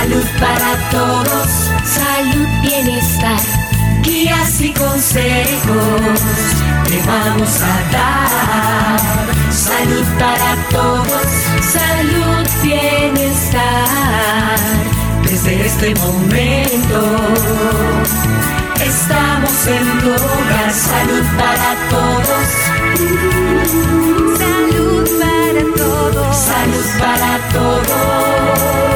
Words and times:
Salud 0.00 0.24
para 0.40 0.90
todos, 0.90 1.50
salud, 1.84 2.48
bienestar, 2.62 3.38
guías 4.00 4.58
y 4.62 4.72
consejos 4.72 6.18
te 6.88 7.02
vamos 7.06 7.60
a 7.60 7.92
dar. 7.92 8.98
Salud 9.52 10.06
para 10.18 10.56
todos, 10.70 11.26
salud, 11.60 12.48
bienestar, 12.62 13.60
desde 15.22 15.66
este 15.66 15.94
momento. 15.96 17.00
Estamos 18.82 19.66
en 19.66 19.98
tu 20.00 20.12
hogar, 20.12 20.72
salud 20.72 21.26
para 21.36 21.76
todos. 21.90 22.48
Salud 24.38 25.06
para 25.20 25.62
todos. 25.76 26.36
Salud 26.36 26.86
para 26.98 27.38
todos. 27.52 28.89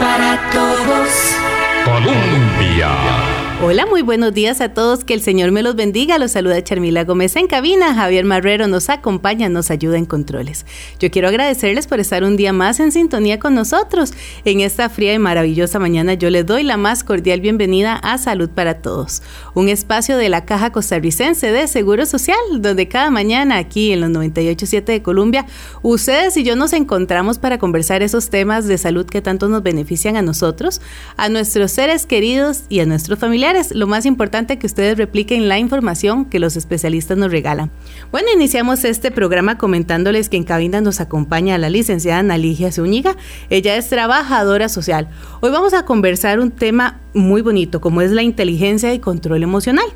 Para 0.00 0.50
todos. 0.50 1.36
Colombia. 1.84 3.39
Hola, 3.62 3.84
muy 3.84 4.00
buenos 4.00 4.32
días 4.32 4.62
a 4.62 4.70
todos. 4.70 5.04
Que 5.04 5.12
el 5.12 5.20
Señor 5.20 5.52
me 5.52 5.62
los 5.62 5.76
bendiga. 5.76 6.18
Los 6.18 6.32
saluda 6.32 6.64
Charmila 6.64 7.04
Gómez 7.04 7.36
en 7.36 7.46
cabina. 7.46 7.94
Javier 7.94 8.24
Marrero 8.24 8.68
nos 8.68 8.88
acompaña, 8.88 9.50
nos 9.50 9.70
ayuda 9.70 9.98
en 9.98 10.06
controles. 10.06 10.64
Yo 10.98 11.10
quiero 11.10 11.28
agradecerles 11.28 11.86
por 11.86 12.00
estar 12.00 12.24
un 12.24 12.38
día 12.38 12.54
más 12.54 12.80
en 12.80 12.90
sintonía 12.90 13.38
con 13.38 13.54
nosotros. 13.54 14.14
En 14.46 14.60
esta 14.60 14.88
fría 14.88 15.12
y 15.12 15.18
maravillosa 15.18 15.78
mañana 15.78 16.14
yo 16.14 16.30
les 16.30 16.46
doy 16.46 16.62
la 16.62 16.78
más 16.78 17.04
cordial 17.04 17.42
bienvenida 17.42 17.96
a 17.96 18.16
Salud 18.16 18.48
para 18.48 18.80
Todos, 18.80 19.22
un 19.52 19.68
espacio 19.68 20.16
de 20.16 20.30
la 20.30 20.46
Caja 20.46 20.72
Costarricense 20.72 21.52
de 21.52 21.68
Seguro 21.68 22.06
Social, 22.06 22.38
donde 22.60 22.88
cada 22.88 23.10
mañana 23.10 23.58
aquí 23.58 23.92
en 23.92 24.00
los 24.00 24.08
98.7 24.08 24.84
de 24.84 25.02
Colombia, 25.02 25.44
ustedes 25.82 26.34
y 26.38 26.44
yo 26.44 26.56
nos 26.56 26.72
encontramos 26.72 27.38
para 27.38 27.58
conversar 27.58 28.02
esos 28.02 28.30
temas 28.30 28.66
de 28.66 28.78
salud 28.78 29.04
que 29.04 29.20
tanto 29.20 29.48
nos 29.48 29.62
benefician 29.62 30.16
a 30.16 30.22
nosotros, 30.22 30.80
a 31.18 31.28
nuestros 31.28 31.72
seres 31.72 32.06
queridos 32.06 32.62
y 32.70 32.80
a 32.80 32.86
nuestros 32.86 33.18
familiares 33.18 33.49
lo 33.72 33.86
más 33.86 34.06
importante 34.06 34.58
que 34.58 34.66
ustedes 34.66 34.96
repliquen 34.96 35.48
la 35.48 35.58
información 35.58 36.24
que 36.24 36.38
los 36.38 36.56
especialistas 36.56 37.16
nos 37.18 37.30
regalan. 37.30 37.70
Bueno, 38.10 38.28
iniciamos 38.34 38.84
este 38.84 39.10
programa 39.10 39.58
comentándoles 39.58 40.28
que 40.28 40.36
en 40.36 40.44
cabina 40.44 40.80
nos 40.80 41.00
acompaña 41.00 41.58
la 41.58 41.70
licenciada 41.70 42.20
Analigia 42.20 42.72
Zúñiga. 42.72 43.16
Ella 43.48 43.76
es 43.76 43.88
trabajadora 43.88 44.68
social. 44.68 45.08
Hoy 45.40 45.50
vamos 45.50 45.74
a 45.74 45.84
conversar 45.84 46.40
un 46.40 46.50
tema 46.50 47.00
muy 47.14 47.42
bonito 47.42 47.80
como 47.80 48.02
es 48.02 48.12
la 48.12 48.22
inteligencia 48.22 48.94
y 48.94 48.98
control 48.98 49.42
emocional. 49.42 49.86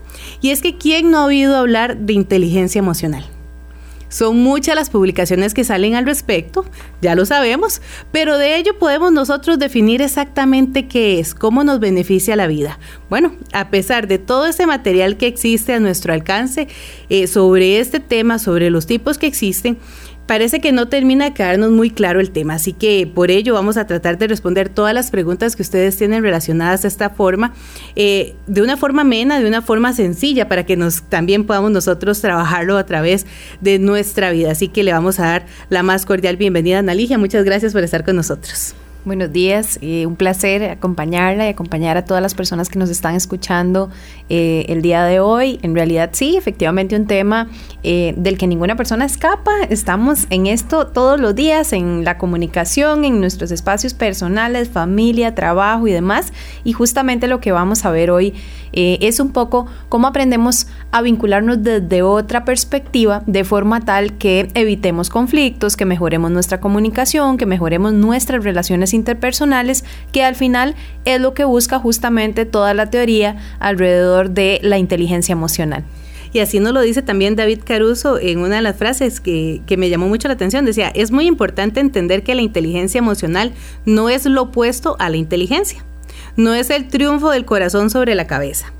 Y 0.40 0.50
es 0.50 0.60
que 0.60 0.76
¿quién 0.76 1.10
no 1.10 1.18
ha 1.18 1.24
oído 1.26 1.56
hablar 1.56 1.96
de 1.98 2.12
inteligencia 2.12 2.78
emocional? 2.78 3.24
Son 4.14 4.36
muchas 4.36 4.76
las 4.76 4.90
publicaciones 4.90 5.54
que 5.54 5.64
salen 5.64 5.96
al 5.96 6.06
respecto, 6.06 6.64
ya 7.02 7.16
lo 7.16 7.26
sabemos, 7.26 7.82
pero 8.12 8.38
de 8.38 8.58
ello 8.58 8.78
podemos 8.78 9.10
nosotros 9.10 9.58
definir 9.58 10.00
exactamente 10.00 10.86
qué 10.86 11.18
es, 11.18 11.34
cómo 11.34 11.64
nos 11.64 11.80
beneficia 11.80 12.36
la 12.36 12.46
vida. 12.46 12.78
Bueno, 13.10 13.34
a 13.52 13.70
pesar 13.70 14.06
de 14.06 14.18
todo 14.18 14.46
ese 14.46 14.68
material 14.68 15.16
que 15.16 15.26
existe 15.26 15.72
a 15.72 15.80
nuestro 15.80 16.12
alcance 16.12 16.68
eh, 17.08 17.26
sobre 17.26 17.80
este 17.80 17.98
tema, 17.98 18.38
sobre 18.38 18.70
los 18.70 18.86
tipos 18.86 19.18
que 19.18 19.26
existen, 19.26 19.78
Parece 20.26 20.60
que 20.60 20.72
no 20.72 20.88
termina 20.88 21.26
de 21.26 21.34
quedarnos 21.34 21.70
muy 21.70 21.90
claro 21.90 22.18
el 22.18 22.30
tema, 22.30 22.54
así 22.54 22.72
que 22.72 23.06
por 23.06 23.30
ello 23.30 23.52
vamos 23.52 23.76
a 23.76 23.86
tratar 23.86 24.16
de 24.16 24.26
responder 24.26 24.70
todas 24.70 24.94
las 24.94 25.10
preguntas 25.10 25.54
que 25.54 25.60
ustedes 25.60 25.98
tienen 25.98 26.22
relacionadas 26.22 26.86
a 26.86 26.88
esta 26.88 27.10
forma, 27.10 27.52
eh, 27.94 28.34
de 28.46 28.62
una 28.62 28.78
forma 28.78 29.02
amena, 29.02 29.38
de 29.38 29.46
una 29.46 29.60
forma 29.60 29.92
sencilla, 29.92 30.48
para 30.48 30.64
que 30.64 30.78
nos 30.78 31.02
también 31.02 31.44
podamos 31.44 31.72
nosotros 31.72 32.22
trabajarlo 32.22 32.78
a 32.78 32.86
través 32.86 33.26
de 33.60 33.78
nuestra 33.78 34.30
vida. 34.30 34.52
Así 34.52 34.68
que 34.68 34.82
le 34.82 34.92
vamos 34.92 35.20
a 35.20 35.26
dar 35.26 35.46
la 35.68 35.82
más 35.82 36.06
cordial 36.06 36.38
bienvenida 36.38 36.76
a 36.76 36.80
Analigia. 36.80 37.18
Muchas 37.18 37.44
gracias 37.44 37.74
por 37.74 37.82
estar 37.82 38.02
con 38.02 38.16
nosotros. 38.16 38.74
Buenos 39.04 39.30
días, 39.30 39.78
eh, 39.82 40.06
un 40.06 40.16
placer 40.16 40.62
acompañarla 40.70 41.44
y 41.44 41.50
acompañar 41.50 41.98
a 41.98 42.06
todas 42.06 42.22
las 42.22 42.32
personas 42.32 42.70
que 42.70 42.78
nos 42.78 42.88
están 42.88 43.14
escuchando 43.14 43.90
eh, 44.28 44.64
el 44.68 44.82
día 44.82 45.04
de 45.04 45.20
hoy. 45.20 45.58
En 45.62 45.74
realidad 45.74 46.10
sí, 46.12 46.36
efectivamente 46.36 46.96
un 46.96 47.06
tema 47.06 47.48
eh, 47.82 48.14
del 48.16 48.38
que 48.38 48.46
ninguna 48.46 48.74
persona 48.76 49.04
escapa. 49.04 49.52
Estamos 49.68 50.26
en 50.30 50.46
esto 50.46 50.86
todos 50.86 51.20
los 51.20 51.34
días, 51.34 51.72
en 51.72 52.04
la 52.04 52.16
comunicación, 52.16 53.04
en 53.04 53.20
nuestros 53.20 53.50
espacios 53.50 53.92
personales, 53.92 54.70
familia, 54.70 55.34
trabajo 55.34 55.86
y 55.86 55.92
demás. 55.92 56.32
Y 56.64 56.72
justamente 56.72 57.26
lo 57.26 57.40
que 57.40 57.52
vamos 57.52 57.84
a 57.84 57.90
ver 57.90 58.10
hoy 58.10 58.34
es 58.76 59.20
un 59.20 59.30
poco 59.30 59.66
cómo 59.88 60.08
aprendemos 60.08 60.66
a 60.90 61.00
vincularnos 61.00 61.62
desde 61.62 62.02
otra 62.02 62.44
perspectiva 62.44 63.22
de 63.26 63.44
forma 63.44 63.80
tal 63.80 64.18
que 64.18 64.48
evitemos 64.54 65.10
conflictos, 65.10 65.76
que 65.76 65.84
mejoremos 65.84 66.32
nuestra 66.32 66.58
comunicación, 66.58 67.36
que 67.36 67.46
mejoremos 67.46 67.92
nuestras 67.92 68.42
relaciones 68.42 68.94
interpersonales, 68.94 69.84
que 70.10 70.24
al 70.24 70.34
final 70.34 70.74
es 71.04 71.20
lo 71.20 71.34
que 71.34 71.44
busca 71.44 71.78
justamente 71.78 72.46
toda 72.46 72.74
la 72.74 72.90
teoría 72.90 73.36
alrededor 73.60 74.13
de 74.22 74.60
la 74.62 74.78
inteligencia 74.78 75.32
emocional. 75.32 75.84
Y 76.32 76.40
así 76.40 76.58
nos 76.58 76.72
lo 76.72 76.80
dice 76.80 77.00
también 77.00 77.36
David 77.36 77.60
Caruso 77.64 78.18
en 78.18 78.40
una 78.40 78.56
de 78.56 78.62
las 78.62 78.76
frases 78.76 79.20
que, 79.20 79.62
que, 79.66 79.76
me 79.76 79.88
llamó 79.88 80.08
mucho 80.08 80.26
la 80.26 80.34
atención. 80.34 80.64
Decía, 80.64 80.88
es 80.88 81.12
muy 81.12 81.26
importante 81.26 81.78
entender 81.78 82.24
que 82.24 82.34
la 82.34 82.42
inteligencia 82.42 82.98
emocional 82.98 83.52
no 83.86 84.08
es 84.08 84.26
lo 84.26 84.42
opuesto 84.42 84.96
a 84.98 85.10
la 85.10 85.16
inteligencia. 85.16 85.84
No 86.36 86.52
es 86.52 86.70
el 86.70 86.88
triunfo 86.88 87.30
del 87.30 87.44
corazón 87.44 87.88
sobre 87.88 88.16
la 88.16 88.26
cabeza 88.26 88.72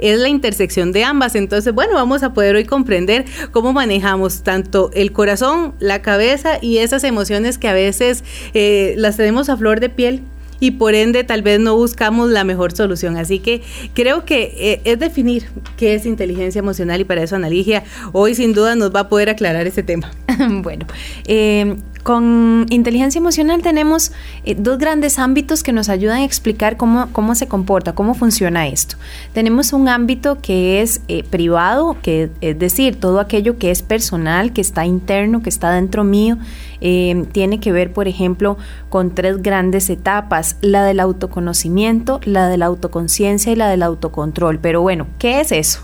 es 0.00 0.18
la 0.18 0.28
intersección 0.28 0.92
de 0.92 1.04
ambas. 1.04 1.34
Entonces, 1.34 1.72
bueno, 1.72 1.94
vamos 1.94 2.22
a 2.22 2.32
poder 2.32 2.56
hoy 2.56 2.64
comprender 2.64 3.24
cómo 3.52 3.72
manejamos 3.72 4.42
tanto 4.42 4.90
el 4.94 5.12
corazón, 5.12 5.74
la 5.78 6.02
cabeza 6.02 6.58
y 6.60 6.78
esas 6.78 7.04
emociones 7.04 7.58
que 7.58 7.68
a 7.68 7.74
veces 7.74 8.24
eh, 8.54 8.94
las 8.96 9.16
tenemos 9.16 9.48
a 9.48 9.56
flor 9.56 9.78
de 9.78 9.90
piel 9.90 10.22
y 10.60 10.72
por 10.72 10.94
ende 10.94 11.24
tal 11.24 11.42
vez 11.42 11.58
no 11.58 11.74
buscamos 11.74 12.30
la 12.30 12.44
mejor 12.44 12.72
solución. 12.72 13.16
Así 13.16 13.40
que 13.40 13.62
creo 13.94 14.24
que 14.24 14.54
eh, 14.56 14.80
es 14.84 14.98
definir 14.98 15.46
qué 15.76 15.94
es 15.94 16.06
inteligencia 16.06 16.58
emocional 16.58 17.00
y 17.00 17.04
para 17.04 17.22
eso 17.22 17.36
Analigia 17.36 17.82
hoy 18.12 18.34
sin 18.34 18.52
duda 18.52 18.76
nos 18.76 18.94
va 18.94 19.00
a 19.00 19.08
poder 19.08 19.30
aclarar 19.30 19.66
ese 19.66 19.82
tema. 19.82 20.10
bueno, 20.62 20.86
eh, 21.24 21.76
con 22.02 22.66
inteligencia 22.70 23.18
emocional 23.18 23.62
tenemos 23.62 24.12
eh, 24.44 24.54
dos 24.58 24.78
grandes 24.78 25.18
ámbitos 25.18 25.62
que 25.62 25.72
nos 25.72 25.88
ayudan 25.88 26.18
a 26.18 26.24
explicar 26.24 26.76
cómo, 26.76 27.08
cómo 27.12 27.34
se 27.34 27.46
comporta, 27.46 27.94
cómo 27.94 28.14
funciona 28.14 28.66
esto. 28.68 28.96
Tenemos 29.34 29.72
un 29.72 29.88
ámbito 29.88 30.40
que 30.40 30.80
es 30.80 31.02
eh, 31.08 31.24
privado, 31.24 31.96
que 32.02 32.30
es 32.40 32.58
decir, 32.58 32.98
todo 32.98 33.20
aquello 33.20 33.58
que 33.58 33.70
es 33.70 33.82
personal, 33.82 34.52
que 34.52 34.60
está 34.60 34.86
interno, 34.86 35.42
que 35.42 35.50
está 35.50 35.70
dentro 35.70 36.04
mío, 36.04 36.38
tiene 36.80 37.60
que 37.60 37.72
ver, 37.72 37.92
por 37.92 38.08
ejemplo, 38.08 38.56
con 38.88 39.14
tres 39.14 39.42
grandes 39.42 39.90
etapas, 39.90 40.56
la 40.62 40.82
del 40.82 41.00
autoconocimiento, 41.00 42.20
la 42.24 42.48
de 42.48 42.56
la 42.56 42.66
autoconciencia 42.66 43.52
y 43.52 43.56
la 43.56 43.68
del 43.68 43.82
autocontrol. 43.82 44.58
Pero 44.60 44.80
bueno, 44.80 45.06
¿qué 45.18 45.40
es 45.40 45.52
eso? 45.52 45.82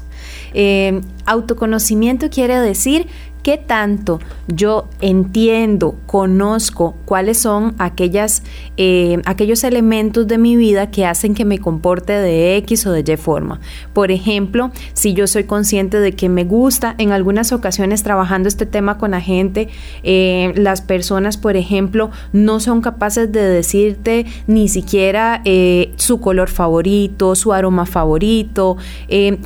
autoconocimiento 1.27 2.31
quiere 2.31 2.59
decir 2.59 3.09
qué 3.47 3.59
tanto 3.59 4.19
yo 4.49 4.89
entiendo, 5.01 5.95
conozco 6.07 6.97
cuáles 7.05 7.39
son 7.39 7.77
aquellas, 7.79 8.43
eh, 8.77 9.23
aquellos 9.25 9.63
elementos 9.63 10.27
de 10.27 10.37
mi 10.37 10.57
vida 10.57 10.91
que 10.91 11.07
hacen 11.07 11.33
que 11.33 11.45
me 11.45 11.61
comporte 11.61 12.13
de 12.13 12.57
X 12.57 12.87
o 12.87 12.91
de 12.91 13.05
Y 13.07 13.17
forma. 13.17 13.61
Por 13.93 14.11
ejemplo, 14.11 14.73
si 14.95 15.15
yo 15.15 15.29
soy 15.29 15.45
consciente 15.45 16.01
de 16.01 16.11
que 16.11 16.29
me 16.29 16.43
gusta, 16.43 16.97
en 16.99 17.13
algunas 17.13 17.53
ocasiones 17.53 18.03
trabajando 18.03 18.49
este 18.49 18.67
tema 18.67 18.99
con 18.99 19.13
la 19.13 19.21
gente, 19.21 19.69
eh, 20.03 20.53
las 20.57 20.81
personas, 20.81 21.37
por 21.37 21.57
ejemplo, 21.57 22.11
no 22.33 22.59
son 22.59 22.81
capaces 22.81 23.31
de 23.31 23.43
decirte 23.43 24.27
ni 24.49 24.67
siquiera 24.67 25.41
eh, 25.45 25.93
su 25.95 26.19
color 26.19 26.49
favorito, 26.49 27.37
su 27.37 27.53
aroma 27.53 27.87
favorito, 27.87 28.77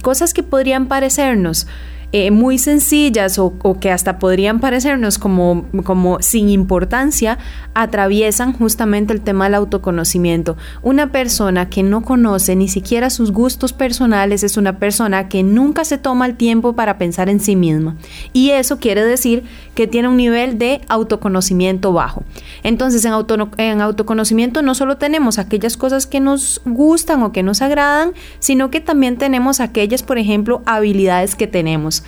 cosas 0.00 0.32
que 0.32 0.42
podrían 0.42 0.86
parecernos 0.86 1.66
eh, 2.12 2.32
muy 2.32 2.58
sencillas 2.58 3.38
o, 3.38 3.54
que 3.80 3.90
hasta 3.92 4.18
podrían 4.18 4.58
parecernos 4.58 5.18
como, 5.18 5.64
como 5.84 6.20
sin 6.20 6.48
importancia, 6.48 7.38
atraviesan 7.74 8.52
justamente 8.52 9.12
el 9.12 9.20
tema 9.20 9.44
del 9.44 9.54
autoconocimiento. 9.54 10.56
Una 10.82 11.12
persona 11.12 11.68
que 11.68 11.84
no 11.84 12.02
conoce 12.02 12.56
ni 12.56 12.66
siquiera 12.66 13.10
sus 13.10 13.30
gustos 13.30 13.72
personales 13.72 14.42
es 14.42 14.56
una 14.56 14.78
persona 14.78 15.28
que 15.28 15.44
nunca 15.44 15.84
se 15.84 15.98
toma 15.98 16.26
el 16.26 16.36
tiempo 16.36 16.74
para 16.74 16.98
pensar 16.98 17.28
en 17.28 17.38
sí 17.38 17.54
misma. 17.54 17.96
Y 18.32 18.50
eso 18.50 18.78
quiere 18.78 19.04
decir 19.04 19.44
que 19.76 19.86
tiene 19.86 20.08
un 20.08 20.16
nivel 20.16 20.58
de 20.58 20.80
autoconocimiento 20.88 21.92
bajo. 21.92 22.24
Entonces, 22.64 23.04
en, 23.04 23.12
en 23.58 23.80
autoconocimiento 23.80 24.62
no 24.62 24.74
solo 24.74 24.96
tenemos 24.96 25.38
aquellas 25.38 25.76
cosas 25.76 26.08
que 26.08 26.18
nos 26.18 26.60
gustan 26.64 27.22
o 27.22 27.30
que 27.30 27.44
nos 27.44 27.62
agradan, 27.62 28.14
sino 28.40 28.70
que 28.70 28.80
también 28.80 29.16
tenemos 29.16 29.60
aquellas, 29.60 30.02
por 30.02 30.18
ejemplo, 30.18 30.62
habilidades 30.66 31.36
que 31.36 31.46
tenemos. 31.46 31.99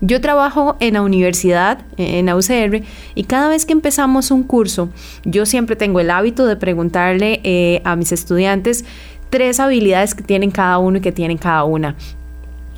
Yo 0.00 0.20
trabajo 0.20 0.76
en 0.78 0.94
la 0.94 1.02
universidad, 1.02 1.80
en 1.96 2.26
la 2.26 2.36
UCR, 2.36 2.82
y 3.14 3.24
cada 3.24 3.48
vez 3.48 3.66
que 3.66 3.72
empezamos 3.72 4.30
un 4.30 4.44
curso, 4.44 4.90
yo 5.24 5.44
siempre 5.44 5.74
tengo 5.74 5.98
el 5.98 6.10
hábito 6.10 6.46
de 6.46 6.56
preguntarle 6.56 7.40
eh, 7.42 7.82
a 7.84 7.96
mis 7.96 8.12
estudiantes 8.12 8.84
tres 9.30 9.58
habilidades 9.58 10.14
que 10.14 10.22
tienen 10.22 10.50
cada 10.50 10.78
uno 10.78 10.98
y 10.98 11.00
que 11.00 11.12
tienen 11.12 11.36
cada 11.36 11.64
una. 11.64 11.96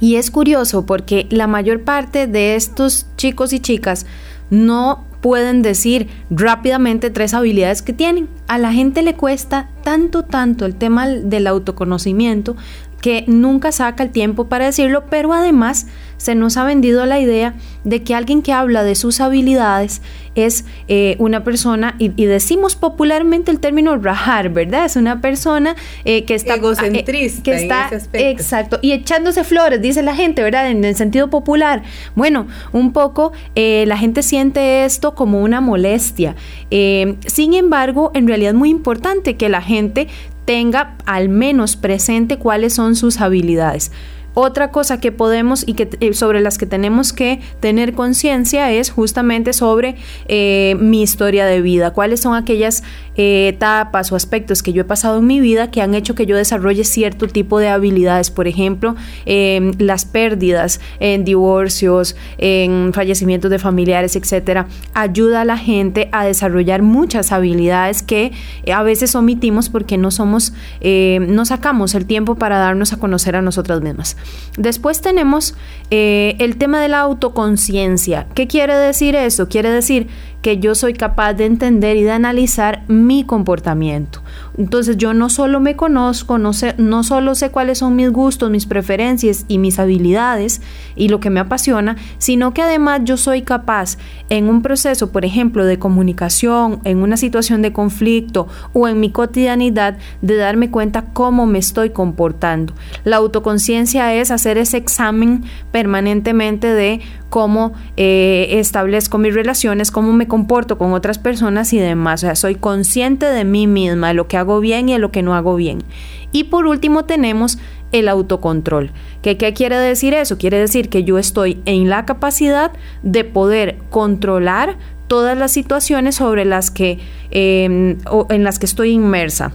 Y 0.00 0.16
es 0.16 0.30
curioso 0.30 0.86
porque 0.86 1.26
la 1.30 1.46
mayor 1.46 1.82
parte 1.82 2.26
de 2.26 2.56
estos 2.56 3.06
chicos 3.16 3.52
y 3.52 3.60
chicas 3.60 4.06
no 4.48 5.04
pueden 5.20 5.60
decir 5.60 6.08
rápidamente 6.30 7.10
tres 7.10 7.34
habilidades 7.34 7.82
que 7.82 7.92
tienen. 7.92 8.28
A 8.48 8.56
la 8.56 8.72
gente 8.72 9.02
le 9.02 9.14
cuesta 9.14 9.68
tanto, 9.84 10.24
tanto 10.24 10.64
el 10.64 10.74
tema 10.74 11.06
del 11.06 11.46
autoconocimiento 11.46 12.56
que 13.00 13.24
nunca 13.26 13.72
saca 13.72 14.02
el 14.02 14.10
tiempo 14.10 14.48
para 14.48 14.66
decirlo, 14.66 15.04
pero 15.08 15.32
además 15.32 15.86
se 16.16 16.34
nos 16.34 16.58
ha 16.58 16.64
vendido 16.64 17.06
la 17.06 17.18
idea 17.18 17.54
de 17.82 18.02
que 18.02 18.14
alguien 18.14 18.42
que 18.42 18.52
habla 18.52 18.84
de 18.84 18.94
sus 18.94 19.20
habilidades 19.20 20.02
es 20.34 20.64
eh, 20.86 21.16
una 21.18 21.42
persona, 21.44 21.96
y, 21.98 22.08
decimos 22.26 22.76
popularmente 22.76 23.50
el 23.50 23.58
término 23.58 23.96
rajar, 23.96 24.50
¿verdad? 24.50 24.84
Es 24.84 24.96
una 24.96 25.20
persona 25.20 25.74
eh, 26.04 26.24
que 26.24 26.34
está... 26.34 26.54
Egocentrista. 26.54 27.42
que 27.42 27.54
está, 27.54 27.90
exacto, 28.12 28.78
y 28.82 28.92
echándose 28.92 29.44
flores, 29.44 29.80
dice 29.80 30.02
la 30.02 30.14
gente, 30.14 30.42
¿verdad? 30.42 30.70
En 30.70 30.84
el 30.84 30.94
sentido 30.94 31.30
popular. 31.30 31.82
Bueno, 32.14 32.46
un 32.72 32.92
poco 32.92 33.32
eh, 33.54 33.84
la 33.86 33.96
gente 33.96 34.22
siente 34.22 34.84
esto 34.84 35.14
como 35.14 35.42
una 35.42 35.60
molestia. 35.60 36.36
sin 36.70 37.54
embargo, 37.54 38.12
en 38.14 38.28
realidad 38.28 38.50
es 38.52 38.58
muy 38.58 38.70
importante 38.70 39.36
que 39.36 39.48
la 39.48 39.62
gente 39.62 40.06
tenga 40.50 40.96
al 41.06 41.28
menos 41.28 41.76
presente 41.76 42.36
cuáles 42.36 42.72
son 42.72 42.96
sus 42.96 43.20
habilidades. 43.20 43.92
Otra 44.34 44.72
cosa 44.72 44.98
que 44.98 45.12
podemos 45.12 45.62
y 45.64 45.74
que 45.74 45.88
eh, 46.00 46.12
sobre 46.12 46.40
las 46.40 46.58
que 46.58 46.66
tenemos 46.66 47.12
que 47.12 47.38
tener 47.60 47.94
conciencia 47.94 48.72
es 48.72 48.90
justamente 48.90 49.52
sobre 49.52 49.94
eh, 50.26 50.74
mi 50.80 51.02
historia 51.02 51.46
de 51.46 51.62
vida, 51.62 51.92
cuáles 51.92 52.18
son 52.18 52.34
aquellas 52.34 52.82
eh, 53.20 53.48
etapas 53.48 54.12
o 54.12 54.16
aspectos 54.16 54.62
que 54.62 54.72
yo 54.72 54.82
he 54.82 54.84
pasado 54.84 55.18
en 55.18 55.26
mi 55.26 55.40
vida 55.40 55.70
que 55.70 55.82
han 55.82 55.94
hecho 55.94 56.14
que 56.14 56.24
yo 56.24 56.36
desarrolle 56.36 56.84
cierto 56.84 57.26
tipo 57.26 57.58
de 57.58 57.68
habilidades, 57.68 58.30
por 58.30 58.48
ejemplo, 58.48 58.96
em, 59.26 59.72
las 59.78 60.04
pérdidas 60.04 60.80
en 61.00 61.24
divorcios, 61.24 62.16
en 62.38 62.92
fallecimientos 62.94 63.50
de 63.50 63.58
familiares, 63.58 64.16
etcétera, 64.16 64.68
ayuda 64.94 65.42
a 65.42 65.44
la 65.44 65.58
gente 65.58 66.08
a 66.12 66.24
desarrollar 66.24 66.82
muchas 66.82 67.32
habilidades 67.32 68.02
que 68.02 68.32
a 68.72 68.82
veces 68.82 69.14
omitimos 69.14 69.68
porque 69.68 69.98
no 69.98 70.10
somos, 70.10 70.52
no 70.80 71.44
sacamos 71.44 71.94
el 71.94 72.06
tiempo 72.06 72.36
para 72.36 72.58
darnos 72.58 72.92
a 72.92 72.98
conocer 72.98 73.36
a 73.36 73.42
nosotras 73.42 73.80
mismas. 73.80 74.16
Después 74.56 75.00
tenemos 75.00 75.54
eh, 75.90 76.36
el 76.38 76.56
tema 76.56 76.80
de 76.80 76.88
la 76.88 77.00
autoconciencia. 77.00 78.26
¿Qué 78.34 78.46
quiere 78.46 78.76
decir 78.76 79.14
eso? 79.16 79.48
Quiere 79.48 79.70
decir 79.70 80.08
que 80.42 80.58
yo 80.58 80.74
soy 80.74 80.94
capaz 80.94 81.34
de 81.34 81.46
entender 81.46 81.96
y 81.96 82.02
de 82.02 82.12
analizar 82.12 82.82
mi 82.88 83.24
comportamiento. 83.24 84.22
Entonces 84.58 84.96
yo 84.96 85.14
no 85.14 85.30
solo 85.30 85.60
me 85.60 85.76
conozco, 85.76 86.38
no, 86.38 86.52
sé, 86.52 86.74
no 86.78 87.04
solo 87.04 87.34
sé 87.34 87.50
cuáles 87.50 87.78
son 87.78 87.96
mis 87.96 88.10
gustos, 88.10 88.50
mis 88.50 88.66
preferencias 88.66 89.44
y 89.48 89.58
mis 89.58 89.78
habilidades 89.78 90.60
y 90.96 91.08
lo 91.08 91.20
que 91.20 91.30
me 91.30 91.40
apasiona, 91.40 91.96
sino 92.18 92.52
que 92.52 92.62
además 92.62 93.00
yo 93.04 93.16
soy 93.16 93.42
capaz 93.42 93.96
en 94.28 94.48
un 94.48 94.62
proceso, 94.62 95.12
por 95.12 95.24
ejemplo, 95.24 95.64
de 95.64 95.78
comunicación, 95.78 96.80
en 96.84 96.98
una 96.98 97.16
situación 97.16 97.62
de 97.62 97.72
conflicto 97.72 98.48
o 98.72 98.88
en 98.88 99.00
mi 99.00 99.10
cotidianidad, 99.10 99.98
de 100.22 100.36
darme 100.36 100.70
cuenta 100.70 101.06
cómo 101.12 101.46
me 101.46 101.58
estoy 101.58 101.90
comportando. 101.90 102.74
La 103.04 103.16
autoconciencia 103.16 104.14
es 104.14 104.30
hacer 104.30 104.58
ese 104.58 104.76
examen 104.76 105.44
permanentemente 105.72 106.66
de 106.66 107.00
cómo 107.30 107.72
eh, 107.96 108.48
establezco 108.58 109.16
mis 109.16 109.34
relaciones, 109.34 109.90
cómo 109.90 110.12
me 110.12 110.26
comporto 110.26 110.76
con 110.76 110.92
otras 110.92 111.18
personas 111.18 111.72
y 111.72 111.78
demás. 111.78 112.22
O 112.22 112.26
sea, 112.26 112.34
soy 112.34 112.56
consciente 112.56 113.26
de 113.26 113.44
mí 113.44 113.66
misma, 113.66 114.08
de 114.08 114.14
lo 114.14 114.26
que 114.28 114.36
hago 114.40 114.58
bien 114.60 114.88
y 114.88 114.94
de 114.94 114.98
lo 114.98 115.12
que 115.12 115.22
no 115.22 115.34
hago 115.34 115.54
bien. 115.54 115.84
Y 116.32 116.44
por 116.44 116.66
último 116.66 117.04
tenemos 117.04 117.58
el 117.92 118.08
autocontrol. 118.08 118.90
¿Qué, 119.22 119.36
¿Qué 119.36 119.52
quiere 119.52 119.76
decir 119.76 120.14
eso? 120.14 120.38
Quiere 120.38 120.58
decir 120.58 120.88
que 120.88 121.04
yo 121.04 121.18
estoy 121.18 121.60
en 121.64 121.88
la 121.88 122.06
capacidad 122.06 122.72
de 123.02 123.24
poder 123.24 123.78
controlar 123.90 124.76
todas 125.10 125.36
las 125.36 125.50
situaciones 125.50 126.14
sobre 126.14 126.44
las 126.44 126.70
que 126.70 127.00
em, 127.32 127.98
en 128.28 128.44
las 128.44 128.60
que 128.60 128.66
estoy 128.66 128.90
inmersa. 128.92 129.52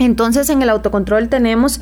Entonces 0.00 0.50
en 0.50 0.62
el 0.62 0.68
autocontrol 0.68 1.28
tenemos 1.28 1.80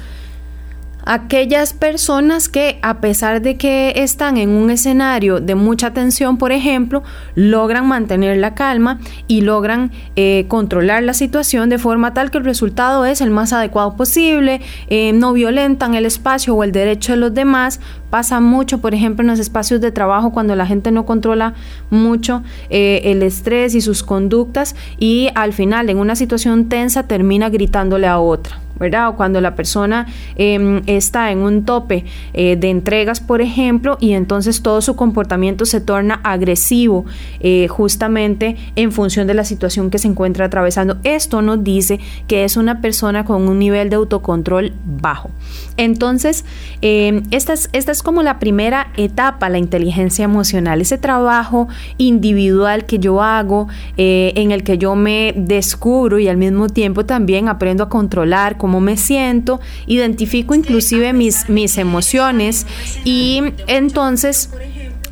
aquellas 1.08 1.72
personas 1.72 2.50
que 2.50 2.78
a 2.82 3.00
pesar 3.00 3.40
de 3.40 3.56
que 3.56 3.94
están 3.96 4.36
en 4.36 4.50
un 4.50 4.70
escenario 4.70 5.40
de 5.40 5.54
mucha 5.54 5.94
tensión, 5.94 6.36
por 6.36 6.52
ejemplo, 6.52 7.02
logran 7.34 7.88
mantener 7.88 8.36
la 8.36 8.54
calma 8.54 9.00
y 9.26 9.40
logran 9.40 9.90
eh, 10.16 10.44
controlar 10.48 11.02
la 11.02 11.14
situación 11.14 11.70
de 11.70 11.78
forma 11.78 12.12
tal 12.12 12.30
que 12.30 12.36
el 12.36 12.44
resultado 12.44 13.06
es 13.06 13.22
el 13.22 13.30
más 13.30 13.54
adecuado 13.54 13.96
posible, 13.96 14.60
eh, 14.88 15.14
no 15.14 15.32
violentan 15.32 15.94
el 15.94 16.04
espacio 16.04 16.54
o 16.54 16.62
el 16.62 16.72
derecho 16.72 17.12
de 17.12 17.18
los 17.18 17.32
demás. 17.32 17.80
Pasa 18.10 18.38
mucho, 18.40 18.78
por 18.78 18.94
ejemplo, 18.94 19.22
en 19.22 19.28
los 19.28 19.38
espacios 19.38 19.80
de 19.80 19.90
trabajo 19.90 20.30
cuando 20.30 20.56
la 20.56 20.66
gente 20.66 20.92
no 20.92 21.06
controla 21.06 21.54
mucho 21.88 22.42
eh, 22.68 23.00
el 23.04 23.22
estrés 23.22 23.74
y 23.74 23.80
sus 23.80 24.02
conductas 24.02 24.76
y 24.98 25.30
al 25.34 25.54
final 25.54 25.88
en 25.88 25.96
una 25.96 26.16
situación 26.16 26.68
tensa 26.68 27.04
termina 27.04 27.48
gritándole 27.48 28.06
a 28.06 28.18
otra. 28.18 28.67
¿Verdad? 28.78 29.08
O 29.08 29.16
cuando 29.16 29.40
la 29.40 29.54
persona 29.54 30.06
em, 30.36 30.82
está 30.86 31.30
en 31.30 31.38
un 31.38 31.64
tope 31.64 32.04
eh, 32.32 32.56
de 32.56 32.70
entregas, 32.70 33.20
por 33.20 33.40
ejemplo, 33.40 33.96
y 34.00 34.12
entonces 34.12 34.62
todo 34.62 34.80
su 34.80 34.96
comportamiento 34.96 35.64
se 35.64 35.80
torna 35.80 36.20
agresivo 36.24 37.04
eh, 37.40 37.68
justamente 37.68 38.56
en 38.76 38.92
función 38.92 39.26
de 39.26 39.34
la 39.34 39.44
situación 39.44 39.90
que 39.90 39.98
se 39.98 40.08
encuentra 40.08 40.46
atravesando. 40.46 40.98
Esto 41.04 41.42
nos 41.42 41.62
dice 41.62 42.00
que 42.26 42.44
es 42.44 42.56
una 42.56 42.80
persona 42.80 43.24
con 43.24 43.48
un 43.48 43.58
nivel 43.58 43.90
de 43.90 43.96
autocontrol 43.96 44.72
bajo. 44.84 45.30
Entonces, 45.76 46.44
em, 46.80 47.22
esta, 47.30 47.52
es, 47.52 47.70
esta 47.72 47.92
es 47.92 48.02
como 48.02 48.22
la 48.22 48.38
primera 48.38 48.88
etapa, 48.96 49.48
la 49.48 49.58
inteligencia 49.58 50.24
emocional, 50.24 50.80
ese 50.80 50.98
trabajo 50.98 51.68
individual 51.96 52.84
que 52.84 52.98
yo 52.98 53.22
hago, 53.22 53.68
eh, 53.96 54.32
en 54.36 54.50
el 54.50 54.62
que 54.64 54.78
yo 54.78 54.94
me 54.94 55.32
descubro 55.36 56.18
y 56.18 56.28
al 56.28 56.36
mismo 56.36 56.68
tiempo 56.68 57.04
también 57.04 57.48
aprendo 57.48 57.84
a 57.84 57.88
controlar, 57.88 58.56
cómo 58.68 58.80
me 58.80 58.98
siento, 58.98 59.60
identifico 59.86 60.54
inclusive 60.54 61.14
mis, 61.14 61.48
mis 61.48 61.78
emociones 61.78 62.66
y 63.02 63.42
entonces... 63.66 64.50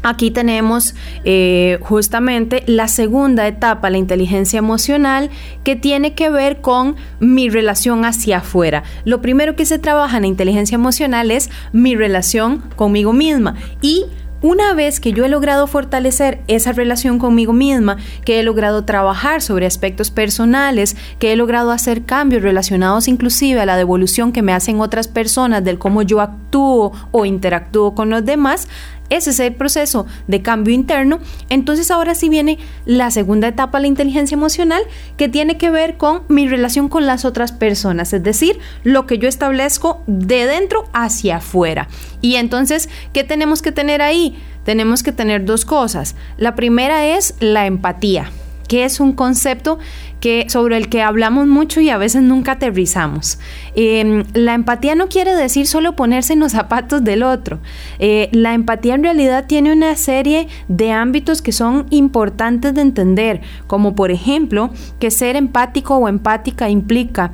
Aquí 0.02 0.30
tenemos 0.30 0.94
eh, 1.24 1.78
justamente 1.80 2.62
la 2.66 2.86
segunda 2.86 3.48
etapa, 3.48 3.90
la 3.90 3.98
inteligencia 3.98 4.58
emocional, 4.58 5.30
que 5.64 5.74
tiene 5.74 6.14
que 6.14 6.30
ver 6.30 6.60
con 6.60 6.94
mi 7.18 7.48
relación 7.48 8.04
hacia 8.04 8.36
afuera. 8.36 8.84
Lo 9.04 9.20
primero 9.20 9.56
que 9.56 9.66
se 9.66 9.80
trabaja 9.80 10.18
en 10.18 10.22
la 10.22 10.28
inteligencia 10.28 10.76
emocional 10.76 11.32
es 11.32 11.50
mi 11.72 11.96
relación 11.96 12.62
conmigo 12.76 13.12
misma 13.12 13.56
y 13.82 14.04
una 14.46 14.74
vez 14.74 15.00
que 15.00 15.12
yo 15.12 15.24
he 15.24 15.28
logrado 15.28 15.66
fortalecer 15.66 16.40
esa 16.46 16.70
relación 16.70 17.18
conmigo 17.18 17.52
misma, 17.52 17.96
que 18.24 18.38
he 18.38 18.44
logrado 18.44 18.84
trabajar 18.84 19.42
sobre 19.42 19.66
aspectos 19.66 20.12
personales, 20.12 20.96
que 21.18 21.32
he 21.32 21.36
logrado 21.36 21.72
hacer 21.72 22.04
cambios 22.04 22.42
relacionados 22.42 23.08
inclusive 23.08 23.60
a 23.60 23.66
la 23.66 23.76
devolución 23.76 24.30
que 24.30 24.42
me 24.42 24.52
hacen 24.52 24.80
otras 24.80 25.08
personas 25.08 25.64
del 25.64 25.80
cómo 25.80 26.02
yo 26.02 26.20
actúo 26.20 26.92
o 27.10 27.24
interactúo 27.24 27.96
con 27.96 28.08
los 28.08 28.24
demás, 28.24 28.68
ese 29.10 29.30
es 29.30 29.40
el 29.40 29.54
proceso 29.54 30.06
de 30.26 30.42
cambio 30.42 30.74
interno. 30.74 31.18
Entonces 31.48 31.90
ahora 31.90 32.14
sí 32.14 32.28
viene 32.28 32.58
la 32.84 33.10
segunda 33.10 33.48
etapa, 33.48 33.80
la 33.80 33.86
inteligencia 33.86 34.34
emocional, 34.34 34.82
que 35.16 35.28
tiene 35.28 35.58
que 35.58 35.70
ver 35.70 35.96
con 35.96 36.22
mi 36.28 36.48
relación 36.48 36.88
con 36.88 37.06
las 37.06 37.24
otras 37.24 37.52
personas, 37.52 38.12
es 38.12 38.22
decir, 38.22 38.58
lo 38.84 39.06
que 39.06 39.18
yo 39.18 39.28
establezco 39.28 40.02
de 40.06 40.46
dentro 40.46 40.88
hacia 40.92 41.36
afuera. 41.36 41.88
Y 42.20 42.36
entonces, 42.36 42.88
¿qué 43.12 43.24
tenemos 43.24 43.62
que 43.62 43.72
tener 43.72 44.02
ahí? 44.02 44.36
Tenemos 44.64 45.02
que 45.02 45.12
tener 45.12 45.44
dos 45.44 45.64
cosas. 45.64 46.16
La 46.38 46.54
primera 46.54 47.06
es 47.06 47.34
la 47.40 47.66
empatía 47.66 48.30
que 48.66 48.84
es 48.84 49.00
un 49.00 49.12
concepto 49.12 49.78
que, 50.20 50.46
sobre 50.48 50.76
el 50.76 50.88
que 50.88 51.02
hablamos 51.02 51.46
mucho 51.46 51.80
y 51.80 51.90
a 51.90 51.98
veces 51.98 52.22
nunca 52.22 52.52
aterrizamos. 52.52 53.38
Em, 53.74 54.24
la 54.32 54.54
empatía 54.54 54.94
no 54.94 55.08
quiere 55.08 55.34
decir 55.34 55.66
solo 55.66 55.96
ponerse 55.96 56.32
en 56.32 56.40
los 56.40 56.52
zapatos 56.52 57.04
del 57.04 57.22
otro. 57.22 57.58
Eh, 57.98 58.28
la 58.32 58.54
empatía 58.54 58.94
en 58.94 59.02
realidad 59.02 59.46
tiene 59.46 59.72
una 59.72 59.94
serie 59.96 60.48
de 60.68 60.92
ámbitos 60.92 61.42
que 61.42 61.52
son 61.52 61.86
importantes 61.90 62.74
de 62.74 62.80
entender, 62.80 63.40
como 63.66 63.94
por 63.94 64.10
ejemplo 64.10 64.70
que 64.98 65.10
ser 65.10 65.36
empático 65.36 65.96
o 65.96 66.08
empática 66.08 66.68
implica 66.70 67.32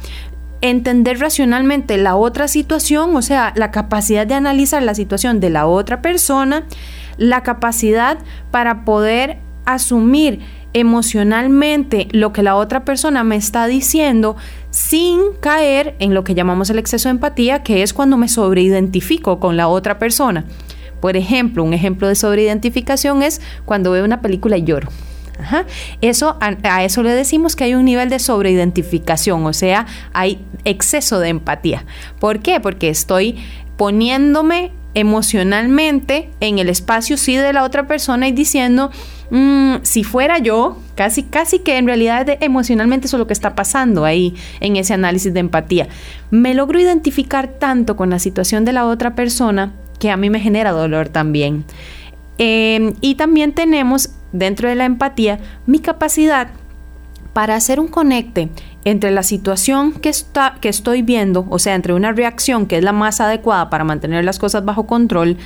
entender 0.61 1.19
racionalmente 1.19 1.97
la 1.99 2.15
otra 2.15 2.49
situación, 2.49 3.15
o 3.17 3.23
sea, 3.23 3.53
la 3.57 3.71
capacidad 3.73 4.27
de 4.27 4.35
analizar 4.35 4.83
la 4.83 4.95
situación 4.95 5.41
de 5.41 5.51
la 5.51 5.67
otra 5.67 6.01
persona, 6.01 6.65
la 7.19 7.43
capacidad 7.43 8.19
para 8.51 8.85
poder 8.85 9.39
asumir 9.65 10.41
emocionalmente 10.75 12.09
lo 12.13 12.33
que 12.33 12.43
la 12.43 12.57
otra 12.57 12.85
persona 12.85 13.25
me 13.25 13.37
está 13.37 13.67
diciendo 13.67 14.37
sin 14.71 15.21
caer 15.41 15.95
en 15.99 16.15
lo 16.15 16.25
que 16.25 16.35
llamamos 16.35 16.71
el 16.71 16.79
exceso 16.79 17.09
de 17.09 17.13
empatía, 17.13 17.63
que 17.63 17.83
es 17.83 17.93
cuando 17.93 18.17
me 18.17 18.29
sobreidentifico 18.29 19.39
con 19.39 19.57
la 19.57 19.69
otra 19.69 19.99
persona. 19.99 20.45
Por 21.01 21.17
ejemplo, 21.17 21.65
un 21.65 21.75
ejemplo 21.75 22.09
de 22.09 22.15
sobreidentificación 22.15 23.23
es 23.23 23.41
cuando 23.65 23.91
veo 23.91 24.05
una 24.05 24.23
película 24.23 24.57
y 24.57 24.65
lloro. 24.65 24.89
Eso, 26.01 26.37
a, 26.41 26.85
eso 26.85 27.03
le 27.03 27.11
decimos 27.11 27.57
que 27.57 27.65
hay 27.65 27.75
un 27.75 27.85
nivel 27.85 28.09
de 28.09 28.19
sobreidentificación, 28.19 29.45
o 29.45 29.53
sea, 29.53 29.87
hay 30.13 30.45
exceso 30.65 31.19
de 31.19 31.29
empatía. 31.29 31.85
¿Por 32.21 32.41
qué? 32.41 32.61
Porque 32.61 32.89
estoy 32.89 33.39
poniéndome 33.77 34.73
emocionalmente 34.95 36.29
en 36.41 36.59
el 36.59 36.69
espacio 36.69 37.17
sí 37.17 37.37
de 37.37 37.53
la 37.53 37.65
otra 37.65 37.87
persona 37.87 38.29
y 38.29 38.33
diciendo, 38.33 38.91
mm, 39.31 39.77
si 39.83 40.05
fuera 40.05 40.39
yo, 40.39 40.79
casi, 40.95 41.23
casi 41.23 41.61
que 41.61 41.79
en 41.79 41.87
realidad 41.87 42.27
emocionalmente 42.41 43.07
eso 43.07 43.17
es 43.17 43.21
lo 43.21 43.27
que 43.27 43.33
está 43.33 43.55
pasando 43.55 44.05
ahí 44.05 44.35
en 44.61 44.77
ese 44.77 44.95
análisis 44.95 45.33
de 45.33 45.41
empatía. 45.41 45.89
Me 46.31 46.55
logro 46.55 46.79
identificar 46.79 47.49
tanto 47.59 47.97
con 47.97 48.11
la 48.11 48.19
situación 48.19 48.65
de 48.65 48.75
la 48.75 48.87
otra 48.87 49.15
persona 49.15 49.73
que 49.99 50.11
a 50.11 50.17
mí 50.17 50.31
me 50.31 50.41
genera 50.41 50.73
dolor 50.73 51.09
también. 51.09 51.65
Em, 52.39 52.95
y 53.01 53.15
también 53.15 53.53
tenemos 53.53 54.11
dentro 54.33 54.69
de 54.69 54.75
la 54.75 54.85
empatía 54.85 55.39
mi 55.67 55.79
capacidad 55.79 56.49
para 57.33 57.57
hacer 57.57 57.81
un 57.81 57.89
conecte 57.89 58.51
entre 58.85 59.11
la 59.11 59.23
situación 59.23 59.93
que, 59.93 60.09
está, 60.09 60.57
que 60.61 60.69
estoy 60.69 61.03
viendo, 61.03 61.47
o 61.51 61.59
sea, 61.59 61.75
entre 61.75 61.95
una 61.95 62.13
reacción 62.13 62.67
que 62.67 62.79
es 62.79 62.85
la 62.85 62.93
más 62.93 63.21
adecuada 63.21 63.71
para 63.71 63.85
mantener 63.85 64.25
las 64.25 64.39
cosas 64.39 64.65
bajo 64.65 64.87
control, 64.87 65.37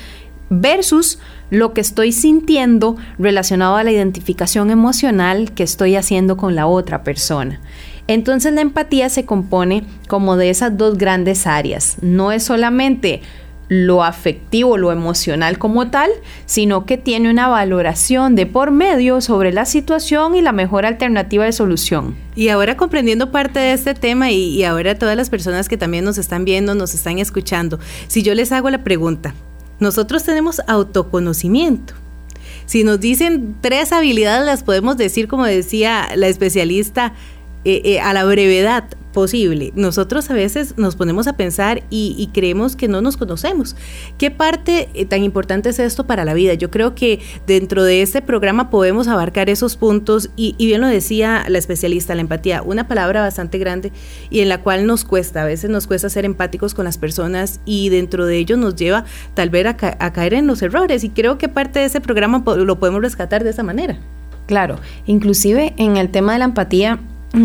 versus 0.49 1.19
lo 1.51 1.73
que 1.75 1.81
estoy 1.81 2.13
sintiendo 2.13 2.97
relacionado 3.19 3.77
a 3.77 3.85
la 3.85 3.91
identificación 3.91 4.71
emocional 4.71 5.53
que 5.53 5.63
estoy 5.63 5.97
haciendo 5.97 6.37
con 6.37 6.55
la 6.55 6.67
otra 6.67 7.03
persona. 7.03 7.61
Entonces 8.09 8.53
la 8.53 8.61
empatía 8.61 9.09
se 9.09 9.25
compone 9.25 9.85
como 10.09 10.37
de 10.37 10.51
esas 10.51 10.77
dos 10.77 10.97
grandes 10.97 11.47
áreas. 11.47 11.97
No 12.01 12.31
es 12.31 12.45
solamente 12.45 13.23
lo 13.69 14.05
afectivo, 14.05 14.77
lo 14.77 14.93
emocional 14.93 15.59
como 15.59 15.91
tal, 15.91 16.11
sino 16.45 16.87
que 16.87 16.97
tiene 16.99 17.31
una 17.31 17.49
valoración 17.49 18.35
de 18.37 18.47
por 18.47 18.71
medio 18.71 19.21
sobre 19.21 19.53
la 19.53 19.65
situación 19.65 20.37
y 20.37 20.43
la 20.43 20.53
mejor 20.53 20.87
alternativa 20.87 21.45
de 21.45 21.53
solución. 21.53 22.17
Y 22.37 22.49
ahora 22.49 22.77
comprendiendo 22.77 23.31
parte 23.33 23.59
de 23.59 23.73
este 23.73 23.95
tema 23.95 24.31
y, 24.31 24.63
ahora 24.65 24.99
todas 24.99 25.17
las 25.17 25.31
personas 25.31 25.69
que 25.69 25.77
también 25.77 26.05
nos 26.05 26.19
están 26.19 26.45
viendo, 26.45 26.75
nos 26.75 26.95
están 26.95 27.19
escuchando, 27.19 27.79
si 28.07 28.23
yo 28.23 28.35
les 28.35 28.53
hago 28.53 28.71
la 28.71 28.85
pregunta, 28.85 29.35
nosotros 29.81 30.23
tenemos 30.23 30.61
autoconocimiento. 30.67 31.95
Si 32.67 32.83
nos 32.83 32.99
dicen 32.99 33.57
tres 33.61 33.93
habilidades, 33.93 34.45
las 34.45 34.65
podemos 34.65 34.97
decir, 34.97 35.29
como 35.29 35.45
decía 35.45 36.09
la 36.17 36.27
especialista, 36.27 37.15
eh, 37.69 37.83
eh, 37.85 38.01
a 38.01 38.13
la 38.13 38.25
brevedad 38.25 38.85
posible. 39.13 39.73
Nosotros 39.75 40.31
a 40.31 40.35
veces 40.35 40.75
nos 40.77 40.95
ponemos 40.95 41.27
a 41.27 41.37
pensar 41.37 41.83
y, 41.91 42.31
creemos 42.33 42.77
que 42.77 42.87
no 42.87 43.01
nos 43.01 43.17
conocemos. 43.17 43.75
¿Qué 44.19 44.31
parte 44.31 44.89
eh, 44.95 45.05
tan 45.05 45.25
importante 45.25 45.71
es 45.71 45.81
esto 45.81 46.07
para 46.07 46.25
la 46.25 46.33
vida? 46.33 46.55
Yo 46.55 46.71
creo 46.71 46.95
que 46.95 47.19
dentro 47.45 47.83
de 47.83 48.03
este 48.03 48.23
programa 48.23 48.71
podemos 48.71 49.09
abarcar 49.09 49.51
esos 49.51 49.77
puntos 49.77 50.31
y, 50.37 50.55
bien 50.59 50.81
lo 50.81 50.87
decía 50.87 51.45
la 51.49 51.59
especialista, 51.59 52.15
la 52.15 52.21
empatía, 52.21 52.63
una 52.63 52.87
palabra 52.87 53.21
bastante 53.21 53.59
grande 53.59 53.91
y 54.31 54.43
en 54.43 54.49
la 54.49 54.63
cual 54.63 54.87
nos 54.87 55.05
cuesta, 55.05 55.43
a 55.43 55.45
veces 55.45 55.69
nos 55.69 55.89
cuesta 55.89 56.09
ser 56.09 56.25
empáticos 56.25 56.73
con 56.73 56.85
las 56.85 56.99
personas 56.99 57.59
y 57.65 57.89
dentro 57.89 58.27
de 58.27 58.39
ello 58.39 58.57
nos 58.57 58.77
lleva 58.77 59.07
tal 59.35 59.51
vez 59.51 59.67
a, 59.67 59.77
a 59.99 60.13
caer 60.13 60.35
en 60.35 60.47
los 60.47 60.63
errores 60.63 61.03
y 61.03 61.09
creo 61.09 61.37
que 61.37 61.49
parte 61.49 61.81
de 61.81 61.87
ese 61.87 62.01
programa 62.01 62.45
lo 62.47 62.79
podemos 62.79 63.03
rescatar 63.03 63.43
de 63.43 63.51
esa 63.51 63.65
manera. 63.65 63.99
Claro, 64.47 64.79
inclusive 65.07 65.75
en 65.77 65.97
el 65.97 66.11
tema 66.11 66.35
de 66.35 66.39
la 66.39 66.45
empatía, 66.45 67.01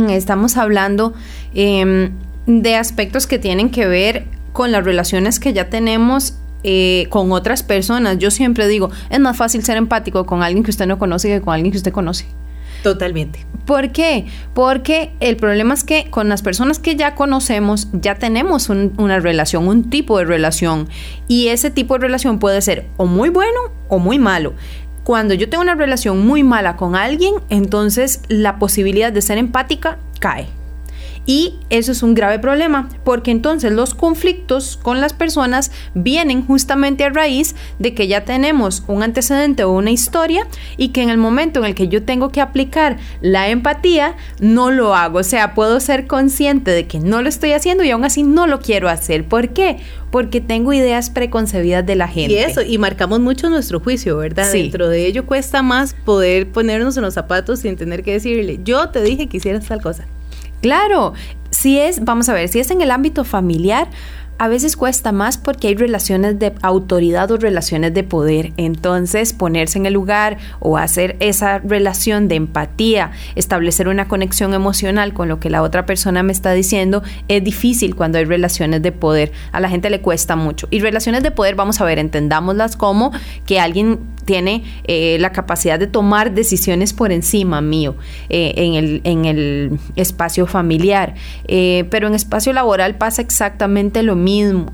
estamos 0.09 0.57
hablando 0.57 1.13
em, 1.53 2.11
de 2.45 2.75
aspectos 2.75 3.27
que 3.27 3.39
tienen 3.39 3.69
que 3.69 3.87
ver 3.87 4.25
con 4.53 4.71
las 4.71 4.83
relaciones 4.83 5.39
que 5.39 5.53
ya 5.53 5.69
tenemos 5.69 6.35
eh, 6.63 7.07
con 7.09 7.31
otras 7.31 7.63
personas. 7.63 8.17
Yo 8.19 8.31
siempre 8.31 8.67
digo, 8.67 8.91
es 9.09 9.19
más 9.19 9.37
fácil 9.37 9.63
ser 9.63 9.77
empático 9.77 10.25
con 10.25 10.43
alguien 10.43 10.63
que 10.63 10.71
usted 10.71 10.87
no 10.87 10.99
conoce 10.99 11.27
que 11.27 11.41
con 11.41 11.53
alguien 11.53 11.71
que 11.71 11.77
usted 11.77 11.91
conoce. 11.91 12.25
Totalmente. 12.83 13.45
¿Por 13.65 13.91
qué? 13.91 14.25
Porque 14.53 15.11
el 15.19 15.37
problema 15.37 15.73
es 15.73 15.83
que 15.83 16.09
con 16.09 16.29
las 16.29 16.41
personas 16.41 16.79
que 16.79 16.95
ya 16.95 17.13
conocemos 17.13 17.87
ya 17.93 18.15
tenemos 18.15 18.69
una 18.69 19.19
relación, 19.19 19.67
un 19.67 19.89
tipo 19.89 20.17
de 20.17 20.25
relación. 20.25 20.89
Y 21.27 21.47
ese 21.49 21.69
tipo 21.69 21.93
de 21.95 22.01
relación 22.01 22.39
puede 22.39 22.61
ser 22.61 22.87
o 22.97 23.05
muy 23.05 23.29
bueno 23.29 23.59
o 23.87 23.99
muy 23.99 24.19
malo 24.19 24.53
cuando 25.03 25.33
yo 25.33 25.49
tengo 25.49 25.63
una 25.63 25.75
relación 25.75 26.25
muy 26.25 26.43
mala 26.43 26.75
con 26.75 26.95
alguien, 26.95 27.35
entonces 27.49 28.21
la 28.27 28.59
posibilidad 28.59 29.11
de 29.11 29.21
ser 29.21 29.37
empática 29.37 29.97
cae. 30.19 30.47
Y 31.25 31.59
eso 31.69 31.91
es 31.91 32.01
un 32.01 32.15
grave 32.15 32.39
problema, 32.39 32.89
porque 33.03 33.31
entonces 33.31 33.71
los 33.71 33.93
conflictos 33.93 34.77
con 34.81 35.01
las 35.01 35.13
personas 35.13 35.71
vienen 35.93 36.45
justamente 36.45 37.03
a 37.03 37.09
raíz 37.09 37.55
de 37.79 37.93
que 37.93 38.07
ya 38.07 38.25
tenemos 38.25 38.83
un 38.87 39.03
antecedente 39.03 39.63
o 39.63 39.71
una 39.71 39.91
historia 39.91 40.47
y 40.77 40.89
que 40.89 41.03
en 41.03 41.09
el 41.09 41.17
momento 41.17 41.59
en 41.59 41.65
el 41.65 41.75
que 41.75 41.87
yo 41.87 42.03
tengo 42.03 42.29
que 42.29 42.41
aplicar 42.41 42.97
la 43.21 43.49
empatía, 43.49 44.15
no 44.39 44.71
lo 44.71 44.95
hago. 44.95 45.19
O 45.19 45.23
sea, 45.23 45.53
puedo 45.53 45.79
ser 45.79 46.07
consciente 46.07 46.71
de 46.71 46.87
que 46.87 46.99
no 46.99 47.21
lo 47.21 47.29
estoy 47.29 47.51
haciendo 47.51 47.83
y 47.83 47.91
aún 47.91 48.03
así 48.03 48.23
no 48.23 48.47
lo 48.47 48.59
quiero 48.59 48.89
hacer. 48.89 49.25
¿Por 49.25 49.49
qué? 49.49 49.77
Porque 50.09 50.41
tengo 50.41 50.73
ideas 50.73 51.09
preconcebidas 51.09 51.85
de 51.85 51.95
la 51.95 52.07
gente. 52.07 52.33
Y 52.33 52.37
eso, 52.37 52.61
y 52.61 52.77
marcamos 52.77 53.19
mucho 53.19 53.49
nuestro 53.49 53.79
juicio, 53.79 54.17
¿verdad? 54.17 54.51
Dentro 54.51 54.89
de 54.89 55.05
ello 55.05 55.25
cuesta 55.25 55.61
más 55.61 55.93
poder 55.93 56.49
ponernos 56.49 56.97
en 56.97 57.03
los 57.03 57.13
zapatos 57.13 57.59
sin 57.59 57.77
tener 57.77 58.03
que 58.03 58.13
decirle, 58.13 58.59
yo 58.63 58.89
te 58.89 59.01
dije 59.01 59.27
que 59.27 59.37
hicieras 59.37 59.67
tal 59.67 59.81
cosa. 59.81 60.05
Claro, 60.61 61.13
si 61.49 61.79
es, 61.79 62.03
vamos 62.03 62.29
a 62.29 62.33
ver, 62.33 62.47
si 62.47 62.59
es 62.59 62.71
en 62.71 62.81
el 62.81 62.91
ámbito 62.91 63.23
familiar, 63.23 63.89
a 64.41 64.47
veces 64.47 64.75
cuesta 64.75 65.11
más 65.11 65.37
porque 65.37 65.67
hay 65.67 65.75
relaciones 65.75 66.39
de 66.39 66.53
autoridad 66.63 67.29
o 67.29 67.37
relaciones 67.37 67.93
de 67.93 68.01
poder. 68.01 68.53
Entonces, 68.57 69.33
ponerse 69.33 69.77
en 69.77 69.85
el 69.85 69.93
lugar 69.93 70.39
o 70.59 70.79
hacer 70.79 71.15
esa 71.19 71.59
relación 71.59 72.27
de 72.27 72.37
empatía, 72.37 73.11
establecer 73.35 73.87
una 73.87 74.07
conexión 74.07 74.55
emocional 74.55 75.13
con 75.13 75.27
lo 75.27 75.39
que 75.39 75.51
la 75.51 75.61
otra 75.61 75.85
persona 75.85 76.23
me 76.23 76.33
está 76.33 76.53
diciendo, 76.53 77.03
es 77.27 77.43
difícil 77.43 77.95
cuando 77.95 78.17
hay 78.17 78.25
relaciones 78.25 78.81
de 78.81 78.91
poder. 78.91 79.31
A 79.51 79.59
la 79.59 79.69
gente 79.69 79.91
le 79.91 80.01
cuesta 80.01 80.35
mucho. 80.35 80.67
Y 80.71 80.79
relaciones 80.79 81.21
de 81.21 81.29
poder, 81.29 81.53
vamos 81.53 81.79
a 81.79 81.85
ver, 81.85 81.99
entendámoslas 81.99 82.75
como 82.75 83.11
que 83.45 83.59
alguien 83.59 83.99
tiene 84.25 84.63
eh, 84.85 85.17
la 85.19 85.31
capacidad 85.31 85.79
de 85.79 85.87
tomar 85.87 86.33
decisiones 86.33 86.93
por 86.93 87.11
encima 87.11 87.61
mío 87.61 87.95
eh, 88.29 88.53
en, 88.55 88.73
el, 88.75 89.01
en, 89.03 89.25
el, 89.25 89.79
espacio 89.95 90.47
familiar. 90.47 91.15
Eh, 91.47 91.85
pero 91.89 92.07
en 92.07 92.15
espacio 92.15 92.53
laboral 92.53 92.95
pasa 92.95 93.21
exactamente 93.21 94.03
lo 94.03 94.15
mismo. 94.15 94.30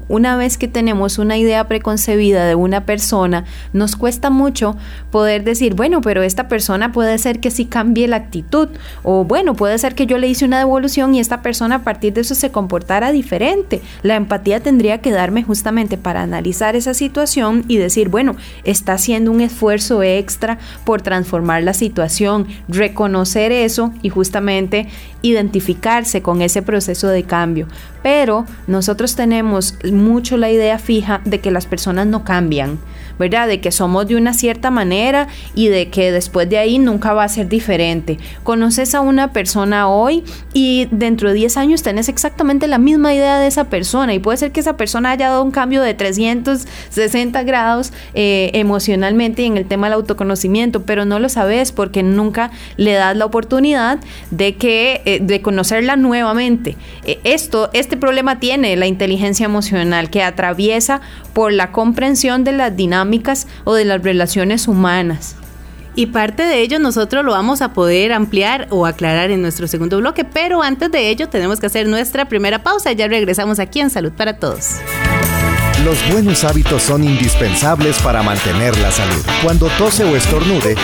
Una 0.10 0.36
vez 0.36 0.58
que 0.58 0.68
tenemos 0.68 1.18
una 1.18 1.38
idea 1.38 1.68
preconcebida 1.70 2.46
de 2.46 2.56
una 2.56 2.86
persona, 2.86 3.46
nos 3.72 3.96
cuesta 3.96 4.30
mucho 4.30 4.76
poder 5.12 5.46
decir, 5.46 5.74
bueno, 5.74 6.02
pero 6.02 6.22
esta 6.22 6.50
persona 6.50 6.92
puede 6.92 7.18
ser 7.18 7.40
que 7.40 7.52
sí 7.52 7.66
cambie 7.66 8.08
la 8.10 8.18
actitud. 8.18 8.68
O 9.04 9.24
bueno, 9.24 9.56
puede 9.56 9.78
ser 9.78 9.96
que 9.96 10.06
yo 10.06 10.18
le 10.18 10.28
hice 10.28 10.44
una 10.44 10.60
devolución 10.60 11.16
y 11.16 11.22
esta 11.22 11.42
persona 11.42 11.76
a 11.76 11.84
partir 11.84 12.14
de 12.14 12.22
eso 12.22 12.36
se 12.36 12.52
comportara 12.52 13.14
diferente. 13.14 13.82
La 14.04 14.16
empatía 14.16 14.60
tendría 14.60 15.00
que 15.00 15.12
darme 15.12 15.44
justamente 15.44 15.98
para 15.98 16.22
analizar 16.22 16.76
esa 16.76 16.94
situación 16.94 17.64
y 17.70 17.78
decir, 17.78 18.10
bueno, 18.10 18.36
está 18.66 18.94
haciendo 18.94 19.32
un 19.32 19.38
un 19.38 19.42
esfuerzo 19.42 20.02
extra 20.04 20.58
por 20.84 21.02
transformar 21.02 21.64
la 21.64 21.74
situación, 21.74 22.48
reconocer 22.68 23.52
eso 23.52 23.94
y 24.02 24.10
justamente 24.10 24.88
identificarse 25.22 26.22
con 26.22 26.42
ese 26.42 26.62
proceso 26.62 27.08
de 27.08 27.24
cambio. 27.24 27.68
Pero 28.02 28.46
nosotros 28.68 29.16
tenemos 29.16 29.47
mucho 29.92 30.38
la 30.38 30.50
idea 30.50 30.80
fija 30.80 31.22
de 31.26 31.40
que 31.40 31.52
las 31.52 31.66
personas 31.66 32.08
no 32.08 32.24
cambian, 32.24 32.80
¿verdad? 33.18 33.48
De 33.48 33.62
que 33.62 33.72
somos 33.72 34.08
de 34.08 34.16
una 34.16 34.34
cierta 34.34 34.72
manera 34.72 35.28
y 35.56 35.68
de 35.68 35.90
que 35.90 36.12
después 36.12 36.50
de 36.50 36.58
ahí 36.58 36.80
nunca 36.80 37.14
va 37.14 37.24
a 37.24 37.30
ser 37.30 37.48
diferente. 37.48 38.18
Conoces 38.44 38.96
a 38.96 39.02
una 39.02 39.34
persona 39.34 39.88
hoy 39.90 40.24
y 40.54 40.88
dentro 40.92 41.30
de 41.30 41.36
10 41.36 41.58
años 41.58 41.84
tenés 41.84 42.10
exactamente 42.10 42.68
la 42.68 42.78
misma 42.78 43.14
idea 43.14 43.40
de 43.40 43.48
esa 43.48 43.66
persona 43.66 44.14
y 44.14 44.20
puede 44.20 44.38
ser 44.38 44.52
que 44.52 44.60
esa 44.60 44.78
persona 44.78 45.12
haya 45.12 45.30
dado 45.30 45.44
un 45.44 45.52
cambio 45.52 45.82
de 45.82 45.94
360 45.94 47.44
grados 47.44 47.94
eh, 48.14 48.52
emocionalmente 48.54 49.44
y 49.44 49.46
en 49.46 49.58
el 49.58 49.66
tema 49.66 49.88
del 49.88 49.94
autoconocimiento, 49.94 50.84
pero 50.84 51.06
no 51.06 51.20
lo 51.20 51.30
sabes 51.30 51.72
porque 51.72 52.04
nunca 52.04 52.52
le 52.78 52.94
das 52.94 53.16
la 53.16 53.26
oportunidad 53.26 54.00
de 54.32 54.56
que 54.56 55.02
eh, 55.06 55.20
de 55.22 55.42
conocerla 55.42 55.96
nuevamente. 55.96 56.76
Eh, 57.06 57.20
esto, 57.24 57.70
este 57.74 57.98
problema 57.98 58.40
tiene 58.40 58.76
la 58.76 58.88
emocional 59.46 60.10
que 60.10 60.24
atraviesa 60.24 61.02
por 61.34 61.52
la 61.52 61.72
comprensión 61.72 62.44
de 62.44 62.52
las 62.54 62.76
dinámicas 62.76 63.48
o 63.64 63.74
de 63.74 63.86
las 63.86 64.02
relaciones 64.02 64.68
humanas. 64.68 65.36
Y 65.96 66.08
parte 66.08 66.44
de 66.44 66.62
ello 66.62 66.78
nosotros 66.78 67.26
lo 67.26 67.32
vamos 67.32 67.64
a 67.64 67.74
poder 67.74 68.14
ampliar 68.14 68.68
o 68.70 68.86
aclarar 68.86 69.32
en 69.32 69.42
nuestro 69.42 69.68
segundo 69.68 69.98
bloque, 69.98 70.24
pero 70.24 70.62
antes 70.62 70.92
de 70.92 71.10
ello 71.10 71.28
tenemos 71.28 71.60
que 71.60 71.66
hacer 71.66 71.88
nuestra 71.88 72.30
primera 72.30 72.62
pausa. 72.62 72.92
Ya 72.92 73.08
regresamos 73.08 73.58
aquí 73.60 73.80
en 73.80 73.90
Salud 73.90 74.12
para 74.12 74.38
Todos. 74.38 74.76
Los 75.88 76.06
buenos 76.12 76.44
hábitos 76.44 76.84
son 76.84 77.02
indispensables 77.06 77.98
para 78.00 78.22
mantener 78.22 78.78
la 78.78 78.92
salud. 78.92 79.24
Cuando 79.42 79.68
tose 79.78 80.04
o 80.04 80.18
estornude, 80.18 80.76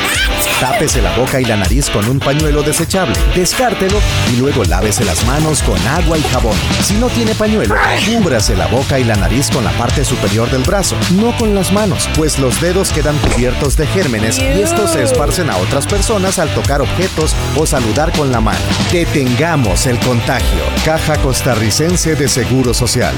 tápese 0.62 1.02
la 1.02 1.14
boca 1.18 1.42
y 1.42 1.44
la 1.44 1.58
nariz 1.58 1.90
con 1.90 2.08
un 2.08 2.20
pañuelo 2.20 2.64
desechable, 2.64 3.14
descártelo 3.36 4.00
y 4.32 4.38
luego 4.38 4.64
lávese 4.64 5.04
las 5.04 5.26
manos 5.26 5.62
con 5.62 5.78
agua 5.90 6.18
y 6.18 6.24
jabón. 6.32 6.56
Si 6.82 6.94
no 6.94 7.08
tiene 7.08 7.36
pañuelo, 7.36 7.76
cúbrase 8.06 8.56
la 8.56 8.68
boca 8.68 8.98
y 8.98 9.04
la 9.04 9.18
nariz 9.18 9.50
con 9.52 9.66
la 9.66 9.74
parte 9.74 10.06
superior 10.06 10.50
del 10.50 10.64
brazo, 10.64 10.96
no 11.18 11.36
con 11.36 11.54
las 11.54 11.74
manos, 11.74 12.08
pues 12.16 12.40
los 12.40 12.62
dedos 12.62 12.94
quedan 12.94 13.18
cubiertos 13.18 13.76
de 13.76 13.88
gérmenes 13.88 14.40
y 14.40 14.62
estos 14.62 14.92
se 14.92 15.04
esparcen 15.04 15.50
a 15.50 15.58
otras 15.58 15.86
personas 15.86 16.40
al 16.40 16.48
tocar 16.54 16.80
objetos 16.80 17.36
o 17.58 17.66
saludar 17.66 18.14
con 18.14 18.32
la 18.32 18.40
mano. 18.40 18.64
Detengamos 18.90 19.86
el 19.86 20.00
contagio. 20.00 20.62
Caja 20.86 21.18
Costarricense 21.18 22.16
de 22.16 22.30
Seguro 22.30 22.74
Social. 22.74 23.14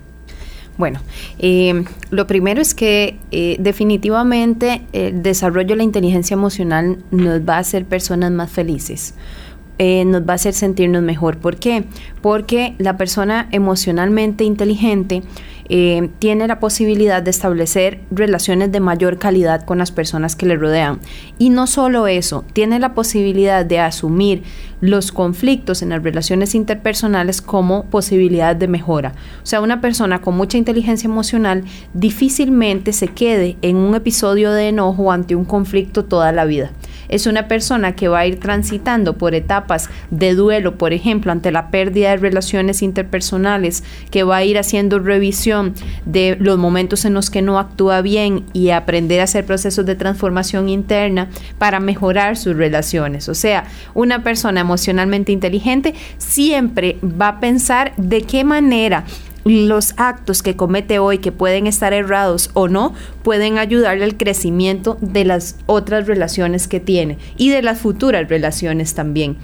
Bueno, 0.76 1.00
eh, 1.40 1.84
lo 2.10 2.28
primero 2.28 2.60
es 2.60 2.72
que 2.72 3.18
definitivamente 3.58 4.82
el 4.92 5.24
desarrollo 5.24 5.70
de 5.70 5.76
la 5.76 5.82
inteligencia 5.82 6.34
emocional 6.34 6.98
nos 7.10 7.40
va 7.40 7.56
a 7.56 7.58
hacer 7.58 7.84
personas 7.84 8.30
más 8.30 8.48
felices. 8.48 9.14
Eh, 9.78 10.04
nos 10.04 10.23
va 10.23 10.32
a 10.32 10.35
hacer 10.35 10.54
sentirnos 10.54 11.02
mejor. 11.02 11.38
¿Por 11.38 11.56
qué? 11.56 11.85
Porque 12.20 12.75
la 12.78 12.97
persona 12.97 13.49
emocionalmente 13.52 14.44
inteligente 14.44 15.23
eh, 15.70 16.08
tiene 16.18 16.49
la 16.49 16.61
posibilidad 16.61 17.23
de 17.23 17.30
establecer 17.30 18.00
relaciones 18.11 18.73
de 18.73 18.80
mayor 18.80 19.18
calidad 19.18 19.64
con 19.64 19.78
las 19.78 19.92
personas 19.92 20.35
que 20.35 20.47
le 20.47 20.56
rodean. 20.56 20.99
Y 21.38 21.50
no 21.50 21.66
solo 21.66 22.06
eso, 22.06 22.44
tiene 22.54 22.78
la 22.78 22.94
posibilidad 22.94 23.66
de 23.66 23.78
asumir 23.78 24.42
los 24.80 25.12
conflictos 25.12 25.82
en 25.82 25.90
las 25.90 26.02
relaciones 26.02 26.54
interpersonales 26.54 27.42
como 27.42 27.85
posibilidad 27.85 28.56
de 28.56 28.68
mejora. 28.68 29.12
O 29.42 29.47
sea, 29.47 29.61
una 29.61 29.80
persona 29.80 30.23
con 30.23 30.37
mucha 30.37 30.56
inteligencia 30.56 31.06
emocional 31.06 31.64
difícilmente 31.92 32.92
se 32.92 33.08
quede 33.08 33.58
en 33.61 33.76
un 33.76 33.94
episodio 33.94 34.52
de 34.52 34.68
enojo 34.68 35.12
ante 35.12 35.37
un 35.37 35.44
conflicto 35.44 36.04
toda 36.04 36.32
la 36.32 36.47
vida 36.47 36.70
es 37.08 37.26
una 37.26 37.48
persona 37.48 37.94
que 37.94 38.08
va 38.08 38.20
a 38.20 38.26
ir 38.26 38.40
transitando 38.40 39.16
por 39.16 39.34
etapas 39.34 39.88
de 40.10 40.34
duelo, 40.34 40.76
por 40.76 40.92
ejemplo, 40.92 41.32
ante 41.32 41.50
la 41.50 41.70
pérdida 41.70 42.10
de 42.10 42.16
relaciones 42.16 42.82
interpersonales, 42.82 43.84
que 44.10 44.22
va 44.22 44.36
a 44.36 44.44
ir 44.44 44.58
haciendo 44.58 44.98
revisión 44.98 45.74
de 46.04 46.36
los 46.40 46.58
momentos 46.58 47.04
en 47.04 47.14
los 47.14 47.30
que 47.30 47.42
no 47.42 47.58
actúa 47.58 48.00
bien 48.02 48.44
y 48.52 48.70
aprender 48.70 49.20
a 49.20 49.24
hacer 49.24 49.44
procesos 49.44 49.86
de 49.86 49.96
transformación 49.96 50.68
interna 50.68 51.28
para 51.58 51.80
mejorar 51.80 52.36
sus 52.36 52.56
relaciones. 52.56 53.28
O 53.28 53.34
sea, 53.34 53.64
una 53.94 54.22
persona 54.22 54.60
emocionalmente 54.60 55.32
inteligente 55.32 55.94
siempre 56.18 56.98
va 57.02 57.28
a 57.28 57.40
pensar 57.40 57.92
de 57.96 58.22
qué 58.22 58.44
manera 58.44 59.04
los 59.45 59.95
actos 59.97 60.42
que 60.42 60.57
comete 60.57 60.99
hoy, 60.99 61.18
que 61.18 61.33
pueden 61.33 61.66
estar 61.66 61.92
errados 61.92 62.50
o 62.54 62.68
no, 62.68 62.95
pueden 63.23 63.58
ayudarle 63.58 64.04
al 64.04 64.17
crecimiento 64.17 64.99
de 65.00 65.25
las 65.25 65.56
otras 65.67 66.06
relaciones 66.06 66.69
que 66.69 66.80
tiene 66.80 67.19
y 67.36 67.50
de 67.50 67.62
las 67.62 67.78
futuras 67.78 68.28
relaciones 68.28 68.95
también. 68.95 69.36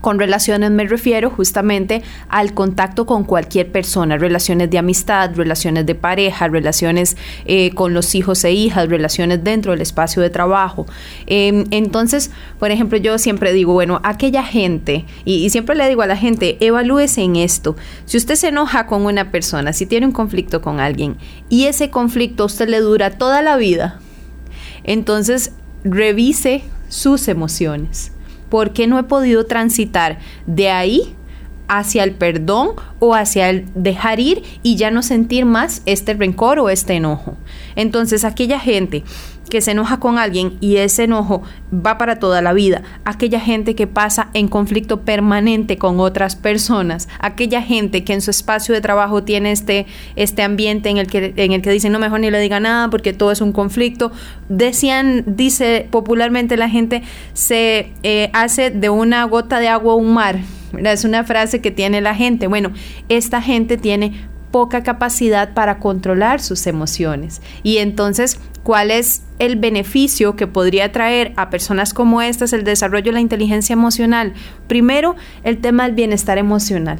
Con 0.00 0.18
relaciones 0.18 0.70
me 0.70 0.86
refiero 0.86 1.30
justamente 1.30 2.02
al 2.28 2.54
contacto 2.54 3.06
con 3.06 3.24
cualquier 3.24 3.70
persona, 3.70 4.16
relaciones 4.16 4.70
de 4.70 4.78
amistad, 4.78 5.30
relaciones 5.34 5.84
de 5.86 5.94
pareja, 5.94 6.48
relaciones 6.48 7.16
eh, 7.44 7.70
con 7.74 7.92
los 7.92 8.14
hijos 8.14 8.44
e 8.44 8.52
hijas, 8.52 8.88
relaciones 8.88 9.44
dentro 9.44 9.72
del 9.72 9.82
espacio 9.82 10.22
de 10.22 10.30
trabajo. 10.30 10.86
Em, 11.26 11.64
entonces, 11.70 12.30
por 12.58 12.70
ejemplo, 12.70 12.98
yo 12.98 13.18
siempre 13.18 13.52
digo, 13.52 13.72
bueno, 13.72 14.00
aquella 14.02 14.42
gente, 14.42 15.04
y, 15.24 15.44
y 15.44 15.50
siempre 15.50 15.76
le 15.76 15.88
digo 15.88 16.02
a 16.02 16.06
la 16.06 16.16
gente, 16.16 16.56
evalúese 16.60 17.22
en 17.22 17.36
esto. 17.36 17.76
Si 18.06 18.16
usted 18.16 18.36
se 18.36 18.48
enoja 18.48 18.86
con 18.86 19.04
una 19.04 19.30
persona, 19.30 19.72
si 19.72 19.86
tiene 19.86 20.06
un 20.06 20.12
conflicto 20.12 20.62
con 20.62 20.80
alguien, 20.80 21.16
y 21.48 21.66
ese 21.66 21.90
conflicto 21.90 22.44
a 22.44 22.46
usted 22.46 22.68
le 22.68 22.80
dura 22.80 23.10
toda 23.10 23.42
la 23.42 23.56
vida, 23.56 24.00
entonces 24.84 25.52
revise 25.84 26.62
sus 26.88 27.28
emociones 27.28 28.12
¿Por 28.50 28.72
qué 28.72 28.86
no 28.86 28.98
he 28.98 29.04
podido 29.04 29.46
transitar 29.46 30.18
de 30.46 30.70
ahí 30.70 31.16
hacia 31.68 32.02
el 32.02 32.12
perdón 32.12 32.70
o 32.98 33.14
hacia 33.14 33.48
el 33.48 33.66
dejar 33.74 34.18
ir 34.20 34.42
y 34.62 34.76
ya 34.76 34.90
no 34.90 35.02
sentir 35.02 35.46
más 35.46 35.82
este 35.86 36.14
rencor 36.14 36.58
o 36.58 36.68
este 36.68 36.94
enojo? 36.94 37.36
Entonces, 37.76 38.24
aquella 38.24 38.58
gente 38.58 39.04
que 39.50 39.60
se 39.60 39.72
enoja 39.72 39.98
con 39.98 40.16
alguien 40.16 40.56
y 40.60 40.76
ese 40.76 41.04
enojo 41.04 41.42
va 41.74 41.98
para 41.98 42.18
toda 42.18 42.40
la 42.40 42.54
vida, 42.54 42.82
aquella 43.04 43.40
gente 43.40 43.74
que 43.74 43.86
pasa 43.86 44.30
en 44.32 44.48
conflicto 44.48 45.02
permanente 45.02 45.76
con 45.76 46.00
otras 46.00 46.36
personas, 46.36 47.08
aquella 47.18 47.60
gente 47.60 48.02
que 48.04 48.14
en 48.14 48.22
su 48.22 48.30
espacio 48.30 48.74
de 48.74 48.80
trabajo 48.80 49.22
tiene 49.22 49.52
este, 49.52 49.86
este 50.16 50.42
ambiente 50.42 50.88
en 50.88 50.96
el 50.96 51.06
que 51.06 51.34
en 51.36 51.52
el 51.52 51.60
que 51.60 51.70
dicen 51.70 51.92
no 51.92 51.98
mejor 51.98 52.20
ni 52.20 52.30
le 52.30 52.40
diga 52.40 52.60
nada 52.60 52.88
porque 52.88 53.12
todo 53.12 53.30
es 53.30 53.42
un 53.42 53.52
conflicto, 53.52 54.12
decían, 54.48 55.24
dice 55.26 55.86
popularmente 55.90 56.56
la 56.56 56.70
gente, 56.70 57.02
se 57.32 57.92
eh, 58.02 58.30
hace 58.32 58.70
de 58.70 58.88
una 58.88 59.24
gota 59.24 59.60
de 59.60 59.68
agua 59.68 59.94
un 59.94 60.14
mar. 60.14 60.38
Es 60.78 61.04
una 61.04 61.24
frase 61.24 61.60
que 61.60 61.72
tiene 61.72 62.00
la 62.00 62.14
gente. 62.14 62.46
Bueno, 62.46 62.70
esta 63.08 63.42
gente 63.42 63.76
tiene 63.76 64.28
poca 64.50 64.82
capacidad 64.82 65.52
para 65.54 65.78
controlar 65.78 66.40
sus 66.40 66.66
emociones. 66.66 67.42
Y 67.62 67.78
entonces, 67.78 68.38
¿cuál 68.62 68.90
es 68.90 69.22
el 69.38 69.56
beneficio 69.56 70.36
que 70.36 70.46
podría 70.46 70.92
traer 70.92 71.32
a 71.36 71.50
personas 71.50 71.94
como 71.94 72.22
estas 72.22 72.52
el 72.52 72.64
desarrollo 72.64 73.06
de 73.06 73.12
la 73.12 73.20
inteligencia 73.20 73.72
emocional? 73.72 74.34
Primero, 74.66 75.16
el 75.44 75.58
tema 75.58 75.84
del 75.84 75.94
bienestar 75.94 76.38
emocional. 76.38 76.98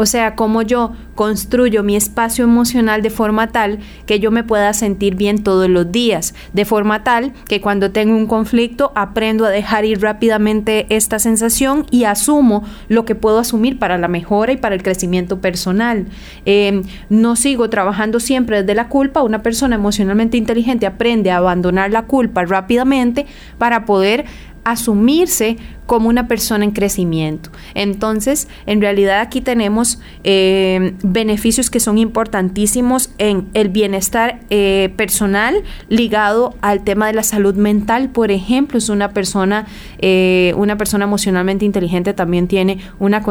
O 0.00 0.06
sea, 0.06 0.36
cómo 0.36 0.62
yo 0.62 0.92
construyo 1.16 1.82
mi 1.82 1.96
espacio 1.96 2.44
emocional 2.44 3.02
de 3.02 3.10
forma 3.10 3.48
tal 3.48 3.80
que 4.06 4.20
yo 4.20 4.30
me 4.30 4.44
pueda 4.44 4.72
sentir 4.72 5.16
bien 5.16 5.42
todos 5.42 5.68
los 5.68 5.90
días, 5.90 6.36
de 6.52 6.64
forma 6.64 7.02
tal 7.02 7.32
que 7.48 7.60
cuando 7.60 7.90
tengo 7.90 8.14
un 8.14 8.28
conflicto 8.28 8.92
aprendo 8.94 9.44
a 9.44 9.50
dejar 9.50 9.84
ir 9.84 10.00
rápidamente 10.00 10.86
esta 10.88 11.18
sensación 11.18 11.84
y 11.90 12.04
asumo 12.04 12.62
lo 12.88 13.04
que 13.04 13.16
puedo 13.16 13.40
asumir 13.40 13.80
para 13.80 13.98
la 13.98 14.06
mejora 14.06 14.52
y 14.52 14.56
para 14.56 14.76
el 14.76 14.84
crecimiento 14.84 15.40
personal. 15.40 16.06
Em, 16.44 16.84
no 17.08 17.34
sigo 17.34 17.68
trabajando 17.68 18.20
siempre 18.20 18.60
desde 18.60 18.76
la 18.76 18.88
culpa. 18.88 19.24
Una 19.24 19.42
persona 19.42 19.74
emocionalmente 19.74 20.36
inteligente 20.36 20.86
aprende 20.86 21.32
a 21.32 21.38
abandonar 21.38 21.90
la 21.90 22.06
culpa 22.06 22.44
rápidamente 22.44 23.26
para 23.58 23.84
poder 23.84 24.26
asumirse 24.62 25.56
como 25.88 26.10
una 26.10 26.28
persona 26.28 26.66
en 26.66 26.72
crecimiento. 26.72 27.48
Entonces, 27.72 28.46
en 28.66 28.82
realidad 28.82 29.20
aquí 29.20 29.40
tenemos 29.40 29.98
eh, 30.22 30.92
beneficios 31.02 31.70
que 31.70 31.80
son 31.80 31.96
importantísimos 31.96 33.08
en 33.16 33.48
el 33.54 33.70
bienestar 33.70 34.40
eh, 34.50 34.92
personal 34.96 35.62
ligado 35.88 36.54
al 36.60 36.84
tema 36.84 37.06
de 37.06 37.14
la 37.14 37.22
salud 37.22 37.54
mental. 37.54 38.10
Por 38.10 38.30
ejemplo, 38.30 38.76
es 38.76 38.90
una 38.90 39.14
persona, 39.14 39.66
eh, 39.98 40.52
una 40.58 40.76
persona 40.76 41.06
emocionalmente 41.06 41.64
inteligente 41.64 42.12
también 42.12 42.48
tiene 42.48 42.80
una, 42.98 43.24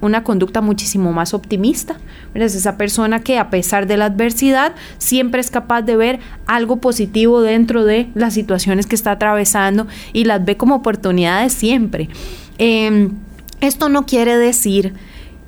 una 0.00 0.22
conducta 0.22 0.60
muchísimo 0.60 1.12
más 1.12 1.34
optimista. 1.34 1.96
Es 2.34 2.54
esa 2.54 2.76
persona 2.76 3.22
que 3.22 3.38
a 3.40 3.50
pesar 3.50 3.88
de 3.88 3.96
la 3.96 4.04
adversidad 4.04 4.76
siempre 4.98 5.40
es 5.40 5.50
capaz 5.50 5.82
de 5.82 5.96
ver 5.96 6.20
algo 6.46 6.76
positivo 6.76 7.42
dentro 7.42 7.84
de 7.84 8.08
las 8.14 8.34
situaciones 8.34 8.86
que 8.86 8.94
está 8.94 9.10
atravesando 9.10 9.88
y 10.12 10.26
las 10.26 10.44
ve 10.44 10.56
como 10.56 10.76
oportunidades 10.76 11.52
siempre. 11.52 12.03
Em, 12.58 13.12
esto 13.60 13.88
no 13.88 14.06
quiere 14.06 14.36
decir 14.36 14.94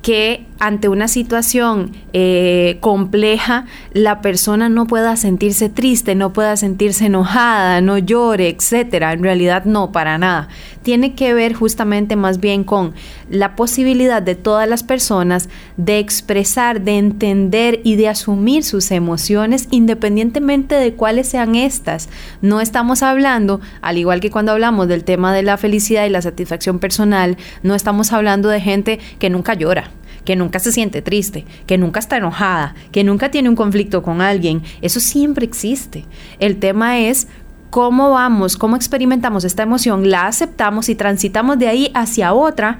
que 0.07 0.45
ante 0.57 0.87
una 0.87 1.09
situación 1.09 1.91
eh, 2.13 2.77
compleja 2.79 3.65
la 3.91 4.21
persona 4.21 4.69
no 4.69 4.87
pueda 4.87 5.17
sentirse 5.17 5.67
triste, 5.67 6.15
no 6.15 6.31
pueda 6.31 6.55
sentirse 6.55 7.07
enojada, 7.07 7.81
no 7.81 7.97
llore, 7.97 8.47
etcétera. 8.47 9.11
En 9.11 9.21
realidad 9.21 9.65
no, 9.65 9.91
para 9.91 10.17
nada. 10.17 10.47
Tiene 10.81 11.13
que 11.13 11.33
ver 11.33 11.53
justamente 11.53 12.15
más 12.15 12.39
bien 12.39 12.63
con 12.63 12.93
la 13.29 13.57
posibilidad 13.57 14.21
de 14.21 14.35
todas 14.35 14.69
las 14.69 14.81
personas 14.81 15.49
de 15.75 15.99
expresar, 15.99 16.79
de 16.79 16.97
entender 16.97 17.81
y 17.83 17.97
de 17.97 18.07
asumir 18.07 18.63
sus 18.63 18.91
emociones 18.91 19.67
independientemente 19.71 20.75
de 20.75 20.93
cuáles 20.93 21.27
sean 21.27 21.55
estas. 21.55 22.07
No 22.41 22.61
estamos 22.61 23.03
hablando, 23.03 23.59
al 23.81 23.97
igual 23.97 24.21
que 24.21 24.31
cuando 24.31 24.53
hablamos 24.53 24.87
del 24.87 25.03
tema 25.03 25.33
de 25.33 25.43
la 25.43 25.57
felicidad 25.57 26.05
y 26.05 26.09
la 26.09 26.21
satisfacción 26.21 26.79
personal, 26.79 27.35
no 27.61 27.75
estamos 27.75 28.13
hablando 28.13 28.47
de 28.47 28.61
gente 28.61 28.99
que 29.19 29.29
nunca 29.29 29.53
llora 29.53 29.91
que 30.27 30.35
nunca 30.35 30.59
se 30.59 30.73
siente 30.73 31.01
triste, 31.01 31.45
que 31.65 31.77
nunca 31.77 32.01
está 32.01 32.17
enojada, 32.17 32.75
que 32.91 33.05
nunca 33.05 33.31
tiene 33.31 33.47
un 33.47 33.55
conflicto 33.55 34.03
con 34.03 34.19
alguien. 34.19 34.61
Eso 34.81 34.99
siempre 34.99 35.45
existe. 35.45 36.03
El 36.39 36.57
tema 36.57 36.99
es 36.99 37.29
cómo 37.69 38.09
vamos, 38.09 38.57
cómo 38.57 38.75
experimentamos 38.75 39.45
esta 39.45 39.63
emoción, 39.63 40.09
la 40.09 40.27
aceptamos 40.27 40.89
y 40.89 40.95
transitamos 40.95 41.57
de 41.57 41.69
ahí 41.69 41.91
hacia 41.93 42.33
otra 42.33 42.79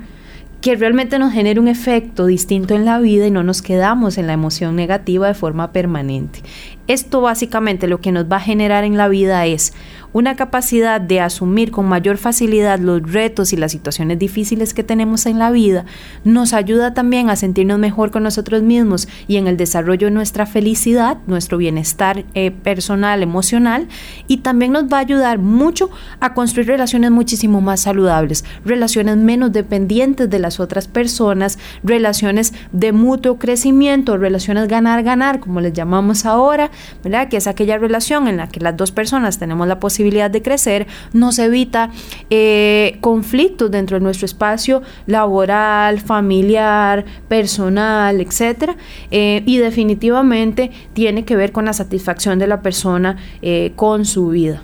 que 0.59 0.75
realmente 0.75 1.19
nos 1.19 1.31
genere 1.31 1.61
un 1.61 1.69
efecto 1.69 2.25
distinto 2.25 2.75
en 2.75 2.83
la 2.83 2.99
vida 2.99 3.25
y 3.25 3.31
no 3.31 3.43
nos 3.43 3.61
quedamos 3.61 4.17
en 4.17 4.27
la 4.27 4.33
emoción 4.33 4.75
negativa 4.75 5.27
de 5.27 5.33
forma 5.33 5.71
permanente. 5.71 6.41
Esto 6.87 7.21
básicamente 7.21 7.87
lo 7.87 8.01
que 8.01 8.11
nos 8.11 8.25
va 8.25 8.37
a 8.37 8.41
generar 8.41 8.83
en 8.83 8.97
la 8.97 9.07
vida 9.07 9.45
es 9.45 9.71
una 10.17 10.35
capacidad 10.35 10.99
de 10.99 11.21
asumir 11.21 11.69
con 11.69 11.85
mayor 11.85 12.17
facilidad 12.17 12.79
los 12.79 13.03
retos 13.13 13.53
y 13.53 13.55
las 13.55 13.71
situaciones 13.71 14.17
difíciles 14.17 14.73
que 14.73 14.81
tenemos 14.83 15.27
en 15.27 15.37
la 15.37 15.51
vida, 15.51 15.85
nos 16.23 16.53
ayuda 16.53 16.95
también 16.95 17.29
a 17.29 17.35
sentirnos 17.35 17.77
mejor 17.77 18.09
con 18.09 18.23
nosotros 18.23 18.63
mismos 18.63 19.07
y 19.27 19.35
en 19.37 19.45
el 19.45 19.57
desarrollo 19.57 20.07
de 20.07 20.11
nuestra 20.15 20.47
felicidad, 20.47 21.19
nuestro 21.27 21.59
bienestar 21.59 22.25
eh, 22.33 22.49
personal, 22.49 23.21
emocional, 23.21 23.89
y 24.25 24.37
también 24.37 24.71
nos 24.71 24.85
va 24.85 24.97
a 24.97 25.01
ayudar 25.01 25.37
mucho 25.37 25.91
a 26.19 26.33
construir 26.33 26.65
relaciones 26.65 27.11
muchísimo 27.11 27.61
más 27.61 27.81
saludables, 27.81 28.43
relaciones 28.65 29.17
menos 29.17 29.53
dependientes 29.53 30.27
de 30.31 30.39
las 30.39 30.59
otras 30.59 30.87
personas, 30.87 31.59
relaciones 31.83 32.55
de 32.71 32.91
mutuo 32.91 33.37
crecimiento, 33.37 34.17
relaciones 34.17 34.67
ganar-ganar, 34.67 35.39
como 35.41 35.61
les 35.61 35.73
llamamos 35.73 36.25
ahora, 36.25 36.71
¿verdad? 37.03 37.29
Que 37.29 37.37
es 37.37 37.45
aquella 37.45 37.77
relación 37.77 38.27
en 38.27 38.37
la 38.37 38.49
que 38.49 38.61
las 38.61 38.75
dos 38.75 38.91
personas 38.91 39.37
tenemos 39.37 39.67
la 39.67 39.79
posibilidad 39.79 40.06
de 40.07 40.41
crecer, 40.41 40.87
nos 41.13 41.37
evita 41.37 41.91
eh, 42.29 42.97
conflictos 43.01 43.69
dentro 43.69 43.97
de 43.97 44.03
nuestro 44.03 44.25
espacio 44.25 44.81
laboral, 45.05 45.99
familiar, 45.99 47.05
personal, 47.27 48.21
etcétera, 48.21 48.77
eh, 49.11 49.43
y 49.45 49.57
definitivamente 49.57 50.71
tiene 50.93 51.25
que 51.25 51.35
ver 51.35 51.51
con 51.51 51.65
la 51.65 51.73
satisfacción 51.73 52.39
de 52.39 52.47
la 52.47 52.61
persona 52.61 53.17
eh, 53.41 53.73
con 53.75 54.05
su 54.05 54.29
vida. 54.29 54.63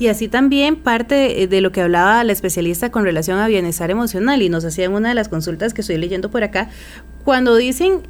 Y 0.00 0.06
así 0.06 0.28
también 0.28 0.76
parte 0.76 1.48
de 1.48 1.60
lo 1.60 1.72
que 1.72 1.80
hablaba 1.80 2.22
la 2.22 2.32
especialista 2.32 2.90
con 2.90 3.02
relación 3.04 3.40
a 3.40 3.48
bienestar 3.48 3.90
emocional 3.90 4.40
y 4.42 4.48
nos 4.48 4.64
hacía 4.64 4.84
en 4.84 4.92
una 4.92 5.08
de 5.08 5.16
las 5.16 5.28
consultas 5.28 5.74
que 5.74 5.80
estoy 5.80 5.98
leyendo 5.98 6.30
por 6.30 6.44
acá, 6.44 6.70
cuando 7.24 7.56
dicen 7.56 8.02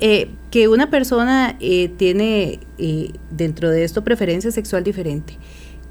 que 0.51 0.69
una 0.69 0.91
persona 0.91 1.57
tiene 1.97 2.61
dentro 3.31 3.71
de 3.71 3.85
esto 3.85 4.05
preferencia 4.05 4.51
sexual 4.51 4.85
diferente 4.85 5.38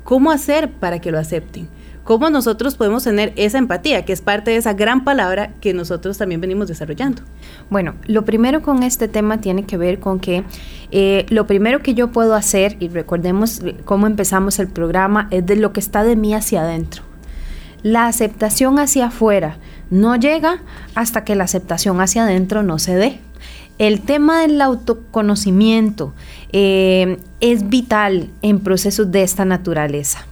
¿Cómo 0.07 0.31
hacer 0.31 0.71
para 0.71 0.99
que 0.99 1.11
lo 1.11 1.19
acepten? 1.19 1.67
¿Cómo 2.05 2.29
nosotros 2.29 2.77
podemos 2.77 3.03
tener 3.03 3.33
esa 3.35 3.57
empatía, 3.57 4.05
que 4.05 4.13
es 4.13 4.21
parte 4.21 4.51
de 4.51 4.55
esa 4.55 4.71
gran 4.71 5.03
palabra 5.03 5.51
que 5.59 5.73
nosotros 5.73 6.17
también 6.17 6.39
venimos 6.39 6.69
desarrollando? 6.69 7.23
Bueno, 7.69 7.95
lo 8.05 8.23
primero 8.23 8.61
con 8.61 8.83
este 8.83 9.09
tema 9.09 9.41
tiene 9.41 9.65
que 9.65 9.75
ver 9.75 9.99
con 9.99 10.21
que 10.21 10.45
eh, 10.91 11.25
lo 11.27 11.45
primero 11.45 11.81
que 11.81 11.93
yo 11.93 12.13
puedo 12.13 12.35
hacer, 12.35 12.77
y 12.79 12.87
recordemos 12.87 13.59
cómo 13.83 14.07
empezamos 14.07 14.59
el 14.59 14.69
programa, 14.69 15.27
es 15.29 15.45
de 15.45 15.57
lo 15.57 15.73
que 15.73 15.81
está 15.81 16.05
de 16.05 16.15
mí 16.15 16.33
hacia 16.33 16.61
adentro. 16.61 17.03
La 17.83 18.07
aceptación 18.07 18.79
hacia 18.79 19.07
afuera 19.07 19.57
no 19.89 20.15
llega 20.15 20.61
hasta 20.95 21.25
que 21.25 21.35
la 21.35 21.43
aceptación 21.43 21.99
hacia 21.99 22.23
adentro 22.23 22.63
no 22.63 22.79
se 22.79 22.95
dé. 22.95 23.19
El 23.77 24.01
tema 24.01 24.41
del 24.41 24.59
autoconocimiento 24.61 26.13
eh, 26.51 27.19
es 27.41 27.69
vital 27.69 28.31
en 28.41 28.59
procesos 28.59 29.11
de 29.11 29.21
esta 29.21 29.45
naturaleza. 29.45 30.25